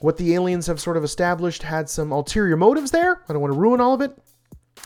what 0.00 0.16
the 0.16 0.34
aliens 0.34 0.66
have 0.66 0.80
sort 0.80 0.96
of 0.96 1.04
established 1.04 1.62
had 1.62 1.88
some 1.88 2.10
ulterior 2.10 2.56
motives 2.56 2.90
there. 2.90 3.20
I 3.28 3.32
don't 3.32 3.42
want 3.42 3.52
to 3.52 3.58
ruin 3.58 3.80
all 3.80 3.94
of 3.94 4.00
it. 4.00 4.10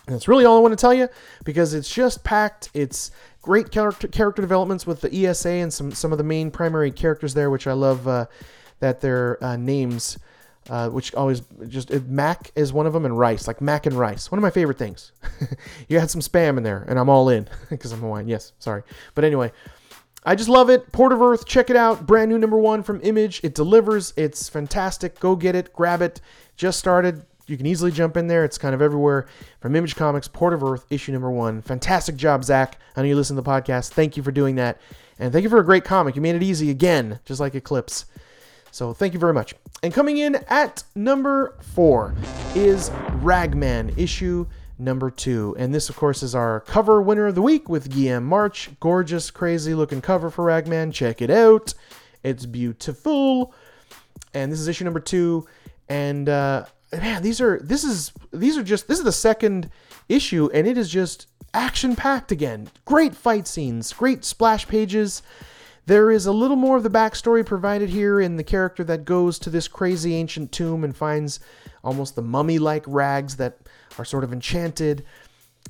And 0.07 0.15
that's 0.15 0.29
really 0.29 0.45
all 0.45 0.57
I 0.57 0.61
want 0.61 0.73
to 0.73 0.81
tell 0.81 0.95
you 0.95 1.09
because 1.45 1.75
it's 1.75 1.93
just 1.93 2.25
packed. 2.25 2.71
It's 2.75 3.11
great 3.43 3.71
character, 3.71 4.09
character 4.09 4.43
developments 4.43 4.87
with 4.87 5.01
the 5.01 5.27
ESA 5.27 5.49
and 5.49 5.73
some, 5.73 5.93
some 5.93 6.13
of 6.13 6.19
the 6.19 6.25
main 6.25 6.51
primary 6.51 6.91
characters 6.91 7.35
there, 7.35 7.51
which 7.51 7.67
I 7.67 7.73
love 7.73 8.07
uh, 8.09 8.27
that 8.81 9.01
their 9.01 9.43
uh, 9.43 9.57
names 9.57 10.19
uh, 10.71 10.91
which 10.91 11.15
always 11.15 11.41
just 11.69 11.91
mac 12.07 12.51
is 12.55 12.75
one 12.75 12.87
of 12.87 12.93
them, 12.93 13.07
and 13.07 13.19
rice, 13.19 13.47
like 13.47 13.63
mac 13.63 13.87
and 13.87 13.95
rice. 13.95 14.31
One 14.31 14.39
of 14.39 14.43
my 14.43 14.51
favorite 14.51 14.77
things. 14.77 15.13
you 15.89 15.99
had 15.99 16.11
some 16.11 16.21
spam 16.21 16.59
in 16.59 16.63
there, 16.63 16.85
and 16.87 16.99
I'm 16.99 17.09
all 17.09 17.31
in 17.31 17.49
because 17.71 17.91
I'm 17.91 18.01
Hawaiian. 18.01 18.29
Yes, 18.29 18.53
sorry, 18.59 18.83
but 19.15 19.25
anyway. 19.25 19.51
I 20.25 20.35
just 20.35 20.49
love 20.49 20.69
it. 20.69 20.93
Port 20.93 21.13
of 21.13 21.23
Earth, 21.23 21.47
check 21.47 21.71
it 21.71 21.77
out. 21.77 22.07
Brand 22.07 22.31
new 22.31 22.39
number 22.39 22.59
one 22.59 22.83
from 22.83 23.01
Image. 23.03 23.41
It 23.43 23.55
delivers. 23.55 24.13
It's 24.17 24.49
fantastic. 24.49 25.19
Go 25.21 25.37
get 25.37 25.55
it. 25.55 25.73
Grab 25.73 26.03
it. 26.03 26.21
Just 26.57 26.79
started. 26.79 27.25
You 27.47 27.57
can 27.57 27.67
easily 27.67 27.91
jump 27.91 28.17
in 28.17 28.27
there. 28.27 28.45
It's 28.45 28.59
kind 28.59 28.75
of 28.75 28.83
everywhere. 28.83 29.27
From 29.61 29.75
Image 29.75 29.97
Comics, 29.97 30.29
Port 30.29 30.53
of 30.53 30.63
Earth, 30.63 30.85
issue 30.91 31.13
number 31.13 31.31
one. 31.31 31.63
Fantastic 31.63 32.17
job, 32.17 32.45
Zack. 32.45 32.77
I 32.95 33.01
know 33.01 33.09
you 33.09 33.17
listen 33.17 33.37
to 33.37 33.43
the 33.43 33.49
podcast. 33.49 33.91
Thank 33.93 34.19
you 34.19 34.23
for 34.23 34.31
doing 34.31 34.57
that. 34.57 34.79
And 35.19 35.33
thank 35.33 35.45
you 35.45 35.49
for 35.49 35.59
a 35.59 35.65
great 35.65 35.85
comic. 35.85 36.15
You 36.15 36.21
made 36.21 36.35
it 36.37 36.43
easy 36.43 36.69
again, 36.71 37.21
just 37.25 37.41
like 37.41 37.55
Eclipse. 37.55 38.05
So 38.71 38.93
thank 38.93 39.15
you 39.15 39.19
very 39.19 39.33
much. 39.33 39.55
And 39.83 39.95
coming 39.95 40.19
in 40.19 40.37
at 40.49 40.85
number 40.95 41.57
four 41.61 42.15
is 42.55 42.91
Ragman, 43.23 43.95
issue 43.97 44.47
number 44.79 45.11
two. 45.11 45.55
And 45.59 45.75
this, 45.75 45.89
of 45.89 45.97
course, 45.97 46.23
is 46.23 46.35
our 46.35 46.61
cover 46.61 47.03
winner 47.03 47.27
of 47.27 47.35
the 47.35 47.43
week 47.43 47.69
with 47.69 47.91
Guillem 47.91 48.25
March. 48.25 48.71
Gorgeous, 48.81 49.31
crazy 49.31 49.75
looking 49.75 50.01
cover 50.01 50.31
for 50.31 50.45
Ragman. 50.45 50.93
Check 50.93 51.21
it 51.21 51.31
out. 51.31 51.75
It's 52.23 52.47
beautiful. 52.47 53.55
And 54.35 54.53
this 54.53 54.61
is 54.61 54.69
issue 54.69 54.85
number 54.85 55.01
two. 55.01 55.47
And 55.89 56.29
uh, 56.29 56.67
man, 56.93 57.23
these 57.23 57.41
are 57.41 57.59
this 57.61 57.85
is 57.85 58.13
these 58.33 58.57
are 58.57 58.63
just 58.63 58.89
this 58.89 58.99
is 58.99 59.05
the 59.05 59.13
second 59.13 59.71
issue, 60.09 60.51
and 60.53 60.67
it 60.67 60.79
is 60.79 60.89
just 60.89 61.27
action 61.55 61.97
packed 61.97 62.33
again. 62.33 62.71
Great 62.85 63.15
fight 63.15 63.47
scenes, 63.47 63.93
great 63.93 64.25
splash 64.25 64.67
pages. 64.69 65.23
There 65.87 66.11
is 66.11 66.27
a 66.27 66.33
little 66.33 66.57
more 66.57 66.77
of 66.77 66.83
the 66.83 66.91
backstory 66.91 67.47
provided 67.47 67.89
here 67.89 68.21
in 68.21 68.37
the 68.37 68.45
character 68.45 68.85
that 68.85 69.07
goes 69.07 69.39
to 69.39 69.49
this 69.49 69.69
crazy 69.69 70.15
ancient 70.15 70.53
tomb 70.53 70.85
and 70.85 70.95
finds 70.95 71.41
almost 71.83 72.15
the 72.15 72.21
mummy 72.21 72.59
like 72.59 72.85
rags 72.87 73.37
that 73.37 73.57
are 73.99 74.05
sort 74.05 74.25
of 74.25 74.33
enchanted. 74.33 75.05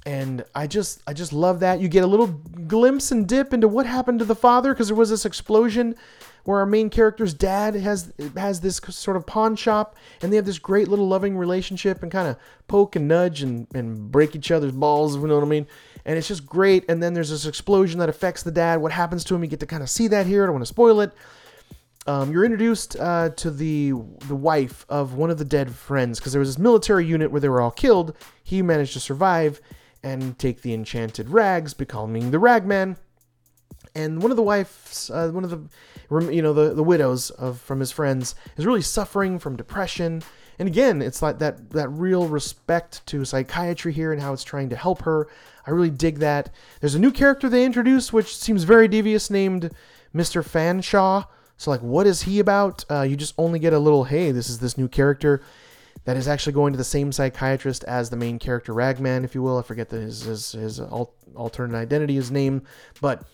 And 0.06 0.44
I 0.54 0.66
just 0.66 1.02
I 1.06 1.12
just 1.12 1.32
love 1.32 1.60
that. 1.60 1.80
You 1.80 1.88
get 1.88 2.04
a 2.04 2.06
little 2.06 2.28
glimpse 2.28 3.10
and 3.10 3.26
dip 3.26 3.52
into 3.52 3.68
what 3.68 3.86
happened 3.86 4.20
to 4.20 4.24
the 4.24 4.36
father 4.36 4.72
because 4.72 4.88
there 4.88 4.96
was 4.96 5.10
this 5.10 5.24
explosion 5.24 5.96
where 6.44 6.60
our 6.60 6.66
main 6.66 6.88
character's 6.88 7.34
dad 7.34 7.74
has 7.74 8.12
has 8.36 8.60
this 8.60 8.76
sort 8.76 9.16
of 9.16 9.26
pawn 9.26 9.56
shop 9.56 9.96
and 10.22 10.32
they 10.32 10.36
have 10.36 10.46
this 10.46 10.58
great 10.58 10.88
little 10.88 11.08
loving 11.08 11.36
relationship 11.36 12.02
and 12.02 12.12
kind 12.12 12.28
of 12.28 12.36
poke 12.68 12.96
and 12.96 13.08
nudge 13.08 13.42
and, 13.42 13.66
and 13.74 14.10
break 14.12 14.36
each 14.36 14.50
other's 14.50 14.72
balls, 14.72 15.16
you 15.16 15.26
know 15.26 15.34
what 15.34 15.44
I 15.44 15.48
mean? 15.48 15.66
and 16.08 16.16
it's 16.16 16.26
just 16.26 16.46
great. 16.46 16.86
And 16.88 17.02
then 17.02 17.12
there's 17.12 17.28
this 17.28 17.44
explosion 17.44 17.98
that 18.00 18.08
affects 18.08 18.42
the 18.42 18.50
dad. 18.50 18.80
What 18.80 18.92
happens 18.92 19.24
to 19.24 19.34
him? 19.34 19.44
You 19.44 19.50
get 19.50 19.60
to 19.60 19.66
kind 19.66 19.82
of 19.82 19.90
see 19.90 20.08
that 20.08 20.26
here. 20.26 20.42
I 20.42 20.46
don't 20.46 20.54
want 20.54 20.62
to 20.62 20.66
spoil 20.66 21.02
it. 21.02 21.12
Um, 22.08 22.32
you're 22.32 22.46
introduced 22.46 22.96
uh, 22.98 23.28
to 23.36 23.50
the 23.50 23.92
the 24.28 24.34
wife 24.34 24.86
of 24.88 25.12
one 25.12 25.28
of 25.28 25.36
the 25.36 25.44
dead 25.44 25.74
friends 25.74 26.18
because 26.18 26.32
there 26.32 26.40
was 26.40 26.48
this 26.48 26.58
military 26.58 27.04
unit 27.04 27.30
where 27.30 27.40
they 27.42 27.50
were 27.50 27.60
all 27.60 27.70
killed. 27.70 28.16
He 28.42 28.62
managed 28.62 28.94
to 28.94 29.00
survive 29.00 29.60
and 30.02 30.38
take 30.38 30.62
the 30.62 30.72
enchanted 30.72 31.28
rags, 31.28 31.74
becoming 31.74 32.30
the 32.30 32.38
Ragman. 32.38 32.96
And 33.94 34.22
one 34.22 34.30
of 34.30 34.38
the 34.38 34.42
wives, 34.42 35.10
uh, 35.10 35.28
one 35.28 35.44
of 35.44 35.50
the, 35.50 36.32
you 36.32 36.40
know, 36.40 36.54
the, 36.54 36.72
the 36.72 36.82
widows 36.82 37.28
of 37.28 37.60
from 37.60 37.78
his 37.78 37.92
friends 37.92 38.34
is 38.56 38.64
really 38.64 38.80
suffering 38.80 39.38
from 39.38 39.56
depression. 39.56 40.22
And 40.58 40.66
again, 40.66 41.02
it's 41.02 41.20
like 41.20 41.38
that 41.40 41.72
that 41.72 41.90
real 41.90 42.26
respect 42.26 43.04
to 43.08 43.26
psychiatry 43.26 43.92
here 43.92 44.14
and 44.14 44.22
how 44.22 44.32
it's 44.32 44.44
trying 44.44 44.70
to 44.70 44.76
help 44.76 45.02
her. 45.02 45.28
I 45.66 45.72
really 45.72 45.90
dig 45.90 46.20
that. 46.20 46.48
There's 46.80 46.94
a 46.94 46.98
new 46.98 47.12
character 47.12 47.50
they 47.50 47.66
introduced, 47.66 48.14
which 48.14 48.34
seems 48.34 48.62
very 48.62 48.88
devious, 48.88 49.28
named 49.28 49.72
Mr. 50.14 50.42
Fanshawe. 50.42 51.26
So, 51.58 51.72
like, 51.72 51.80
what 51.80 52.06
is 52.06 52.22
he 52.22 52.38
about? 52.38 52.84
Uh, 52.88 53.02
you 53.02 53.16
just 53.16 53.34
only 53.36 53.58
get 53.58 53.72
a 53.72 53.78
little, 53.78 54.04
hey, 54.04 54.30
this 54.30 54.48
is 54.48 54.60
this 54.60 54.78
new 54.78 54.88
character 54.88 55.42
that 56.04 56.16
is 56.16 56.28
actually 56.28 56.52
going 56.52 56.72
to 56.72 56.76
the 56.76 56.84
same 56.84 57.10
psychiatrist 57.10 57.84
as 57.84 58.08
the 58.08 58.16
main 58.16 58.38
character, 58.38 58.72
Ragman, 58.72 59.24
if 59.24 59.34
you 59.34 59.42
will. 59.42 59.58
I 59.58 59.62
forget 59.62 59.88
the, 59.88 59.98
his, 59.98 60.22
his, 60.22 60.52
his 60.52 60.80
alternate 60.80 61.76
identity, 61.76 62.14
his 62.14 62.30
name. 62.30 62.62
But 63.00 63.24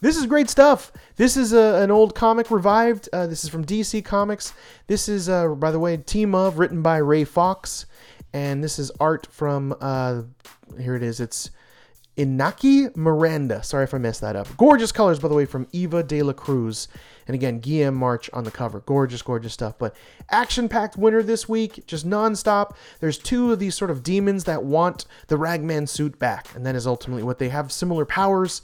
this 0.00 0.16
is 0.16 0.26
great 0.26 0.48
stuff. 0.48 0.92
This 1.16 1.36
is 1.36 1.52
a, 1.52 1.82
an 1.82 1.90
old 1.90 2.14
comic 2.14 2.52
revived. 2.52 3.08
Uh, 3.12 3.26
this 3.26 3.42
is 3.42 3.50
from 3.50 3.64
DC 3.64 4.04
Comics. 4.04 4.54
This 4.86 5.08
is, 5.08 5.28
uh, 5.28 5.48
by 5.48 5.72
the 5.72 5.80
way, 5.80 5.96
Team 5.96 6.36
of, 6.36 6.60
written 6.60 6.82
by 6.82 6.98
Ray 6.98 7.24
Fawkes, 7.24 7.86
And 8.32 8.62
this 8.62 8.78
is 8.78 8.92
art 9.00 9.26
from, 9.30 9.74
uh, 9.80 10.22
here 10.78 10.94
it 10.94 11.02
is. 11.02 11.18
It's 11.18 11.50
Inaki 12.16 12.94
Miranda. 12.94 13.62
Sorry 13.62 13.84
if 13.84 13.94
I 13.94 13.98
messed 13.98 14.20
that 14.20 14.36
up. 14.36 14.54
Gorgeous 14.56 14.92
colors, 14.92 15.18
by 15.18 15.28
the 15.28 15.34
way, 15.34 15.46
from 15.46 15.66
Eva 15.72 16.02
de 16.02 16.22
la 16.22 16.34
Cruz. 16.34 16.88
And 17.26 17.34
again, 17.34 17.60
Guillem 17.60 17.94
March 17.94 18.28
on 18.32 18.44
the 18.44 18.50
cover. 18.50 18.80
Gorgeous, 18.80 19.22
gorgeous 19.22 19.54
stuff. 19.54 19.78
But 19.78 19.96
action 20.28 20.68
packed 20.68 20.96
winner 20.96 21.22
this 21.22 21.48
week, 21.48 21.86
just 21.86 22.06
nonstop. 22.06 22.74
There's 23.00 23.16
two 23.16 23.52
of 23.52 23.58
these 23.58 23.74
sort 23.74 23.90
of 23.90 24.02
demons 24.02 24.44
that 24.44 24.62
want 24.62 25.06
the 25.28 25.38
Ragman 25.38 25.86
suit 25.86 26.18
back. 26.18 26.54
And 26.54 26.66
that 26.66 26.74
is 26.74 26.86
ultimately 26.86 27.22
what 27.22 27.38
they 27.38 27.48
have 27.48 27.72
similar 27.72 28.04
powers. 28.04 28.60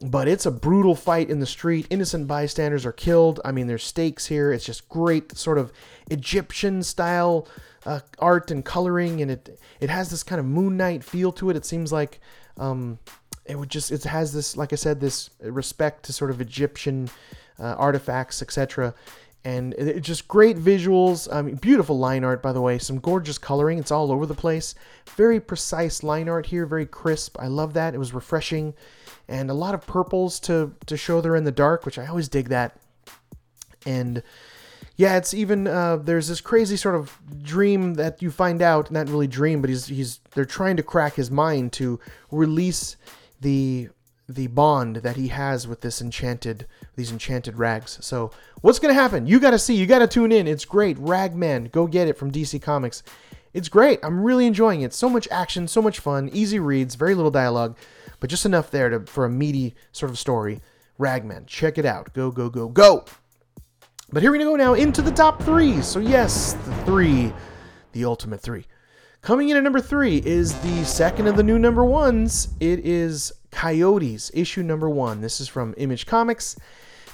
But 0.00 0.26
it's 0.26 0.44
a 0.44 0.50
brutal 0.50 0.96
fight 0.96 1.30
in 1.30 1.38
the 1.38 1.46
street. 1.46 1.86
Innocent 1.90 2.26
bystanders 2.26 2.84
are 2.84 2.92
killed. 2.92 3.40
I 3.44 3.52
mean, 3.52 3.68
there's 3.68 3.84
stakes 3.84 4.26
here. 4.26 4.52
It's 4.52 4.64
just 4.64 4.88
great, 4.88 5.36
sort 5.36 5.58
of 5.58 5.72
Egyptian 6.10 6.82
style 6.82 7.46
uh, 7.86 8.00
art 8.18 8.50
and 8.50 8.64
coloring. 8.64 9.22
And 9.22 9.30
it, 9.30 9.60
it 9.80 9.90
has 9.90 10.10
this 10.10 10.24
kind 10.24 10.40
of 10.40 10.46
Moon 10.46 10.76
Knight 10.76 11.04
feel 11.04 11.30
to 11.32 11.50
it. 11.50 11.56
It 11.56 11.64
seems 11.64 11.92
like 11.92 12.20
um, 12.58 12.98
it 13.44 13.58
would 13.58 13.68
just 13.68 13.92
it 13.92 14.04
has 14.04 14.32
this 14.32 14.56
like 14.56 14.72
I 14.72 14.76
said 14.76 15.00
this 15.00 15.30
respect 15.40 16.04
to 16.04 16.12
sort 16.12 16.30
of 16.30 16.40
Egyptian 16.40 17.10
uh, 17.58 17.74
artifacts 17.74 18.42
etc. 18.42 18.94
And 19.46 19.74
it, 19.74 19.88
it, 19.88 20.00
just 20.00 20.26
great 20.26 20.56
visuals, 20.56 21.30
I 21.30 21.42
mean, 21.42 21.56
beautiful 21.56 21.98
line 21.98 22.24
art, 22.24 22.42
by 22.42 22.54
the 22.54 22.62
way. 22.62 22.78
Some 22.78 22.98
gorgeous 22.98 23.36
coloring. 23.36 23.78
It's 23.78 23.90
all 23.90 24.10
over 24.10 24.24
the 24.24 24.34
place. 24.34 24.74
Very 25.16 25.38
precise 25.38 26.02
line 26.02 26.30
art 26.30 26.46
here, 26.46 26.64
very 26.64 26.86
crisp. 26.86 27.36
I 27.38 27.48
love 27.48 27.74
that. 27.74 27.94
It 27.94 27.98
was 27.98 28.14
refreshing, 28.14 28.72
and 29.28 29.50
a 29.50 29.54
lot 29.54 29.74
of 29.74 29.86
purples 29.86 30.40
to 30.40 30.74
to 30.86 30.96
show 30.96 31.20
they're 31.20 31.36
in 31.36 31.44
the 31.44 31.52
dark, 31.52 31.84
which 31.84 31.98
I 31.98 32.06
always 32.06 32.30
dig 32.30 32.48
that. 32.48 32.80
And 33.84 34.22
yeah, 34.96 35.16
it's 35.16 35.34
even 35.34 35.66
uh, 35.66 35.96
there's 35.96 36.28
this 36.28 36.40
crazy 36.40 36.76
sort 36.76 36.94
of 36.94 37.18
dream 37.42 37.94
that 37.94 38.22
you 38.22 38.30
find 38.30 38.62
out, 38.62 38.90
not 38.90 39.08
really 39.08 39.26
dream, 39.26 39.60
but 39.60 39.68
he's 39.68 39.86
he's 39.86 40.20
they're 40.34 40.44
trying 40.44 40.76
to 40.76 40.82
crack 40.82 41.14
his 41.14 41.30
mind 41.30 41.72
to 41.74 41.98
release 42.30 42.96
the 43.40 43.88
the 44.28 44.46
bond 44.46 44.96
that 44.96 45.16
he 45.16 45.28
has 45.28 45.68
with 45.68 45.80
this 45.80 46.00
enchanted 46.00 46.66
these 46.94 47.10
enchanted 47.10 47.58
rags. 47.58 47.98
So 48.02 48.30
what's 48.60 48.78
gonna 48.78 48.94
happen? 48.94 49.26
You 49.26 49.40
gotta 49.40 49.58
see, 49.58 49.74
you 49.74 49.86
gotta 49.86 50.06
tune 50.06 50.30
in. 50.30 50.46
It's 50.46 50.64
great. 50.64 50.96
Ragman, 50.98 51.70
go 51.72 51.86
get 51.88 52.06
it 52.06 52.16
from 52.16 52.30
DC 52.30 52.62
Comics. 52.62 53.02
It's 53.52 53.68
great. 53.68 53.98
I'm 54.02 54.22
really 54.22 54.46
enjoying 54.46 54.82
it. 54.82 54.94
So 54.94 55.08
much 55.08 55.28
action, 55.30 55.66
so 55.68 55.82
much 55.82 55.98
fun, 55.98 56.30
easy 56.32 56.58
reads, 56.58 56.94
very 56.94 57.14
little 57.14 57.30
dialogue, 57.30 57.76
but 58.20 58.30
just 58.30 58.46
enough 58.46 58.70
there 58.70 58.88
to 58.90 59.00
for 59.00 59.24
a 59.24 59.30
meaty 59.30 59.74
sort 59.90 60.10
of 60.10 60.18
story. 60.18 60.60
Ragman, 60.98 61.46
check 61.46 61.78
it 61.78 61.84
out. 61.84 62.12
Go, 62.14 62.30
go, 62.30 62.48
go, 62.48 62.68
go. 62.68 63.04
But 64.14 64.22
here 64.22 64.30
we 64.30 64.38
go 64.38 64.54
now 64.54 64.74
into 64.74 65.02
the 65.02 65.10
top 65.10 65.42
three. 65.42 65.82
So, 65.82 65.98
yes, 65.98 66.52
the 66.52 66.74
three, 66.84 67.32
the 67.90 68.04
ultimate 68.04 68.40
three. 68.40 68.64
Coming 69.22 69.48
in 69.48 69.56
at 69.56 69.64
number 69.64 69.80
three 69.80 70.18
is 70.18 70.54
the 70.60 70.84
second 70.84 71.26
of 71.26 71.36
the 71.36 71.42
new 71.42 71.58
number 71.58 71.84
ones. 71.84 72.46
It 72.60 72.86
is 72.86 73.32
Coyotes, 73.50 74.30
issue 74.32 74.62
number 74.62 74.88
one. 74.88 75.20
This 75.20 75.40
is 75.40 75.48
from 75.48 75.74
Image 75.78 76.06
Comics. 76.06 76.56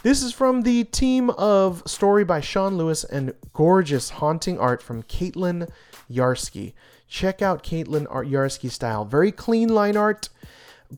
This 0.03 0.23
is 0.23 0.35
from 0.35 0.61
the 0.61 0.85
team 0.85 1.31
of 1.31 1.83
story 1.87 2.23
by 2.23 2.43
Sean 2.43 2.77
Lewis 2.77 3.05
and 3.05 3.33
gorgeous 3.55 4.11
haunting 4.11 4.59
art 4.59 4.83
from 4.83 5.03
Caitlin 5.05 5.71
Yarsky. 6.11 6.75
Check 7.09 7.41
out 7.41 7.63
Caitlin 7.63 8.09
Yarsky 8.09 8.71
style. 8.71 9.07
Very 9.07 9.33
clean 9.33 9.71
line 9.71 9.97
art, 9.97 10.29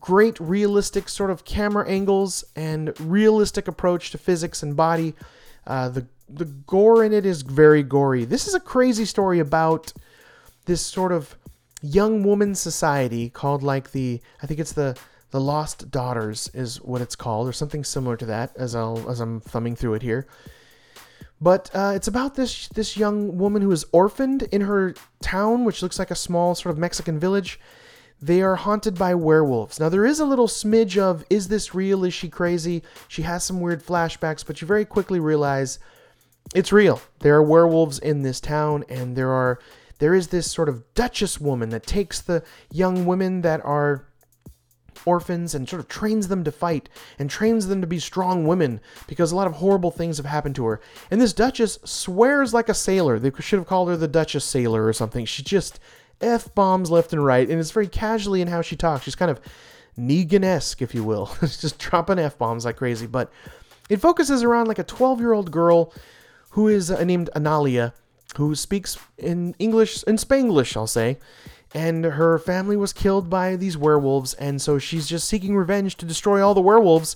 great 0.01 0.37
realistic 0.41 1.07
sort 1.07 1.31
of 1.31 1.45
camera 1.45 1.87
angles, 1.87 2.43
and 2.57 2.93
realistic 2.99 3.69
approach 3.69 4.11
to 4.11 4.17
physics 4.17 4.61
and 4.61 4.75
body. 4.75 5.15
Uh, 5.65 5.89
the 5.89 6.05
the 6.29 6.45
gore 6.45 7.03
in 7.03 7.13
it 7.13 7.25
is 7.25 7.41
very 7.41 7.83
gory. 7.83 8.25
This 8.25 8.47
is 8.47 8.55
a 8.55 8.59
crazy 8.59 9.05
story 9.05 9.39
about 9.39 9.93
this 10.65 10.81
sort 10.81 11.11
of 11.11 11.35
young 11.81 12.23
woman 12.23 12.55
society 12.55 13.29
called 13.29 13.61
like 13.61 13.91
the 13.91 14.21
I 14.41 14.47
think 14.47 14.59
it's 14.59 14.73
the 14.73 14.97
the 15.31 15.41
Lost 15.41 15.89
Daughters 15.89 16.49
is 16.53 16.79
what 16.81 17.01
it's 17.01 17.15
called 17.15 17.47
or 17.47 17.53
something 17.53 17.83
similar 17.83 18.15
to 18.17 18.25
that 18.27 18.55
as 18.55 18.75
I'll 18.75 19.09
as 19.09 19.19
I'm 19.19 19.41
thumbing 19.41 19.75
through 19.75 19.95
it 19.95 20.01
here. 20.01 20.27
But 21.41 21.69
uh, 21.73 21.93
it's 21.95 22.07
about 22.07 22.35
this 22.35 22.67
this 22.69 22.95
young 22.95 23.37
woman 23.37 23.61
who 23.61 23.71
is 23.71 23.85
orphaned 23.91 24.43
in 24.43 24.61
her 24.61 24.95
town, 25.21 25.65
which 25.65 25.81
looks 25.81 25.99
like 25.99 26.11
a 26.11 26.15
small 26.15 26.55
sort 26.55 26.71
of 26.71 26.79
Mexican 26.79 27.19
village. 27.19 27.59
They 28.23 28.41
are 28.41 28.55
haunted 28.55 28.97
by 28.97 29.15
werewolves. 29.15 29.81
Now, 29.81 29.89
there 29.89 30.05
is 30.05 30.21
a 30.21 30.25
little 30.25 30.47
smidge 30.47 30.97
of 30.97 31.25
is 31.29 31.49
this 31.49 31.75
real? 31.75 32.05
Is 32.05 32.13
she 32.13 32.29
crazy? 32.29 32.81
She 33.09 33.23
has 33.23 33.43
some 33.43 33.59
weird 33.59 33.85
flashbacks, 33.85 34.45
but 34.47 34.61
you 34.61 34.67
very 34.67 34.85
quickly 34.85 35.19
realize 35.19 35.77
it's 36.55 36.71
real. 36.71 37.01
There 37.19 37.35
are 37.35 37.43
werewolves 37.43 37.99
in 37.99 38.21
this 38.21 38.39
town, 38.39 38.85
and 38.87 39.17
there 39.17 39.29
are 39.29 39.59
there 39.99 40.15
is 40.15 40.29
this 40.29 40.49
sort 40.49 40.69
of 40.69 40.93
duchess 40.93 41.41
woman 41.41 41.67
that 41.71 41.85
takes 41.85 42.21
the 42.21 42.43
young 42.71 43.05
women 43.05 43.41
that 43.41 43.59
are 43.65 44.05
orphans 45.05 45.53
and 45.53 45.67
sort 45.67 45.81
of 45.81 45.89
trains 45.89 46.29
them 46.29 46.45
to 46.45 46.51
fight 46.51 46.87
and 47.19 47.29
trains 47.29 47.67
them 47.67 47.81
to 47.81 47.87
be 47.87 47.99
strong 47.99 48.47
women 48.47 48.79
because 49.05 49.33
a 49.33 49.35
lot 49.35 49.47
of 49.47 49.53
horrible 49.53 49.91
things 49.91 50.15
have 50.15 50.25
happened 50.25 50.55
to 50.55 50.65
her. 50.65 50.79
And 51.11 51.19
this 51.19 51.33
Duchess 51.33 51.79
swears 51.83 52.53
like 52.53 52.69
a 52.69 52.73
sailor. 52.73 53.19
They 53.19 53.31
should 53.41 53.59
have 53.59 53.67
called 53.67 53.89
her 53.89 53.97
the 53.97 54.07
Duchess 54.07 54.45
Sailor 54.45 54.85
or 54.85 54.93
something. 54.93 55.25
She 55.25 55.43
just 55.43 55.81
F 56.23 56.53
bombs 56.55 56.89
left 56.89 57.13
and 57.13 57.23
right, 57.23 57.47
and 57.49 57.59
it's 57.59 57.71
very 57.71 57.87
casually 57.87 58.41
in 58.41 58.47
how 58.47 58.61
she 58.61 58.75
talks. 58.75 59.03
She's 59.03 59.15
kind 59.15 59.31
of 59.31 59.39
Negan 59.97 60.43
esque, 60.43 60.81
if 60.81 60.95
you 60.95 61.03
will. 61.03 61.31
just 61.41 61.79
dropping 61.79 62.19
F 62.19 62.37
bombs 62.37 62.65
like 62.65 62.77
crazy. 62.77 63.07
But 63.07 63.31
it 63.89 63.97
focuses 63.97 64.43
around 64.43 64.67
like 64.67 64.79
a 64.79 64.83
12 64.83 65.19
year 65.19 65.33
old 65.33 65.51
girl 65.51 65.93
who 66.51 66.67
is 66.67 66.89
uh, 66.89 67.03
named 67.03 67.29
Analia, 67.35 67.93
who 68.37 68.55
speaks 68.55 68.97
in 69.17 69.55
English, 69.59 70.03
in 70.03 70.17
Spanglish, 70.17 70.75
I'll 70.77 70.87
say. 70.87 71.17
And 71.75 72.05
her 72.05 72.37
family 72.37 72.77
was 72.77 72.93
killed 72.93 73.29
by 73.31 73.55
these 73.55 73.75
werewolves, 73.75 74.35
and 74.35 74.61
so 74.61 74.77
she's 74.77 75.07
just 75.07 75.27
seeking 75.27 75.55
revenge 75.55 75.97
to 75.97 76.05
destroy 76.05 76.45
all 76.45 76.53
the 76.53 76.61
werewolves. 76.61 77.15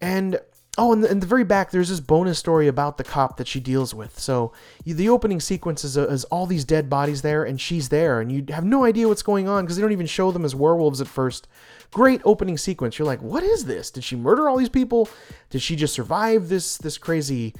And 0.00 0.40
oh, 0.78 0.92
and 0.92 1.04
in 1.04 1.20
the 1.20 1.26
very 1.26 1.44
back, 1.44 1.70
there's 1.70 1.90
this 1.90 2.00
bonus 2.00 2.38
story 2.38 2.66
about 2.66 2.96
the 2.96 3.04
cop 3.04 3.36
that 3.36 3.46
she 3.46 3.60
deals 3.60 3.94
with. 3.94 4.18
So 4.18 4.52
the 4.84 5.08
opening 5.08 5.40
sequence 5.40 5.84
is, 5.84 5.98
uh, 5.98 6.08
is 6.08 6.24
all 6.24 6.46
these 6.46 6.64
dead 6.64 6.88
bodies 6.88 7.22
there, 7.22 7.44
and 7.44 7.60
she's 7.60 7.90
there, 7.90 8.20
and 8.20 8.32
you 8.32 8.44
have 8.54 8.64
no 8.64 8.84
idea 8.84 9.08
what's 9.08 9.22
going 9.22 9.48
on 9.48 9.64
because 9.64 9.76
they 9.76 9.82
don't 9.82 9.92
even 9.92 10.06
show 10.06 10.32
them 10.32 10.44
as 10.44 10.54
werewolves 10.54 11.00
at 11.00 11.08
first. 11.08 11.46
Great 11.90 12.22
opening 12.24 12.56
sequence. 12.56 12.98
You're 12.98 13.06
like, 13.06 13.20
what 13.20 13.42
is 13.42 13.66
this? 13.66 13.90
Did 13.90 14.02
she 14.02 14.16
murder 14.16 14.48
all 14.48 14.56
these 14.56 14.70
people? 14.70 15.10
Did 15.50 15.60
she 15.60 15.76
just 15.76 15.94
survive 15.94 16.48
this 16.48 16.78
this 16.78 16.96
crazy 16.96 17.54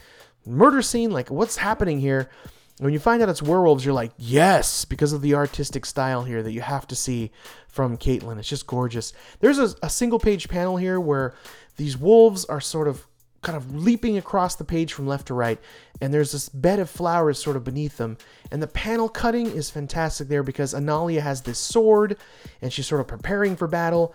murder 0.46 0.80
scene? 0.80 1.10
Like, 1.10 1.30
what's 1.30 1.58
happening 1.58 2.00
here? 2.00 2.30
When 2.78 2.94
you 2.94 2.98
find 2.98 3.22
out 3.22 3.28
it's 3.28 3.42
werewolves, 3.42 3.84
you're 3.84 3.94
like, 3.94 4.12
yes, 4.16 4.86
because 4.86 5.12
of 5.12 5.20
the 5.20 5.34
artistic 5.34 5.84
style 5.84 6.24
here 6.24 6.42
that 6.42 6.52
you 6.52 6.62
have 6.62 6.86
to 6.88 6.96
see 6.96 7.30
from 7.68 7.96
Caitlin. 7.96 8.38
It's 8.38 8.48
just 8.48 8.66
gorgeous. 8.66 9.12
There's 9.40 9.58
a, 9.58 9.74
a 9.82 9.90
single 9.90 10.18
page 10.18 10.48
panel 10.48 10.78
here 10.78 10.98
where 10.98 11.34
these 11.76 11.96
wolves 11.96 12.44
are 12.44 12.60
sort 12.60 12.88
of 12.88 13.06
kind 13.42 13.56
of 13.56 13.74
leaping 13.74 14.16
across 14.16 14.54
the 14.54 14.64
page 14.64 14.92
from 14.92 15.06
left 15.06 15.26
to 15.26 15.34
right, 15.34 15.58
and 16.02 16.12
there's 16.12 16.32
this 16.32 16.48
bed 16.48 16.80
of 16.80 16.90
flowers 16.90 17.42
sort 17.42 17.56
of 17.56 17.62
beneath 17.62 17.96
them. 17.96 18.16
And 18.50 18.60
the 18.60 18.66
panel 18.66 19.08
cutting 19.08 19.46
is 19.46 19.70
fantastic 19.70 20.26
there 20.26 20.42
because 20.42 20.74
Analia 20.74 21.20
has 21.20 21.42
this 21.42 21.60
sword 21.60 22.16
and 22.60 22.72
she's 22.72 22.88
sort 22.88 23.00
of 23.00 23.06
preparing 23.06 23.54
for 23.54 23.68
battle. 23.68 24.12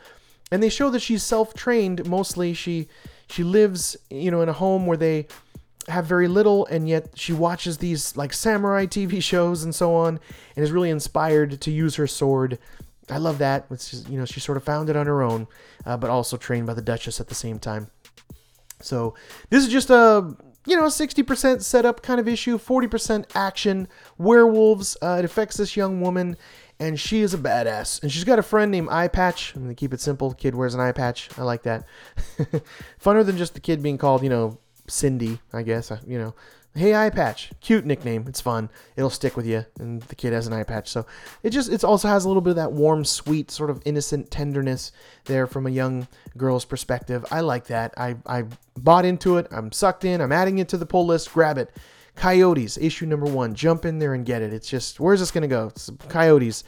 And 0.51 0.61
they 0.61 0.67
show 0.67 0.89
that 0.89 1.01
she's 1.01 1.23
self-trained 1.23 2.05
mostly. 2.05 2.53
She 2.53 2.89
she 3.29 3.43
lives, 3.43 3.95
you 4.09 4.31
know, 4.31 4.41
in 4.41 4.49
a 4.49 4.53
home 4.53 4.85
where 4.85 4.97
they 4.97 5.27
have 5.87 6.05
very 6.05 6.27
little 6.27 6.65
and 6.65 6.89
yet 6.89 7.11
she 7.15 7.31
watches 7.31 7.77
these 7.77 8.17
like 8.17 8.33
samurai 8.33 8.85
TV 8.85 9.23
shows 9.31 9.63
and 9.63 9.73
so 9.73 9.95
on 9.95 10.19
and 10.55 10.65
is 10.65 10.71
really 10.71 10.89
inspired 10.89 11.61
to 11.61 11.71
use 11.71 11.95
her 11.95 12.07
sword. 12.07 12.59
I 13.09 13.17
love 13.17 13.37
that. 13.37 13.65
It's 13.71 13.89
just, 13.89 14.09
you 14.09 14.17
know, 14.17 14.25
she 14.25 14.39
sort 14.39 14.57
of 14.57 14.63
found 14.63 14.89
it 14.89 14.95
on 14.95 15.05
her 15.05 15.21
own, 15.21 15.47
uh, 15.85 15.97
but 15.97 16.09
also 16.09 16.35
trained 16.37 16.67
by 16.67 16.73
the 16.73 16.81
Duchess 16.81 17.19
at 17.19 17.27
the 17.29 17.35
same 17.35 17.59
time. 17.59 17.89
So 18.81 19.15
this 19.49 19.65
is 19.65 19.71
just 19.71 19.89
a 19.89 20.35
you 20.65 20.75
know 20.75 20.83
60% 20.83 21.63
setup 21.63 22.01
kind 22.01 22.19
of 22.19 22.27
issue, 22.27 22.59
40% 22.59 23.25
action. 23.33 23.87
Werewolves. 24.17 24.97
Uh, 25.01 25.17
it 25.19 25.25
affects 25.25 25.57
this 25.57 25.77
young 25.77 26.01
woman, 26.01 26.35
and 26.79 26.99
she 26.99 27.21
is 27.21 27.33
a 27.33 27.37
badass. 27.37 28.01
And 28.03 28.11
she's 28.11 28.25
got 28.25 28.37
a 28.37 28.43
friend 28.43 28.69
named 28.69 28.89
Eye 28.91 29.07
Patch. 29.07 29.55
I'm 29.55 29.63
gonna 29.63 29.75
keep 29.75 29.93
it 29.93 30.01
simple. 30.01 30.33
kid 30.33 30.53
wears 30.53 30.75
an 30.75 30.81
eye 30.81 30.91
patch. 30.91 31.29
I 31.37 31.43
like 31.43 31.63
that. 31.63 31.85
Funner 33.01 33.25
than 33.25 33.37
just 33.37 33.53
the 33.53 33.61
kid 33.61 33.81
being 33.81 33.97
called, 33.97 34.23
you 34.23 34.29
know, 34.29 34.59
Cindy, 34.87 35.39
I 35.53 35.63
guess. 35.63 35.91
You 36.05 36.19
know, 36.19 36.35
hey 36.75 36.93
eye 36.95 37.09
patch, 37.09 37.51
cute 37.61 37.85
nickname. 37.85 38.25
It's 38.27 38.41
fun. 38.41 38.69
It'll 38.95 39.09
stick 39.09 39.35
with 39.35 39.45
you. 39.45 39.65
And 39.79 40.01
the 40.03 40.15
kid 40.15 40.33
has 40.33 40.47
an 40.47 40.53
eye 40.53 40.63
patch, 40.63 40.89
so 40.89 41.05
it 41.43 41.49
just 41.49 41.71
it 41.71 41.83
also 41.83 42.07
has 42.07 42.25
a 42.25 42.27
little 42.27 42.41
bit 42.41 42.51
of 42.51 42.55
that 42.57 42.71
warm, 42.71 43.03
sweet, 43.05 43.51
sort 43.51 43.69
of 43.69 43.81
innocent 43.85 44.31
tenderness 44.31 44.91
there 45.25 45.47
from 45.47 45.65
a 45.65 45.71
young 45.71 46.07
girl's 46.37 46.65
perspective. 46.65 47.25
I 47.31 47.41
like 47.41 47.67
that. 47.67 47.93
I 47.97 48.15
I 48.25 48.45
bought 48.77 49.05
into 49.05 49.37
it. 49.37 49.47
I'm 49.51 49.71
sucked 49.71 50.05
in. 50.05 50.21
I'm 50.21 50.31
adding 50.31 50.59
it 50.59 50.69
to 50.69 50.77
the 50.77 50.85
pull 50.85 51.05
list. 51.05 51.33
Grab 51.33 51.57
it. 51.57 51.71
Coyotes, 52.15 52.77
issue 52.77 53.05
number 53.05 53.27
one. 53.27 53.53
Jump 53.53 53.85
in 53.85 53.99
there 53.99 54.13
and 54.13 54.25
get 54.25 54.41
it. 54.41 54.53
It's 54.53 54.69
just 54.69 54.99
where's 54.99 55.19
this 55.19 55.31
gonna 55.31 55.47
go? 55.47 55.67
It's 55.67 55.89
Coyotes 56.09 56.63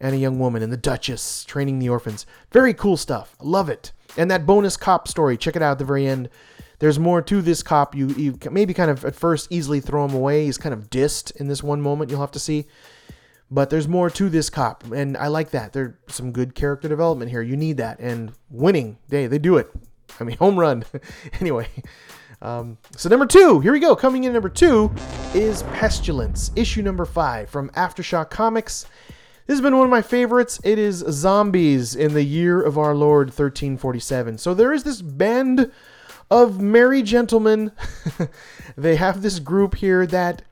and 0.00 0.14
a 0.14 0.18
young 0.18 0.38
woman 0.38 0.62
and 0.62 0.72
the 0.72 0.76
Duchess 0.76 1.44
training 1.44 1.78
the 1.78 1.88
orphans. 1.88 2.26
Very 2.52 2.74
cool 2.74 2.96
stuff. 2.96 3.36
Love 3.40 3.68
it. 3.68 3.92
And 4.16 4.30
that 4.30 4.46
bonus 4.46 4.76
cop 4.76 5.06
story. 5.06 5.36
Check 5.36 5.56
it 5.56 5.62
out 5.62 5.72
at 5.72 5.78
the 5.78 5.84
very 5.84 6.06
end 6.06 6.28
there's 6.80 6.98
more 6.98 7.22
to 7.22 7.40
this 7.40 7.62
cop. 7.62 7.94
You, 7.94 8.08
you 8.08 8.38
maybe 8.50 8.74
kind 8.74 8.90
of 8.90 9.04
at 9.04 9.14
first 9.14 9.52
easily 9.52 9.80
throw 9.80 10.04
him 10.04 10.14
away. 10.14 10.46
He's 10.46 10.58
kind 10.58 10.72
of 10.72 10.90
dissed 10.90 11.34
in 11.36 11.46
this 11.46 11.62
one 11.62 11.80
moment. 11.80 12.10
You'll 12.10 12.20
have 12.20 12.32
to 12.32 12.40
see. 12.40 12.66
But 13.50 13.70
there's 13.70 13.88
more 13.88 14.10
to 14.10 14.28
this 14.28 14.48
cop, 14.48 14.84
and 14.92 15.16
I 15.16 15.26
like 15.26 15.50
that. 15.50 15.72
There's 15.72 15.94
some 16.08 16.30
good 16.30 16.54
character 16.54 16.88
development 16.88 17.30
here. 17.30 17.42
You 17.42 17.56
need 17.56 17.78
that, 17.78 17.98
and 17.98 18.32
winning, 18.48 18.98
day 19.08 19.26
they 19.26 19.38
do 19.38 19.56
it. 19.56 19.70
I 20.20 20.24
mean, 20.24 20.36
home 20.38 20.58
run. 20.58 20.84
anyway, 21.40 21.66
um, 22.40 22.78
so 22.96 23.08
number 23.08 23.26
two, 23.26 23.60
here 23.60 23.72
we 23.72 23.80
go. 23.80 23.96
Coming 23.96 24.24
in 24.24 24.32
number 24.32 24.48
two 24.48 24.92
is 25.34 25.64
Pestilence, 25.64 26.52
issue 26.54 26.80
number 26.80 27.04
five 27.04 27.50
from 27.50 27.70
Aftershock 27.70 28.30
Comics. 28.30 28.86
This 29.46 29.56
has 29.56 29.60
been 29.60 29.76
one 29.76 29.86
of 29.86 29.90
my 29.90 30.02
favorites. 30.02 30.60
It 30.62 30.78
is 30.78 31.04
zombies 31.10 31.96
in 31.96 32.14
the 32.14 32.22
year 32.22 32.62
of 32.62 32.78
our 32.78 32.94
Lord 32.94 33.30
1347. 33.30 34.38
So 34.38 34.54
there 34.54 34.72
is 34.72 34.84
this 34.84 35.02
band 35.02 35.72
of 36.30 36.60
merry 36.60 37.02
gentlemen. 37.02 37.72
they 38.76 38.96
have 38.96 39.22
this 39.22 39.38
group 39.38 39.76
here 39.76 40.06
that 40.06 40.42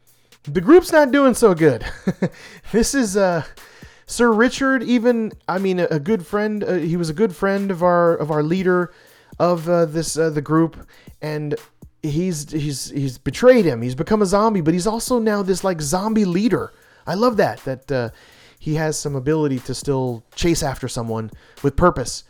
the 0.45 0.61
group's 0.61 0.93
not 0.93 1.13
doing 1.13 1.35
so 1.35 1.55
good. 1.55 1.85
this 2.73 2.95
is 2.95 3.17
uh, 3.17 3.45
Sir 4.07 4.33
Richard. 4.33 4.83
Even 4.83 5.33
I 5.47 5.59
mean, 5.59 5.81
a, 5.81 5.87
a 5.87 6.01
good 6.01 6.27
friend. 6.27 6.65
Uh, 6.65 6.75
he 6.75 6.97
was 6.97 7.11
a 7.11 7.15
good 7.15 7.35
friend 7.35 7.71
of 7.71 7.83
our 7.83 8.15
of 8.15 8.31
our 8.31 8.43
leader 8.43 8.93
of 9.39 9.69
uh, 9.69 9.85
this 9.85 10.19
uh, 10.19 10.31
the 10.31 10.43
group, 10.43 10.87
and 11.23 11.55
he's 12.03 12.51
he's 12.51 12.91
he's 12.91 13.19
betrayed 13.19 13.65
him. 13.65 13.83
He's 13.83 13.95
become 13.95 14.23
a 14.23 14.27
zombie, 14.27 14.61
but 14.61 14.75
he's 14.75 14.87
also 14.87 15.19
now 15.19 15.43
this 15.43 15.65
like 15.65 15.81
zombie 15.81 16.25
leader. 16.25 16.73
I 17.07 17.15
love 17.15 17.37
that 17.37 17.59
that 17.65 17.93
uh, 17.93 18.11
he 18.59 18.75
has 18.75 18.99
some 18.99 19.15
ability 19.15 19.61
to 19.61 19.75
still 19.75 20.25
chase 20.35 20.63
after 20.63 20.89
someone 20.89 21.31
with 21.63 21.77
purpose. 21.77 22.25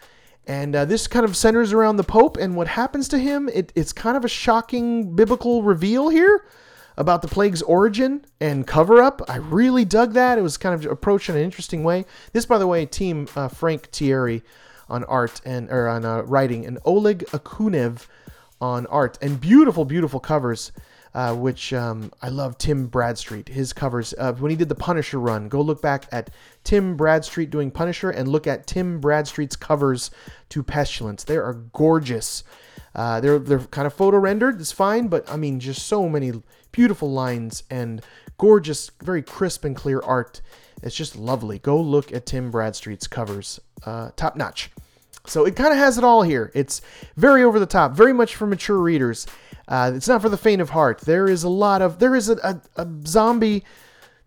And 0.49 0.75
uh, 0.75 0.87
this 0.87 1.07
kind 1.07 1.27
of 1.27 1.37
centers 1.37 1.75
around 1.75 1.97
the 1.97 2.05
Pope 2.05 2.39
and 2.39 2.57
what 2.57 2.69
happens 2.69 3.07
to 3.09 3.19
him. 3.19 3.51
It, 3.53 3.71
it's 3.75 3.93
kind 3.93 4.17
of 4.17 4.25
a 4.25 4.29
shocking 4.29 5.15
biblical 5.15 5.63
reveal 5.63 6.09
here 6.09 6.47
about 6.97 7.21
the 7.21 7.29
plague's 7.29 7.61
origin 7.63 8.25
and 8.41 8.67
cover 8.67 9.03
up. 9.03 9.21
I 9.29 9.37
really 9.37 9.85
dug 9.85 10.15
that. 10.15 10.39
It 10.39 10.43
was 10.43 10.57
kind 10.57 10.75
of 10.75 10.91
approached 10.91 11.29
in 11.29 11.37
an 11.37 11.43
interesting 11.43 11.85
way. 11.85 12.07
This, 12.33 12.47
by 12.47 12.57
the 12.57 12.67
way, 12.67 12.87
team 12.87 13.29
uh, 13.37 13.49
Frank 13.49 13.91
Tieri 13.91 14.43
on 14.89 15.05
art 15.05 15.43
and 15.45 15.71
or 15.71 15.87
on 15.87 16.07
uh, 16.07 16.23
writing, 16.23 16.65
and 16.65 16.79
Oleg 16.83 17.27
Okunev 17.27 18.07
on 18.59 18.87
art, 18.87 19.19
and 19.21 19.39
beautiful, 19.39 19.85
beautiful 19.85 20.19
covers 20.19 20.73
uh, 21.15 21.35
which 21.35 21.73
um, 21.73 22.13
I 22.23 22.29
love 22.29 22.59
Tim 22.59 22.87
Bradstreet. 22.87 23.49
His 23.49 23.73
covers 23.73 24.15
when 24.39 24.51
he 24.51 24.57
did 24.57 24.69
the 24.69 24.75
Punisher 24.75 25.19
run. 25.19 25.49
Go 25.49 25.61
look 25.61 25.83
back 25.83 26.07
at 26.13 26.31
Tim 26.65 26.97
Bradstreet 26.97 27.51
doing 27.51 27.71
Punisher 27.71 28.11
and 28.11 28.29
look 28.29 28.47
at 28.47 28.67
Tim 28.67 29.01
Bradstreet's 29.01 29.57
covers 29.57 30.11
to 30.51 30.63
Pestilence. 30.63 31.25
They 31.25 31.37
are 31.37 31.55
gorgeous. 31.55 32.45
Uh, 32.95 33.21
they're 33.21 33.39
they're 33.39 33.61
kind 33.61 33.87
of 33.87 33.95
photo 33.95 34.19
rendered. 34.19 34.61
It's 34.61 34.73
fine, 34.73 35.09
but 35.09 35.31
I 35.31 35.37
mean, 35.37 35.61
just 35.61 35.87
so 35.87 36.09
many 36.09 36.33
beautiful 36.73 37.11
lines 37.11 37.65
and 37.71 38.03
gorgeous, 38.39 38.91
very 39.03 39.23
crisp 39.23 39.65
and 39.65 39.77
clear 39.77 40.01
art. 40.01 40.41
It's 40.83 40.95
just 40.95 41.17
lovely. 41.17 41.59
Go 41.59 41.81
look 41.81 42.13
at 42.13 42.27
Tim 42.27 42.51
Bradstreet's 42.51 43.07
covers. 43.07 43.61
Uh, 43.85 44.11
top 44.17 44.37
notch. 44.37 44.71
So 45.27 45.45
it 45.45 45.57
kind 45.57 45.73
of 45.73 45.79
has 45.79 45.99
it 45.99 46.05
all 46.05 46.23
here. 46.23 46.51
It's 46.55 46.81
very 47.17 47.43
over 47.43 47.59
the 47.59 47.67
top, 47.67 47.93
very 47.93 48.13
much 48.13 48.35
for 48.35 48.47
mature 48.47 48.79
readers. 48.79 49.27
Uh, 49.69 49.93
it's 49.95 50.09
not 50.09 50.23
for 50.23 50.31
the 50.31 50.37
faint 50.39 50.63
of 50.63 50.71
heart. 50.71 51.03
There 51.03 51.29
is 51.29 51.45
a 51.45 51.49
lot 51.49 51.83
of 51.83 51.99
there 51.99 52.15
is 52.17 52.29
a, 52.31 52.37
a, 52.77 52.83
a 52.83 52.89
zombie 53.07 53.65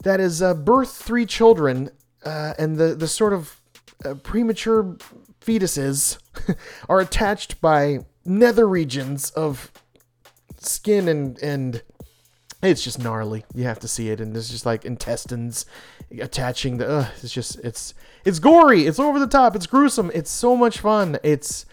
that 0.04 0.20
has 0.20 0.42
uh, 0.42 0.54
birthed 0.54 0.98
three 0.98 1.26
children, 1.26 1.90
uh, 2.24 2.54
and 2.60 2.78
the 2.78 2.96
the 2.96 3.08
sort 3.08 3.34
of 3.34 3.60
uh, 4.06 4.14
premature 4.16 4.98
fetuses 5.42 6.20
are 6.90 7.00
attached 7.00 7.60
by 7.60 8.06
nether 8.24 8.68
regions 8.68 9.32
of 9.32 9.72
skin 10.60 11.08
and 11.08 11.42
and 11.42 11.82
it's 12.64 12.84
just 12.84 13.00
gnarly. 13.00 13.44
You 13.56 13.64
have 13.64 13.80
to 13.80 13.88
see 13.88 14.10
it, 14.10 14.22
and 14.22 14.36
there's 14.36 14.50
just 14.50 14.66
like 14.66 14.86
intestines 14.86 15.66
attaching 16.20 16.78
the. 16.78 17.10
It's 17.24 17.34
just 17.34 17.60
it's 17.64 17.96
it's 18.24 18.38
gory. 18.40 18.86
It's 18.86 19.00
over 19.00 19.20
the 19.20 19.28
top. 19.28 19.56
It's 19.56 19.66
gruesome. 19.66 20.12
It's 20.14 20.30
so 20.30 20.56
much 20.56 20.80
fun. 20.80 21.18
It's 21.24 21.66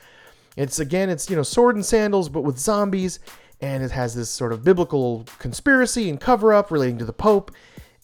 it's 0.57 0.79
again 0.79 1.11
it's 1.11 1.29
you 1.29 1.37
know 1.37 1.43
sword 1.43 1.77
and 1.77 1.85
sandals, 1.85 2.31
but 2.31 2.41
with 2.41 2.59
zombies, 2.59 3.21
and 3.61 3.83
it 3.83 3.91
has 3.91 4.15
this 4.15 4.31
sort 4.31 4.53
of 4.53 4.65
biblical 4.65 5.25
conspiracy 5.39 6.09
and 6.09 6.21
cover 6.21 6.53
up 6.53 6.71
relating 6.71 6.99
to 6.99 7.05
the 7.05 7.13
Pope, 7.13 7.51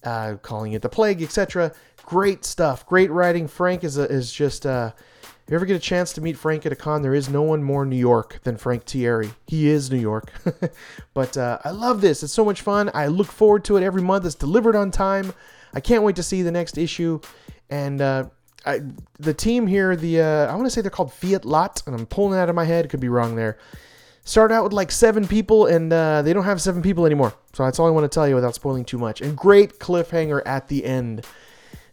uh, 0.03 0.37
calling 0.43 0.73
it 0.73 0.83
the 0.83 0.89
plague, 0.89 1.23
etc. 1.23 1.73
Great 2.05 2.45
stuff. 2.45 2.87
Great 2.87 3.11
writing. 3.11 3.49
Frank 3.49 3.85
is 3.85 3.99
a, 3.99 4.05
is 4.05 4.33
just. 4.33 4.67
Uh, 4.67 4.93
if 5.45 5.51
you 5.51 5.57
ever 5.57 5.67
get 5.67 5.77
a 5.77 5.81
chance 5.81 6.15
to 6.15 6.23
meet 6.23 6.39
Frank 6.39 6.65
at 6.65 6.73
a 6.73 6.77
con, 6.77 7.03
there 7.03 7.15
is 7.15 7.29
no 7.29 7.43
one 7.43 7.63
more 7.63 7.85
New 7.85 7.99
York 7.99 8.41
than 8.45 8.57
Frank 8.57 8.87
Tieri. 8.87 9.31
He 9.47 9.69
is 9.69 9.91
New 9.91 9.99
York. 9.99 10.33
but 11.15 11.37
uh, 11.37 11.59
I 11.63 11.71
love 11.71 12.01
this. 12.01 12.23
It's 12.23 12.33
so 12.33 12.47
much 12.47 12.63
fun. 12.63 12.91
I 12.95 13.09
look 13.09 13.27
forward 13.27 13.63
to 13.67 13.77
it 13.77 13.83
every 13.83 14.01
month. 14.01 14.25
It's 14.25 14.35
delivered 14.35 14.75
on 14.75 14.91
time. 14.91 15.35
I 15.75 15.81
can't 15.81 16.03
wait 16.03 16.17
to 16.17 16.23
see 16.23 16.41
the 16.41 16.51
next 16.51 16.79
issue. 16.79 17.21
And 17.69 18.01
uh, 18.01 18.29
I, 18.65 18.81
the 19.19 19.35
team 19.35 19.67
here, 19.67 19.95
the 19.97 20.23
uh, 20.23 20.47
I 20.47 20.55
want 20.55 20.65
to 20.65 20.71
say 20.71 20.81
they're 20.81 20.91
called 20.91 21.13
Fiat 21.13 21.45
Lot, 21.45 21.83
and 21.87 21.95
I'm 21.95 22.07
pulling 22.07 22.39
it 22.39 22.41
out 22.41 22.49
of 22.49 22.55
my 22.55 22.65
head. 22.65 22.89
Could 22.89 23.01
be 23.01 23.11
wrong 23.11 23.37
there. 23.37 23.59
Start 24.27 24.51
out 24.51 24.65
with 24.65 24.73
like 24.73 24.91
seven 24.91 25.29
people, 25.29 25.67
and 25.67 25.93
uh, 25.93 26.23
they 26.23 26.33
don't 26.33 26.45
have 26.45 26.61
seven 26.61 26.81
people 26.81 27.05
anymore. 27.05 27.35
So 27.53 27.65
that's 27.65 27.79
all 27.79 27.87
I 27.87 27.91
want 27.91 28.11
to 28.11 28.15
tell 28.15 28.27
you 28.27 28.35
without 28.35 28.55
spoiling 28.55 28.85
too 28.85 28.97
much. 28.97 29.21
And 29.21 29.37
great 29.37 29.79
cliffhanger 29.79 30.41
at 30.47 30.69
the 30.69 30.85
end. 30.85 31.27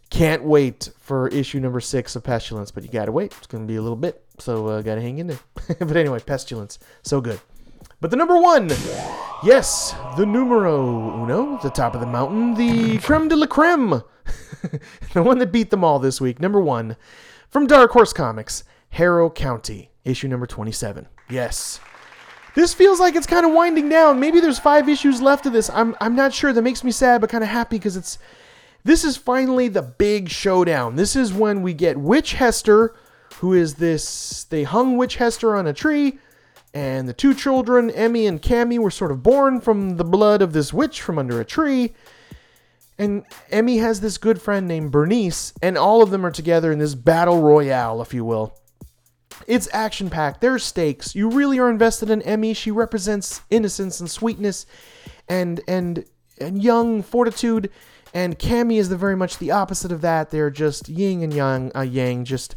Can't 0.08 0.42
wait 0.42 0.90
for 0.98 1.28
issue 1.28 1.60
number 1.60 1.80
six 1.80 2.16
of 2.16 2.22
Pestilence, 2.22 2.70
but 2.70 2.84
you 2.84 2.90
gotta 2.90 3.12
wait. 3.12 3.32
It's 3.38 3.46
gonna 3.46 3.64
be 3.64 3.76
a 3.76 3.82
little 3.82 3.96
bit, 3.96 4.22
so 4.38 4.66
uh, 4.66 4.82
gotta 4.82 5.00
hang 5.00 5.18
in 5.18 5.26
there. 5.26 5.38
but 5.78 5.96
anyway, 5.96 6.20
Pestilence, 6.20 6.78
so 7.02 7.20
good. 7.20 7.40
But 8.00 8.10
the 8.10 8.16
number 8.16 8.38
one, 8.38 8.68
yes, 9.42 9.94
the 10.16 10.26
numero 10.26 11.22
uno, 11.22 11.58
the 11.62 11.70
top 11.70 11.94
of 11.94 12.00
the 12.00 12.06
mountain, 12.06 12.54
the 12.54 12.98
creme 12.98 13.28
de 13.28 13.36
la 13.36 13.46
creme, 13.46 14.02
the 15.12 15.22
one 15.22 15.38
that 15.38 15.52
beat 15.52 15.70
them 15.70 15.84
all 15.84 15.98
this 15.98 16.20
week. 16.20 16.40
Number 16.40 16.60
one, 16.60 16.96
from 17.48 17.66
Dark 17.66 17.92
Horse 17.92 18.12
Comics, 18.12 18.64
Harrow 18.90 19.30
County, 19.30 19.92
issue 20.04 20.28
number 20.28 20.46
27. 20.46 21.08
Yes. 21.30 21.80
This 22.54 22.74
feels 22.74 23.00
like 23.00 23.14
it's 23.14 23.26
kind 23.26 23.46
of 23.46 23.52
winding 23.52 23.88
down. 23.88 24.20
Maybe 24.20 24.40
there's 24.40 24.58
five 24.58 24.88
issues 24.88 25.22
left 25.22 25.46
of 25.46 25.52
this. 25.52 25.70
I'm, 25.70 25.96
I'm 26.00 26.14
not 26.14 26.34
sure. 26.34 26.52
That 26.52 26.62
makes 26.62 26.84
me 26.84 26.90
sad, 26.90 27.20
but 27.20 27.30
kind 27.30 27.44
of 27.44 27.50
happy 27.50 27.76
because 27.76 27.96
it's. 27.96 28.18
This 28.84 29.04
is 29.04 29.16
finally 29.16 29.68
the 29.68 29.82
big 29.82 30.28
showdown. 30.28 30.96
This 30.96 31.14
is 31.14 31.32
when 31.32 31.62
we 31.62 31.72
get 31.72 31.96
Witch 31.96 32.32
Hester, 32.32 32.94
who 33.36 33.52
is 33.52 33.76
this. 33.76 34.44
They 34.44 34.64
hung 34.64 34.96
Witch 34.96 35.16
Hester 35.16 35.54
on 35.54 35.66
a 35.66 35.72
tree 35.72 36.18
and 36.74 37.08
the 37.08 37.12
two 37.12 37.34
children, 37.34 37.90
Emmy 37.90 38.26
and 38.26 38.40
Cammy, 38.40 38.78
were 38.78 38.90
sort 38.90 39.10
of 39.10 39.22
born 39.22 39.60
from 39.60 39.96
the 39.96 40.04
blood 40.04 40.40
of 40.40 40.52
this 40.52 40.72
witch 40.72 41.02
from 41.02 41.18
under 41.18 41.40
a 41.40 41.44
tree. 41.44 41.92
And 42.98 43.24
Emmy 43.50 43.78
has 43.78 44.00
this 44.00 44.16
good 44.16 44.40
friend 44.40 44.66
named 44.66 44.90
Bernice, 44.90 45.52
and 45.60 45.76
all 45.76 46.02
of 46.02 46.10
them 46.10 46.24
are 46.24 46.30
together 46.30 46.72
in 46.72 46.78
this 46.78 46.94
battle 46.94 47.42
royale, 47.42 48.00
if 48.00 48.14
you 48.14 48.24
will. 48.24 48.54
It's 49.46 49.68
action 49.72 50.10
packed. 50.10 50.40
There's 50.40 50.64
stakes. 50.64 51.14
You 51.14 51.30
really 51.30 51.58
are 51.58 51.70
invested 51.70 52.10
in 52.10 52.22
Emmy. 52.22 52.54
She 52.54 52.70
represents 52.70 53.42
innocence 53.50 54.00
and 54.00 54.10
sweetness, 54.10 54.66
and 55.28 55.60
and 55.66 56.04
and 56.38 56.62
young 56.62 57.02
fortitude. 57.02 57.70
And 58.14 58.38
Cammy 58.38 58.78
is 58.78 58.88
the 58.88 58.96
very 58.96 59.16
much 59.16 59.38
the 59.38 59.50
opposite 59.50 59.90
of 59.90 60.02
that. 60.02 60.30
They're 60.30 60.50
just 60.50 60.88
yin 60.88 61.22
and 61.22 61.32
yang, 61.32 61.72
uh, 61.74 61.80
yang, 61.80 62.24
just 62.24 62.56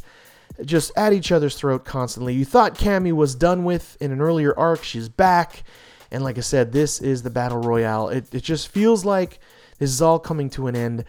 just 0.64 0.92
at 0.96 1.12
each 1.12 1.32
other's 1.32 1.56
throat 1.56 1.84
constantly. 1.84 2.34
You 2.34 2.44
thought 2.44 2.78
Cammy 2.78 3.12
was 3.12 3.34
done 3.34 3.64
with 3.64 3.96
in 4.00 4.12
an 4.12 4.20
earlier 4.20 4.58
arc. 4.58 4.84
She's 4.84 5.08
back. 5.08 5.64
And 6.10 6.22
like 6.22 6.38
I 6.38 6.42
said, 6.42 6.72
this 6.72 7.00
is 7.00 7.22
the 7.22 7.30
Battle 7.30 7.58
Royale. 7.58 8.08
It, 8.08 8.34
it 8.34 8.42
just 8.42 8.68
feels 8.68 9.04
like 9.04 9.38
this 9.78 9.90
is 9.90 10.00
all 10.00 10.18
coming 10.18 10.48
to 10.50 10.66
an 10.66 10.76
end. 10.76 11.04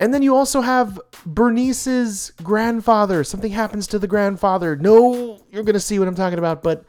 And 0.00 0.12
then 0.12 0.22
you 0.22 0.34
also 0.34 0.60
have 0.60 1.00
Bernice's 1.24 2.32
grandfather. 2.42 3.22
Something 3.22 3.52
happens 3.52 3.86
to 3.88 3.98
the 3.98 4.08
grandfather. 4.08 4.76
No, 4.76 5.38
you're 5.50 5.62
going 5.62 5.74
to 5.74 5.80
see 5.80 5.98
what 5.98 6.08
I'm 6.08 6.16
talking 6.16 6.38
about. 6.38 6.62
But 6.62 6.84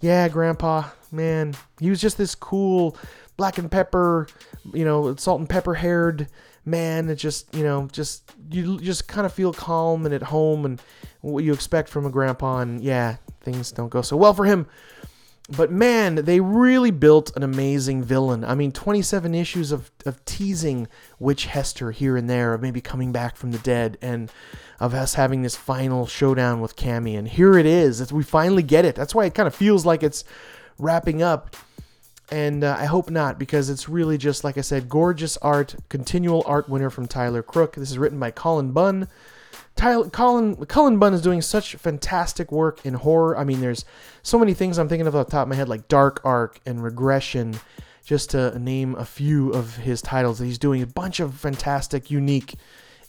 yeah, 0.00 0.28
Grandpa, 0.28 0.90
man, 1.12 1.54
he 1.78 1.90
was 1.90 2.00
just 2.00 2.18
this 2.18 2.34
cool 2.34 2.96
black 3.36 3.58
and 3.58 3.70
pepper, 3.70 4.26
you 4.72 4.84
know, 4.84 5.14
salt 5.16 5.40
and 5.40 5.48
pepper 5.48 5.74
haired 5.74 6.28
man 6.64 7.06
that 7.06 7.16
just, 7.16 7.54
you 7.54 7.62
know, 7.62 7.88
just, 7.92 8.32
you 8.50 8.80
just 8.80 9.06
kind 9.06 9.26
of 9.26 9.32
feel 9.32 9.52
calm 9.52 10.04
and 10.04 10.14
at 10.14 10.22
home 10.22 10.64
and 10.64 10.82
what 11.20 11.44
you 11.44 11.52
expect 11.52 11.88
from 11.88 12.04
a 12.04 12.10
grandpa. 12.10 12.58
And 12.58 12.82
yeah, 12.82 13.16
things 13.42 13.70
don't 13.70 13.90
go 13.90 14.02
so 14.02 14.16
well 14.16 14.34
for 14.34 14.44
him. 14.44 14.66
But 15.48 15.70
man, 15.70 16.14
they 16.14 16.40
really 16.40 16.90
built 16.90 17.36
an 17.36 17.42
amazing 17.42 18.02
villain. 18.02 18.44
I 18.44 18.54
mean, 18.54 18.72
27 18.72 19.34
issues 19.34 19.72
of, 19.72 19.90
of 20.06 20.24
teasing 20.24 20.88
Witch 21.18 21.46
Hester 21.46 21.90
here 21.90 22.16
and 22.16 22.30
there, 22.30 22.54
of 22.54 22.62
maybe 22.62 22.80
coming 22.80 23.12
back 23.12 23.36
from 23.36 23.50
the 23.50 23.58
dead, 23.58 23.98
and 24.00 24.32
of 24.80 24.94
us 24.94 25.14
having 25.14 25.42
this 25.42 25.54
final 25.54 26.06
showdown 26.06 26.60
with 26.62 26.76
Cammy. 26.76 27.18
And 27.18 27.28
here 27.28 27.58
it 27.58 27.66
is. 27.66 28.10
We 28.10 28.22
finally 28.22 28.62
get 28.62 28.86
it. 28.86 28.94
That's 28.94 29.14
why 29.14 29.26
it 29.26 29.34
kind 29.34 29.46
of 29.46 29.54
feels 29.54 29.84
like 29.84 30.02
it's 30.02 30.24
wrapping 30.78 31.22
up. 31.22 31.56
And 32.30 32.64
uh, 32.64 32.76
I 32.78 32.86
hope 32.86 33.10
not, 33.10 33.38
because 33.38 33.68
it's 33.68 33.86
really 33.86 34.16
just, 34.16 34.44
like 34.44 34.56
I 34.56 34.62
said, 34.62 34.88
gorgeous 34.88 35.36
art, 35.38 35.74
continual 35.90 36.42
art 36.46 36.70
winner 36.70 36.88
from 36.88 37.06
Tyler 37.06 37.42
Crook. 37.42 37.74
This 37.74 37.90
is 37.90 37.98
written 37.98 38.18
by 38.18 38.30
Colin 38.30 38.72
Bunn. 38.72 39.08
Tyler, 39.76 40.08
Colin 40.08 40.54
Cullen 40.66 40.98
Bunn 40.98 41.14
is 41.14 41.22
doing 41.22 41.42
such 41.42 41.74
fantastic 41.76 42.52
work 42.52 42.84
in 42.86 42.94
horror. 42.94 43.36
I 43.36 43.44
mean, 43.44 43.60
there's 43.60 43.84
so 44.22 44.38
many 44.38 44.54
things 44.54 44.78
I'm 44.78 44.88
thinking 44.88 45.06
of 45.06 45.16
off 45.16 45.26
the 45.26 45.32
top 45.32 45.42
of 45.42 45.48
my 45.48 45.56
head, 45.56 45.68
like 45.68 45.88
Dark 45.88 46.20
Ark 46.24 46.60
and 46.64 46.82
Regression, 46.82 47.58
just 48.04 48.30
to 48.30 48.56
name 48.58 48.94
a 48.94 49.04
few 49.04 49.50
of 49.50 49.76
his 49.76 50.00
titles. 50.00 50.38
He's 50.38 50.58
doing 50.58 50.82
a 50.82 50.86
bunch 50.86 51.18
of 51.18 51.34
fantastic, 51.34 52.10
unique, 52.10 52.54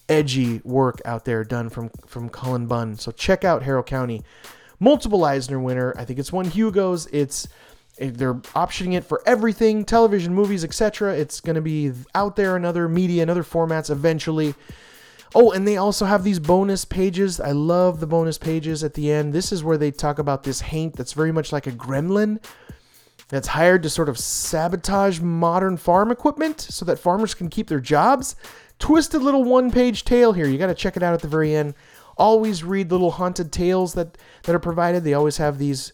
edgy 0.10 0.62
work 0.64 1.02
out 1.06 1.26
there 1.26 1.44
done 1.44 1.70
from 1.70 1.92
from 2.08 2.30
Cullen 2.30 2.66
Bunn. 2.66 2.98
So 2.98 3.12
check 3.12 3.44
out 3.44 3.64
Harrow 3.64 3.84
County, 3.84 4.24
multiple 4.80 5.24
Eisner 5.24 5.60
winner. 5.60 5.94
I 5.98 6.06
think 6.06 6.18
it's 6.18 6.32
won 6.32 6.46
Hugo's. 6.46 7.08
It's 7.12 7.48
eh, 8.00 8.10
they're 8.12 8.34
optioning 8.34 8.94
it 8.94 9.04
for 9.04 9.22
everything, 9.28 9.86
television, 9.86 10.34
movies, 10.34 10.64
etc. 10.64 11.16
It's 11.16 11.42
going 11.42 11.56
to 11.56 11.62
be 11.62 11.92
out 12.16 12.36
there 12.36 12.58
in 12.58 12.66
other 12.66 12.90
media 12.90 13.22
and 13.22 13.30
other 13.30 13.44
formats 13.44 13.92
eventually. 13.92 14.56
Oh, 15.38 15.52
and 15.52 15.68
they 15.68 15.76
also 15.76 16.06
have 16.06 16.24
these 16.24 16.40
bonus 16.40 16.86
pages. 16.86 17.42
I 17.42 17.52
love 17.52 18.00
the 18.00 18.08
bonus 18.08 18.38
pages 18.38 18.86
at 18.86 18.94
the 18.94 19.12
end. 19.12 19.34
This 19.34 19.52
is 19.52 19.66
where 19.66 19.78
they 19.78 19.92
talk 19.92 20.18
about 20.18 20.44
this 20.44 20.62
haint 20.62 20.96
that's 20.96 21.12
very 21.12 21.34
much 21.34 21.52
like 21.52 21.68
a 21.68 21.74
gremlin 21.74 22.42
that's 23.28 23.50
hired 23.50 23.84
to 23.84 23.90
sort 23.90 24.08
of 24.08 24.18
sabotage 24.18 25.20
modern 25.20 25.76
farm 25.76 26.10
equipment 26.10 26.62
so 26.62 26.86
that 26.86 27.00
farmers 27.00 27.34
can 27.34 27.50
keep 27.50 27.68
their 27.68 27.82
jobs. 27.82 28.38
Twisted 28.80 29.22
little 29.22 29.44
one 29.44 29.72
page 29.72 30.06
tale 30.06 30.32
here. 30.32 30.48
You 30.48 30.58
got 30.58 30.68
to 30.68 30.74
check 30.74 30.96
it 30.96 31.04
out 31.04 31.14
at 31.14 31.22
the 31.22 31.28
very 31.28 31.54
end. 31.54 31.74
Always 32.18 32.64
read 32.64 32.90
little 32.90 33.12
haunted 33.12 33.52
tales 33.52 33.94
that, 33.96 34.18
that 34.44 34.56
are 34.56 34.60
provided. 34.60 35.04
They 35.04 35.14
always 35.14 35.36
have 35.36 35.58
these 35.58 35.92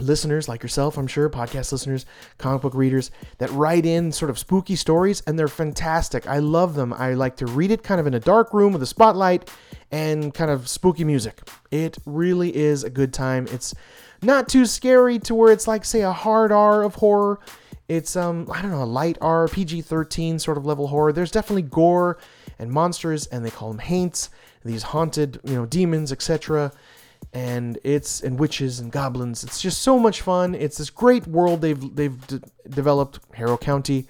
listeners 0.00 0.48
like 0.48 0.62
yourself, 0.62 0.96
I'm 0.96 1.06
sure, 1.06 1.28
podcast 1.28 1.72
listeners, 1.72 2.06
comic 2.38 2.62
book 2.62 2.74
readers 2.74 3.10
that 3.38 3.50
write 3.50 3.86
in 3.86 4.12
sort 4.12 4.30
of 4.30 4.38
spooky 4.38 4.76
stories, 4.76 5.22
and 5.26 5.38
they're 5.38 5.48
fantastic. 5.48 6.26
I 6.26 6.38
love 6.38 6.74
them. 6.74 6.92
I 6.92 7.14
like 7.14 7.36
to 7.36 7.46
read 7.46 7.70
it 7.70 7.82
kind 7.82 8.00
of 8.00 8.06
in 8.06 8.14
a 8.14 8.20
dark 8.20 8.52
room 8.52 8.72
with 8.72 8.82
a 8.82 8.86
spotlight 8.86 9.50
and 9.90 10.32
kind 10.34 10.50
of 10.50 10.68
spooky 10.68 11.04
music. 11.04 11.40
It 11.70 11.98
really 12.06 12.54
is 12.54 12.84
a 12.84 12.90
good 12.90 13.12
time. 13.12 13.46
It's 13.50 13.74
not 14.22 14.48
too 14.48 14.66
scary 14.66 15.18
to 15.20 15.34
where 15.34 15.52
it's 15.52 15.66
like, 15.68 15.84
say, 15.84 16.02
a 16.02 16.12
hard 16.12 16.52
R 16.52 16.82
of 16.82 16.96
horror. 16.96 17.40
It's 17.88 18.16
um 18.16 18.46
I 18.52 18.60
don't 18.60 18.70
know 18.70 18.82
a 18.82 18.84
light 18.84 19.16
R 19.20 19.48
PG-13 19.48 20.40
sort 20.40 20.58
of 20.58 20.66
level 20.66 20.88
horror. 20.88 21.12
There's 21.12 21.30
definitely 21.30 21.62
gore 21.62 22.18
and 22.58 22.70
monsters, 22.70 23.26
and 23.26 23.44
they 23.44 23.50
call 23.50 23.68
them 23.68 23.78
haints. 23.78 24.28
These 24.64 24.82
haunted, 24.82 25.40
you 25.44 25.54
know, 25.54 25.64
demons, 25.64 26.12
etc 26.12 26.72
and 27.32 27.78
it's 27.84 28.20
and 28.20 28.38
witches 28.38 28.80
and 28.80 28.90
goblins. 28.90 29.44
It's 29.44 29.60
just 29.60 29.82
so 29.82 29.98
much 29.98 30.22
fun. 30.22 30.54
It's 30.54 30.78
this 30.78 30.90
great 30.90 31.26
world 31.26 31.60
they've 31.60 31.96
they've 31.96 32.16
developed, 32.68 33.20
Harrow 33.34 33.58
County, 33.58 34.06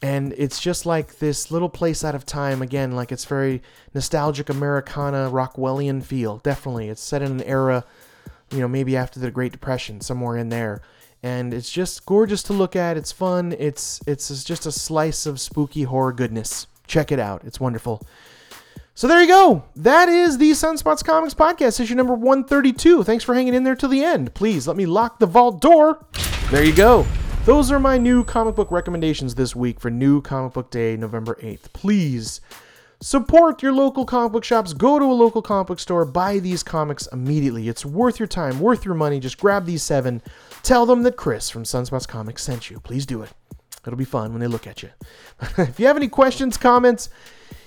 and 0.00 0.34
it's 0.36 0.60
just 0.60 0.86
like 0.86 1.18
this 1.18 1.50
little 1.50 1.68
place 1.68 2.04
out 2.04 2.14
of 2.14 2.24
time. 2.24 2.62
Again, 2.62 2.92
like 2.92 3.12
it's 3.12 3.24
very 3.24 3.62
nostalgic 3.94 4.48
Americana 4.48 5.30
Rockwellian 5.30 6.02
feel. 6.02 6.38
Definitely, 6.38 6.88
it's 6.88 7.02
set 7.02 7.22
in 7.22 7.32
an 7.32 7.42
era, 7.42 7.84
you 8.50 8.60
know, 8.60 8.68
maybe 8.68 8.96
after 8.96 9.20
the 9.20 9.30
Great 9.30 9.52
Depression, 9.52 10.00
somewhere 10.00 10.36
in 10.36 10.48
there. 10.48 10.82
And 11.22 11.54
it's 11.54 11.70
just 11.70 12.04
gorgeous 12.04 12.42
to 12.44 12.52
look 12.52 12.74
at. 12.74 12.96
It's 12.96 13.12
fun. 13.12 13.54
It's 13.58 14.00
it's 14.06 14.42
just 14.42 14.66
a 14.66 14.72
slice 14.72 15.26
of 15.26 15.40
spooky 15.40 15.84
horror 15.84 16.12
goodness. 16.12 16.66
Check 16.88 17.12
it 17.12 17.20
out. 17.20 17.44
It's 17.44 17.60
wonderful. 17.60 18.04
So 18.94 19.08
there 19.08 19.22
you 19.22 19.26
go. 19.28 19.64
That 19.74 20.10
is 20.10 20.36
the 20.36 20.50
Sunspots 20.50 21.02
Comics 21.02 21.32
Podcast, 21.32 21.80
issue 21.80 21.94
number 21.94 22.12
132. 22.12 23.04
Thanks 23.04 23.24
for 23.24 23.34
hanging 23.34 23.54
in 23.54 23.64
there 23.64 23.74
till 23.74 23.88
the 23.88 24.04
end. 24.04 24.34
Please 24.34 24.68
let 24.68 24.76
me 24.76 24.84
lock 24.84 25.18
the 25.18 25.24
vault 25.24 25.62
door. 25.62 26.04
There 26.50 26.62
you 26.62 26.74
go. 26.74 27.06
Those 27.46 27.72
are 27.72 27.80
my 27.80 27.96
new 27.96 28.22
comic 28.22 28.54
book 28.54 28.70
recommendations 28.70 29.34
this 29.34 29.56
week 29.56 29.80
for 29.80 29.90
New 29.90 30.20
Comic 30.20 30.52
Book 30.52 30.70
Day, 30.70 30.98
November 30.98 31.38
8th. 31.42 31.72
Please 31.72 32.42
support 33.00 33.62
your 33.62 33.72
local 33.72 34.04
comic 34.04 34.32
book 34.32 34.44
shops. 34.44 34.74
Go 34.74 34.98
to 34.98 35.06
a 35.06 35.12
local 35.12 35.40
comic 35.40 35.68
book 35.68 35.80
store, 35.80 36.04
buy 36.04 36.38
these 36.38 36.62
comics 36.62 37.06
immediately. 37.06 37.68
It's 37.68 37.86
worth 37.86 38.20
your 38.20 38.28
time, 38.28 38.60
worth 38.60 38.84
your 38.84 38.94
money. 38.94 39.20
Just 39.20 39.38
grab 39.38 39.64
these 39.64 39.82
seven. 39.82 40.20
Tell 40.62 40.84
them 40.84 41.02
that 41.04 41.16
Chris 41.16 41.48
from 41.48 41.64
Sunspots 41.64 42.06
Comics 42.06 42.42
sent 42.42 42.70
you. 42.70 42.78
Please 42.78 43.06
do 43.06 43.22
it. 43.22 43.30
It'll 43.86 43.96
be 43.96 44.04
fun 44.04 44.32
when 44.32 44.40
they 44.40 44.46
look 44.46 44.66
at 44.66 44.82
you. 44.82 44.90
if 45.56 45.80
you 45.80 45.86
have 45.86 45.96
any 45.96 46.08
questions, 46.08 46.58
comments, 46.58 47.08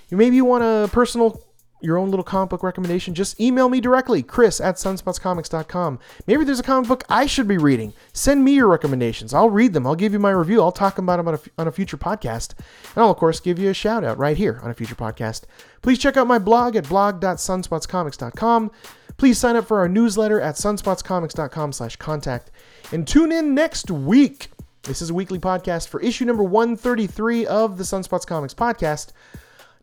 you 0.09 0.17
maybe 0.17 0.35
you 0.35 0.45
want 0.45 0.63
a 0.63 0.89
personal 0.91 1.41
your 1.81 1.97
own 1.97 2.09
little 2.09 2.23
comic 2.23 2.49
book 2.49 2.63
recommendation, 2.63 3.13
just 3.13 3.39
email 3.39 3.69
me 3.69 3.79
directly, 3.79 4.23
chris 4.23 4.59
at 4.59 4.75
sunspotscomics.com. 4.75 5.99
Maybe 6.27 6.43
there's 6.43 6.59
a 6.59 6.63
comic 6.63 6.87
book 6.87 7.03
I 7.09 7.25
should 7.25 7.47
be 7.47 7.57
reading. 7.57 7.93
Send 8.13 8.43
me 8.43 8.55
your 8.55 8.67
recommendations. 8.67 9.33
I'll 9.33 9.49
read 9.49 9.73
them. 9.73 9.85
I'll 9.85 9.95
give 9.95 10.13
you 10.13 10.19
my 10.19 10.31
review. 10.31 10.61
I'll 10.61 10.71
talk 10.71 10.97
about 10.97 11.17
them 11.17 11.27
on 11.27 11.35
a, 11.35 11.39
on 11.57 11.67
a 11.67 11.71
future 11.71 11.97
podcast. 11.97 12.53
And 12.95 13.03
I'll, 13.03 13.11
of 13.11 13.17
course, 13.17 13.39
give 13.39 13.59
you 13.59 13.69
a 13.69 13.73
shout 13.73 14.03
out 14.03 14.17
right 14.17 14.37
here 14.37 14.59
on 14.63 14.71
a 14.71 14.73
future 14.73 14.95
podcast. 14.95 15.43
Please 15.81 15.99
check 15.99 16.17
out 16.17 16.27
my 16.27 16.39
blog 16.39 16.75
at 16.75 16.89
blog.sunspotscomics.com. 16.89 18.71
Please 19.17 19.37
sign 19.37 19.55
up 19.55 19.65
for 19.67 19.79
our 19.79 19.87
newsletter 19.87 20.41
at 20.41 20.55
sunspotscomics.com 20.55 21.71
slash 21.71 21.95
contact. 21.97 22.51
And 22.91 23.07
tune 23.07 23.31
in 23.31 23.53
next 23.53 23.91
week. 23.91 24.49
This 24.83 25.01
is 25.01 25.09
a 25.09 25.13
weekly 25.13 25.39
podcast 25.39 25.87
for 25.87 25.99
issue 26.01 26.25
number 26.25 26.43
133 26.43 27.47
of 27.47 27.77
the 27.77 27.83
Sunspots 27.83 28.27
Comics 28.27 28.53
podcast. 28.53 29.13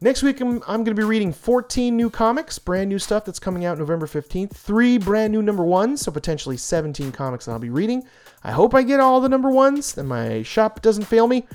Next 0.02 0.24
week, 0.24 0.40
I'm, 0.40 0.56
I'm 0.66 0.82
going 0.82 0.96
to 0.96 1.00
be 1.00 1.04
reading 1.04 1.32
14 1.32 1.96
new 1.96 2.10
comics, 2.10 2.58
brand 2.58 2.88
new 2.88 2.98
stuff 2.98 3.24
that's 3.24 3.38
coming 3.38 3.64
out 3.64 3.78
November 3.78 4.08
15th. 4.08 4.50
Three 4.50 4.98
brand 4.98 5.32
new 5.32 5.42
number 5.42 5.62
ones, 5.62 6.00
so 6.00 6.10
potentially 6.10 6.56
17 6.56 7.12
comics 7.12 7.44
that 7.44 7.52
I'll 7.52 7.60
be 7.60 7.70
reading. 7.70 8.02
I 8.42 8.50
hope 8.50 8.74
I 8.74 8.82
get 8.82 8.98
all 8.98 9.20
the 9.20 9.28
number 9.28 9.48
ones 9.48 9.96
and 9.96 10.08
my 10.08 10.42
shop 10.42 10.82
doesn't 10.82 11.04
fail 11.04 11.28
me 11.28 11.46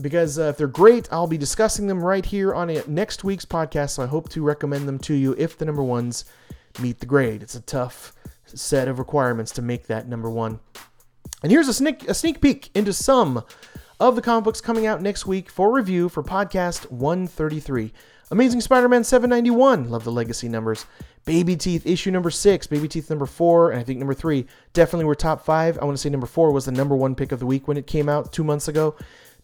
because 0.00 0.38
uh, 0.38 0.44
if 0.44 0.56
they're 0.56 0.68
great, 0.68 1.06
I'll 1.12 1.26
be 1.26 1.36
discussing 1.36 1.86
them 1.86 2.02
right 2.02 2.24
here 2.24 2.54
on 2.54 2.70
a, 2.70 2.82
next 2.86 3.24
week's 3.24 3.44
podcast. 3.44 3.90
So 3.90 4.02
I 4.02 4.06
hope 4.06 4.30
to 4.30 4.42
recommend 4.42 4.88
them 4.88 4.98
to 5.00 5.12
you 5.12 5.34
if 5.36 5.58
the 5.58 5.66
number 5.66 5.82
ones 5.82 6.24
meet 6.80 7.00
the 7.00 7.06
grade. 7.06 7.42
It's 7.42 7.56
a 7.56 7.60
tough 7.60 8.14
set 8.46 8.88
of 8.88 8.98
requirements 8.98 9.52
to 9.52 9.60
make 9.60 9.86
that 9.88 10.08
number 10.08 10.30
one. 10.30 10.60
And 11.42 11.52
here's 11.52 11.68
a 11.68 11.74
sneak, 11.74 12.08
a 12.08 12.14
sneak 12.14 12.40
peek 12.40 12.70
into 12.74 12.94
some 12.94 13.44
of 13.98 14.14
the 14.14 14.22
comic 14.22 14.44
books 14.44 14.60
coming 14.60 14.86
out 14.86 15.00
next 15.00 15.26
week 15.26 15.50
for 15.50 15.72
review 15.72 16.08
for 16.08 16.22
podcast 16.22 16.90
133. 16.90 17.92
Amazing 18.30 18.60
Spider 18.60 18.88
Man 18.88 19.04
791, 19.04 19.88
love 19.88 20.04
the 20.04 20.12
legacy 20.12 20.48
numbers. 20.48 20.84
Baby 21.24 21.56
Teeth 21.56 21.86
issue 21.86 22.10
number 22.10 22.30
six, 22.30 22.66
Baby 22.66 22.88
Teeth 22.88 23.08
number 23.08 23.26
four, 23.26 23.70
and 23.70 23.80
I 23.80 23.84
think 23.84 23.98
number 23.98 24.14
three 24.14 24.46
definitely 24.72 25.06
were 25.06 25.14
top 25.14 25.44
five. 25.44 25.78
I 25.78 25.84
want 25.84 25.96
to 25.96 26.00
say 26.00 26.10
number 26.10 26.26
four 26.26 26.52
was 26.52 26.66
the 26.66 26.72
number 26.72 26.94
one 26.94 27.14
pick 27.14 27.32
of 27.32 27.40
the 27.40 27.46
week 27.46 27.66
when 27.66 27.76
it 27.76 27.86
came 27.86 28.08
out 28.08 28.32
two 28.32 28.44
months 28.44 28.68
ago. 28.68 28.94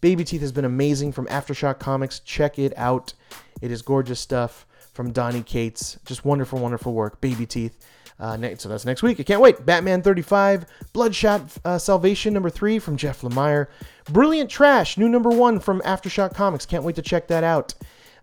Baby 0.00 0.24
Teeth 0.24 0.40
has 0.40 0.52
been 0.52 0.64
amazing 0.64 1.12
from 1.12 1.26
Aftershock 1.26 1.78
Comics. 1.78 2.20
Check 2.20 2.58
it 2.58 2.72
out. 2.76 3.14
It 3.60 3.70
is 3.70 3.82
gorgeous 3.82 4.20
stuff 4.20 4.66
from 4.92 5.12
Donny 5.12 5.42
Cates. 5.42 5.98
Just 6.04 6.24
wonderful, 6.24 6.58
wonderful 6.58 6.92
work. 6.92 7.20
Baby 7.20 7.46
Teeth. 7.46 7.78
Uh, 8.18 8.36
so 8.56 8.68
that's 8.68 8.84
next 8.84 9.02
week. 9.02 9.18
I 9.18 9.24
can't 9.24 9.40
wait. 9.40 9.66
Batman 9.66 10.02
35, 10.02 10.66
Bloodshot 10.92 11.42
uh, 11.64 11.78
Salvation 11.78 12.32
number 12.32 12.50
three 12.50 12.78
from 12.78 12.96
Jeff 12.96 13.22
Lemire, 13.22 13.66
Brilliant 14.10 14.50
Trash, 14.50 14.98
new 14.98 15.08
number 15.08 15.30
one 15.30 15.60
from 15.60 15.80
Aftershock 15.82 16.34
Comics. 16.34 16.66
Can't 16.66 16.84
wait 16.84 16.96
to 16.96 17.02
check 17.02 17.28
that 17.28 17.44
out. 17.44 17.74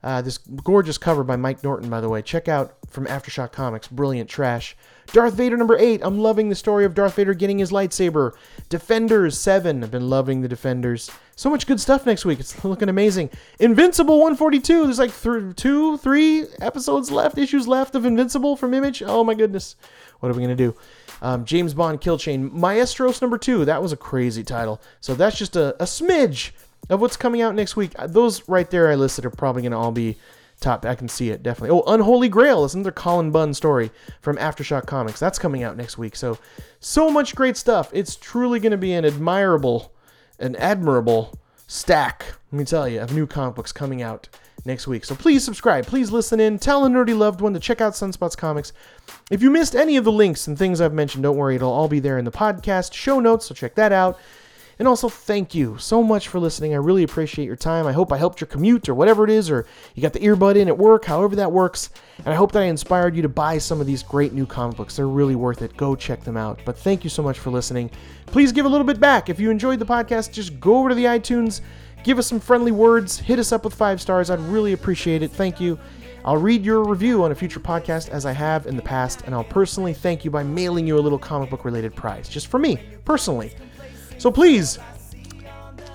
Uh, 0.01 0.21
this 0.21 0.37
gorgeous 0.37 0.97
cover 0.97 1.23
by 1.23 1.35
Mike 1.35 1.63
Norton, 1.63 1.89
by 1.89 1.99
the 1.99 2.07
way. 2.07 2.21
Check 2.21 2.47
out 2.47 2.73
from 2.89 3.05
Aftershock 3.05 3.51
Comics, 3.51 3.87
Brilliant 3.87 4.29
Trash. 4.29 4.75
Darth 5.11 5.33
Vader 5.33 5.57
number 5.57 5.77
eight. 5.77 6.01
I'm 6.03 6.19
loving 6.19 6.49
the 6.49 6.55
story 6.55 6.85
of 6.85 6.93
Darth 6.93 7.15
Vader 7.15 7.33
getting 7.33 7.59
his 7.59 7.71
lightsaber. 7.71 8.33
Defenders 8.69 9.37
seven. 9.37 9.83
I've 9.83 9.91
been 9.91 10.09
loving 10.09 10.41
the 10.41 10.47
Defenders. 10.47 11.09
So 11.35 11.49
much 11.49 11.67
good 11.67 11.79
stuff 11.79 12.05
next 12.05 12.25
week. 12.25 12.39
It's 12.39 12.63
looking 12.63 12.89
amazing. 12.89 13.29
Invincible 13.59 14.17
142. 14.19 14.83
There's 14.83 14.99
like 14.99 15.13
th- 15.13 15.55
two, 15.55 15.97
three 15.97 16.45
episodes 16.61 17.11
left, 17.11 17.37
issues 17.37 17.67
left 17.67 17.95
of 17.95 18.05
Invincible 18.05 18.55
from 18.55 18.73
Image. 18.73 19.01
Oh 19.05 19.23
my 19.23 19.33
goodness. 19.33 19.75
What 20.19 20.31
are 20.31 20.35
we 20.35 20.41
gonna 20.43 20.55
do? 20.55 20.75
Um, 21.21 21.45
James 21.45 21.73
Bond 21.73 22.01
Kill 22.01 22.17
Chain. 22.17 22.51
Maestros 22.57 23.21
number 23.21 23.37
two. 23.37 23.65
That 23.65 23.81
was 23.81 23.91
a 23.91 23.97
crazy 23.97 24.43
title. 24.43 24.81
So 25.01 25.13
that's 25.13 25.37
just 25.37 25.55
a, 25.55 25.75
a 25.81 25.85
smidge 25.85 26.51
of 26.89 27.01
what's 27.01 27.17
coming 27.17 27.41
out 27.41 27.55
next 27.55 27.75
week. 27.75 27.93
Those 28.07 28.47
right 28.47 28.69
there 28.69 28.89
I 28.89 28.95
listed 28.95 29.25
are 29.25 29.29
probably 29.29 29.61
gonna 29.63 29.79
all 29.79 29.91
be 29.91 30.17
top. 30.59 30.85
I 30.85 30.95
can 30.95 31.07
see 31.07 31.29
it 31.29 31.43
definitely. 31.43 31.77
Oh, 31.77 31.83
Unholy 31.91 32.29
Grail 32.29 32.65
is 32.65 32.73
another 32.75 32.91
Colin 32.91 33.31
Bunn 33.31 33.53
story 33.53 33.91
from 34.21 34.37
Aftershock 34.37 34.85
Comics. 34.85 35.19
That's 35.19 35.39
coming 35.39 35.63
out 35.63 35.77
next 35.77 35.97
week. 35.97 36.15
So, 36.15 36.37
so 36.79 37.09
much 37.09 37.35
great 37.35 37.57
stuff. 37.57 37.89
It's 37.93 38.15
truly 38.15 38.59
going 38.59 38.71
to 38.71 38.77
be 38.77 38.93
an 38.93 39.05
admirable, 39.05 39.93
an 40.39 40.55
admirable 40.57 41.37
stack. 41.67 42.25
Let 42.51 42.59
me 42.59 42.65
tell 42.65 42.87
you, 42.87 43.01
of 43.01 43.13
new 43.13 43.27
comic 43.27 43.55
books 43.55 43.71
coming 43.71 44.01
out 44.01 44.27
next 44.65 44.87
week. 44.87 45.05
So 45.05 45.15
please 45.15 45.43
subscribe. 45.43 45.85
Please 45.85 46.11
listen 46.11 46.39
in. 46.39 46.59
Tell 46.59 46.85
a 46.85 46.89
nerdy 46.89 47.17
loved 47.17 47.41
one 47.41 47.53
to 47.53 47.59
check 47.59 47.81
out 47.81 47.93
Sunspots 47.93 48.37
Comics. 48.37 48.73
If 49.31 49.41
you 49.41 49.49
missed 49.49 49.75
any 49.75 49.97
of 49.97 50.03
the 50.03 50.11
links 50.11 50.47
and 50.47 50.57
things 50.57 50.81
I've 50.81 50.93
mentioned, 50.93 51.23
don't 51.23 51.37
worry. 51.37 51.55
It'll 51.55 51.71
all 51.71 51.87
be 51.87 51.99
there 51.99 52.17
in 52.17 52.25
the 52.25 52.31
podcast 52.31 52.93
show 52.93 53.19
notes. 53.19 53.45
So 53.45 53.55
check 53.55 53.75
that 53.75 53.91
out. 53.91 54.19
And 54.79 54.87
also, 54.87 55.09
thank 55.09 55.53
you 55.53 55.77
so 55.77 56.01
much 56.01 56.29
for 56.29 56.39
listening. 56.39 56.73
I 56.73 56.77
really 56.77 57.03
appreciate 57.03 57.43
your 57.43 57.57
time. 57.57 57.85
I 57.85 57.91
hope 57.91 58.13
I 58.13 58.17
helped 58.17 58.39
your 58.39 58.47
commute 58.47 58.87
or 58.87 58.95
whatever 58.95 59.25
it 59.25 59.29
is, 59.29 59.51
or 59.51 59.65
you 59.93 60.01
got 60.01 60.13
the 60.13 60.21
earbud 60.21 60.55
in 60.55 60.69
at 60.69 60.77
work, 60.77 61.03
however 61.03 61.35
that 61.35 61.51
works. 61.51 61.89
And 62.19 62.29
I 62.29 62.35
hope 62.35 62.53
that 62.53 62.63
I 62.63 62.67
inspired 62.67 63.13
you 63.13 63.21
to 63.23 63.27
buy 63.27 63.57
some 63.57 63.81
of 63.81 63.87
these 63.87 64.03
great 64.03 64.31
new 64.31 64.45
comic 64.45 64.77
books. 64.77 64.95
They're 64.95 65.05
really 65.05 65.35
worth 65.35 65.61
it. 65.61 65.75
Go 65.75 65.97
check 65.97 66.23
them 66.23 66.37
out. 66.37 66.61
But 66.63 66.77
thank 66.77 67.03
you 67.03 67.09
so 67.09 67.21
much 67.21 67.39
for 67.39 67.49
listening. 67.49 67.91
Please 68.27 68.53
give 68.53 68.65
a 68.65 68.69
little 68.69 68.87
bit 68.87 69.01
back. 69.01 69.27
If 69.27 69.37
you 69.37 69.51
enjoyed 69.51 69.79
the 69.79 69.85
podcast, 69.85 70.31
just 70.31 70.61
go 70.61 70.77
over 70.77 70.87
to 70.87 70.95
the 70.95 71.05
iTunes, 71.05 71.59
give 72.03 72.19
us 72.19 72.27
some 72.27 72.39
friendly 72.39 72.71
words, 72.71 73.19
hit 73.19 73.39
us 73.39 73.51
up 73.51 73.63
with 73.63 73.73
five 73.73 74.01
stars. 74.01 74.29
I'd 74.29 74.39
really 74.39 74.73
appreciate 74.73 75.23
it. 75.23 75.31
Thank 75.31 75.59
you. 75.59 75.79
I'll 76.25 76.37
read 76.37 76.65
your 76.65 76.83
review 76.83 77.23
on 77.23 77.31
a 77.31 77.35
future 77.35 77.59
podcast 77.59 78.09
as 78.09 78.25
I 78.25 78.33
have 78.33 78.65
in 78.67 78.75
the 78.75 78.81
past, 78.81 79.21
and 79.25 79.33
I'll 79.33 79.43
personally 79.43 79.93
thank 79.93 80.25
you 80.25 80.31
by 80.31 80.43
mailing 80.43 80.85
you 80.85 80.97
a 80.97 80.99
little 80.99 81.19
comic 81.19 81.49
book 81.49 81.63
related 81.63 81.95
prize, 81.95 82.27
just 82.27 82.47
for 82.47 82.59
me, 82.59 82.77
personally. 83.05 83.53
So 84.17 84.29
please, 84.29 84.79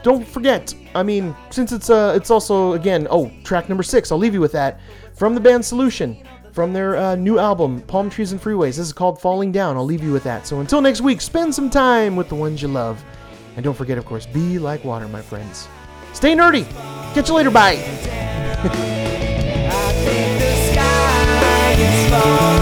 don't 0.02 0.26
forget. 0.26 0.74
I 0.94 1.02
mean, 1.02 1.36
since 1.50 1.72
it's 1.72 1.90
uh, 1.90 2.14
it's 2.16 2.30
also 2.30 2.72
again, 2.72 3.06
oh, 3.10 3.30
track 3.44 3.68
number 3.68 3.82
six. 3.82 4.10
I'll 4.10 4.18
leave 4.18 4.34
you 4.34 4.40
with 4.40 4.52
that 4.52 4.80
from 5.14 5.34
the 5.34 5.40
band 5.40 5.64
Solution, 5.64 6.16
from 6.52 6.72
their 6.72 6.96
uh, 6.96 7.14
new 7.16 7.38
album 7.38 7.82
Palm 7.82 8.08
Trees 8.08 8.32
and 8.32 8.40
Freeways. 8.40 8.76
This 8.76 8.78
is 8.78 8.92
called 8.92 9.20
Falling 9.20 9.52
Down. 9.52 9.76
I'll 9.76 9.84
leave 9.84 10.02
you 10.02 10.12
with 10.12 10.24
that. 10.24 10.46
So 10.46 10.60
until 10.60 10.80
next 10.80 11.02
week, 11.02 11.20
spend 11.20 11.54
some 11.54 11.68
time 11.68 12.16
with 12.16 12.28
the 12.28 12.34
ones 12.34 12.62
you 12.62 12.68
love, 12.68 13.04
and 13.56 13.64
don't 13.64 13.76
forget, 13.76 13.98
of 13.98 14.06
course, 14.06 14.24
be 14.24 14.58
like 14.58 14.84
water, 14.84 15.06
my 15.08 15.22
friends. 15.22 15.68
Stay 16.14 16.34
nerdy. 16.34 16.64
Catch 17.14 17.28
you 17.28 17.34
later. 17.34 17.50
Bye. 17.50 17.82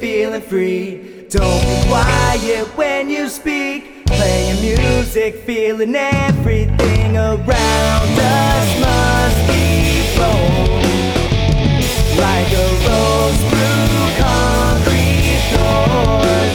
feeling 0.00 0.40
free. 0.40 1.26
Don't 1.28 1.60
be 1.62 1.88
quiet 1.88 2.66
when 2.76 3.10
you 3.10 3.28
speak. 3.28 4.06
Playing 4.06 4.60
music, 4.60 5.34
feeling 5.46 5.94
everything 5.94 7.16
around 7.16 8.18
us 8.18 8.68
must 8.80 9.40
be 9.48 10.02
flown. 10.14 10.82
Like 12.18 12.50
a 12.52 12.68
rose 12.86 13.40
through 13.50 13.92
concrete 14.24 15.42
doors. 15.54 16.54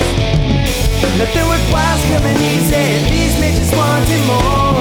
Nothing 1.17 1.47
worthwhile's 1.47 2.03
coming 2.11 2.37
easy. 2.51 2.85
These 3.09 3.35
bitches 3.41 3.77
wanting 3.77 4.25
more. 4.27 4.74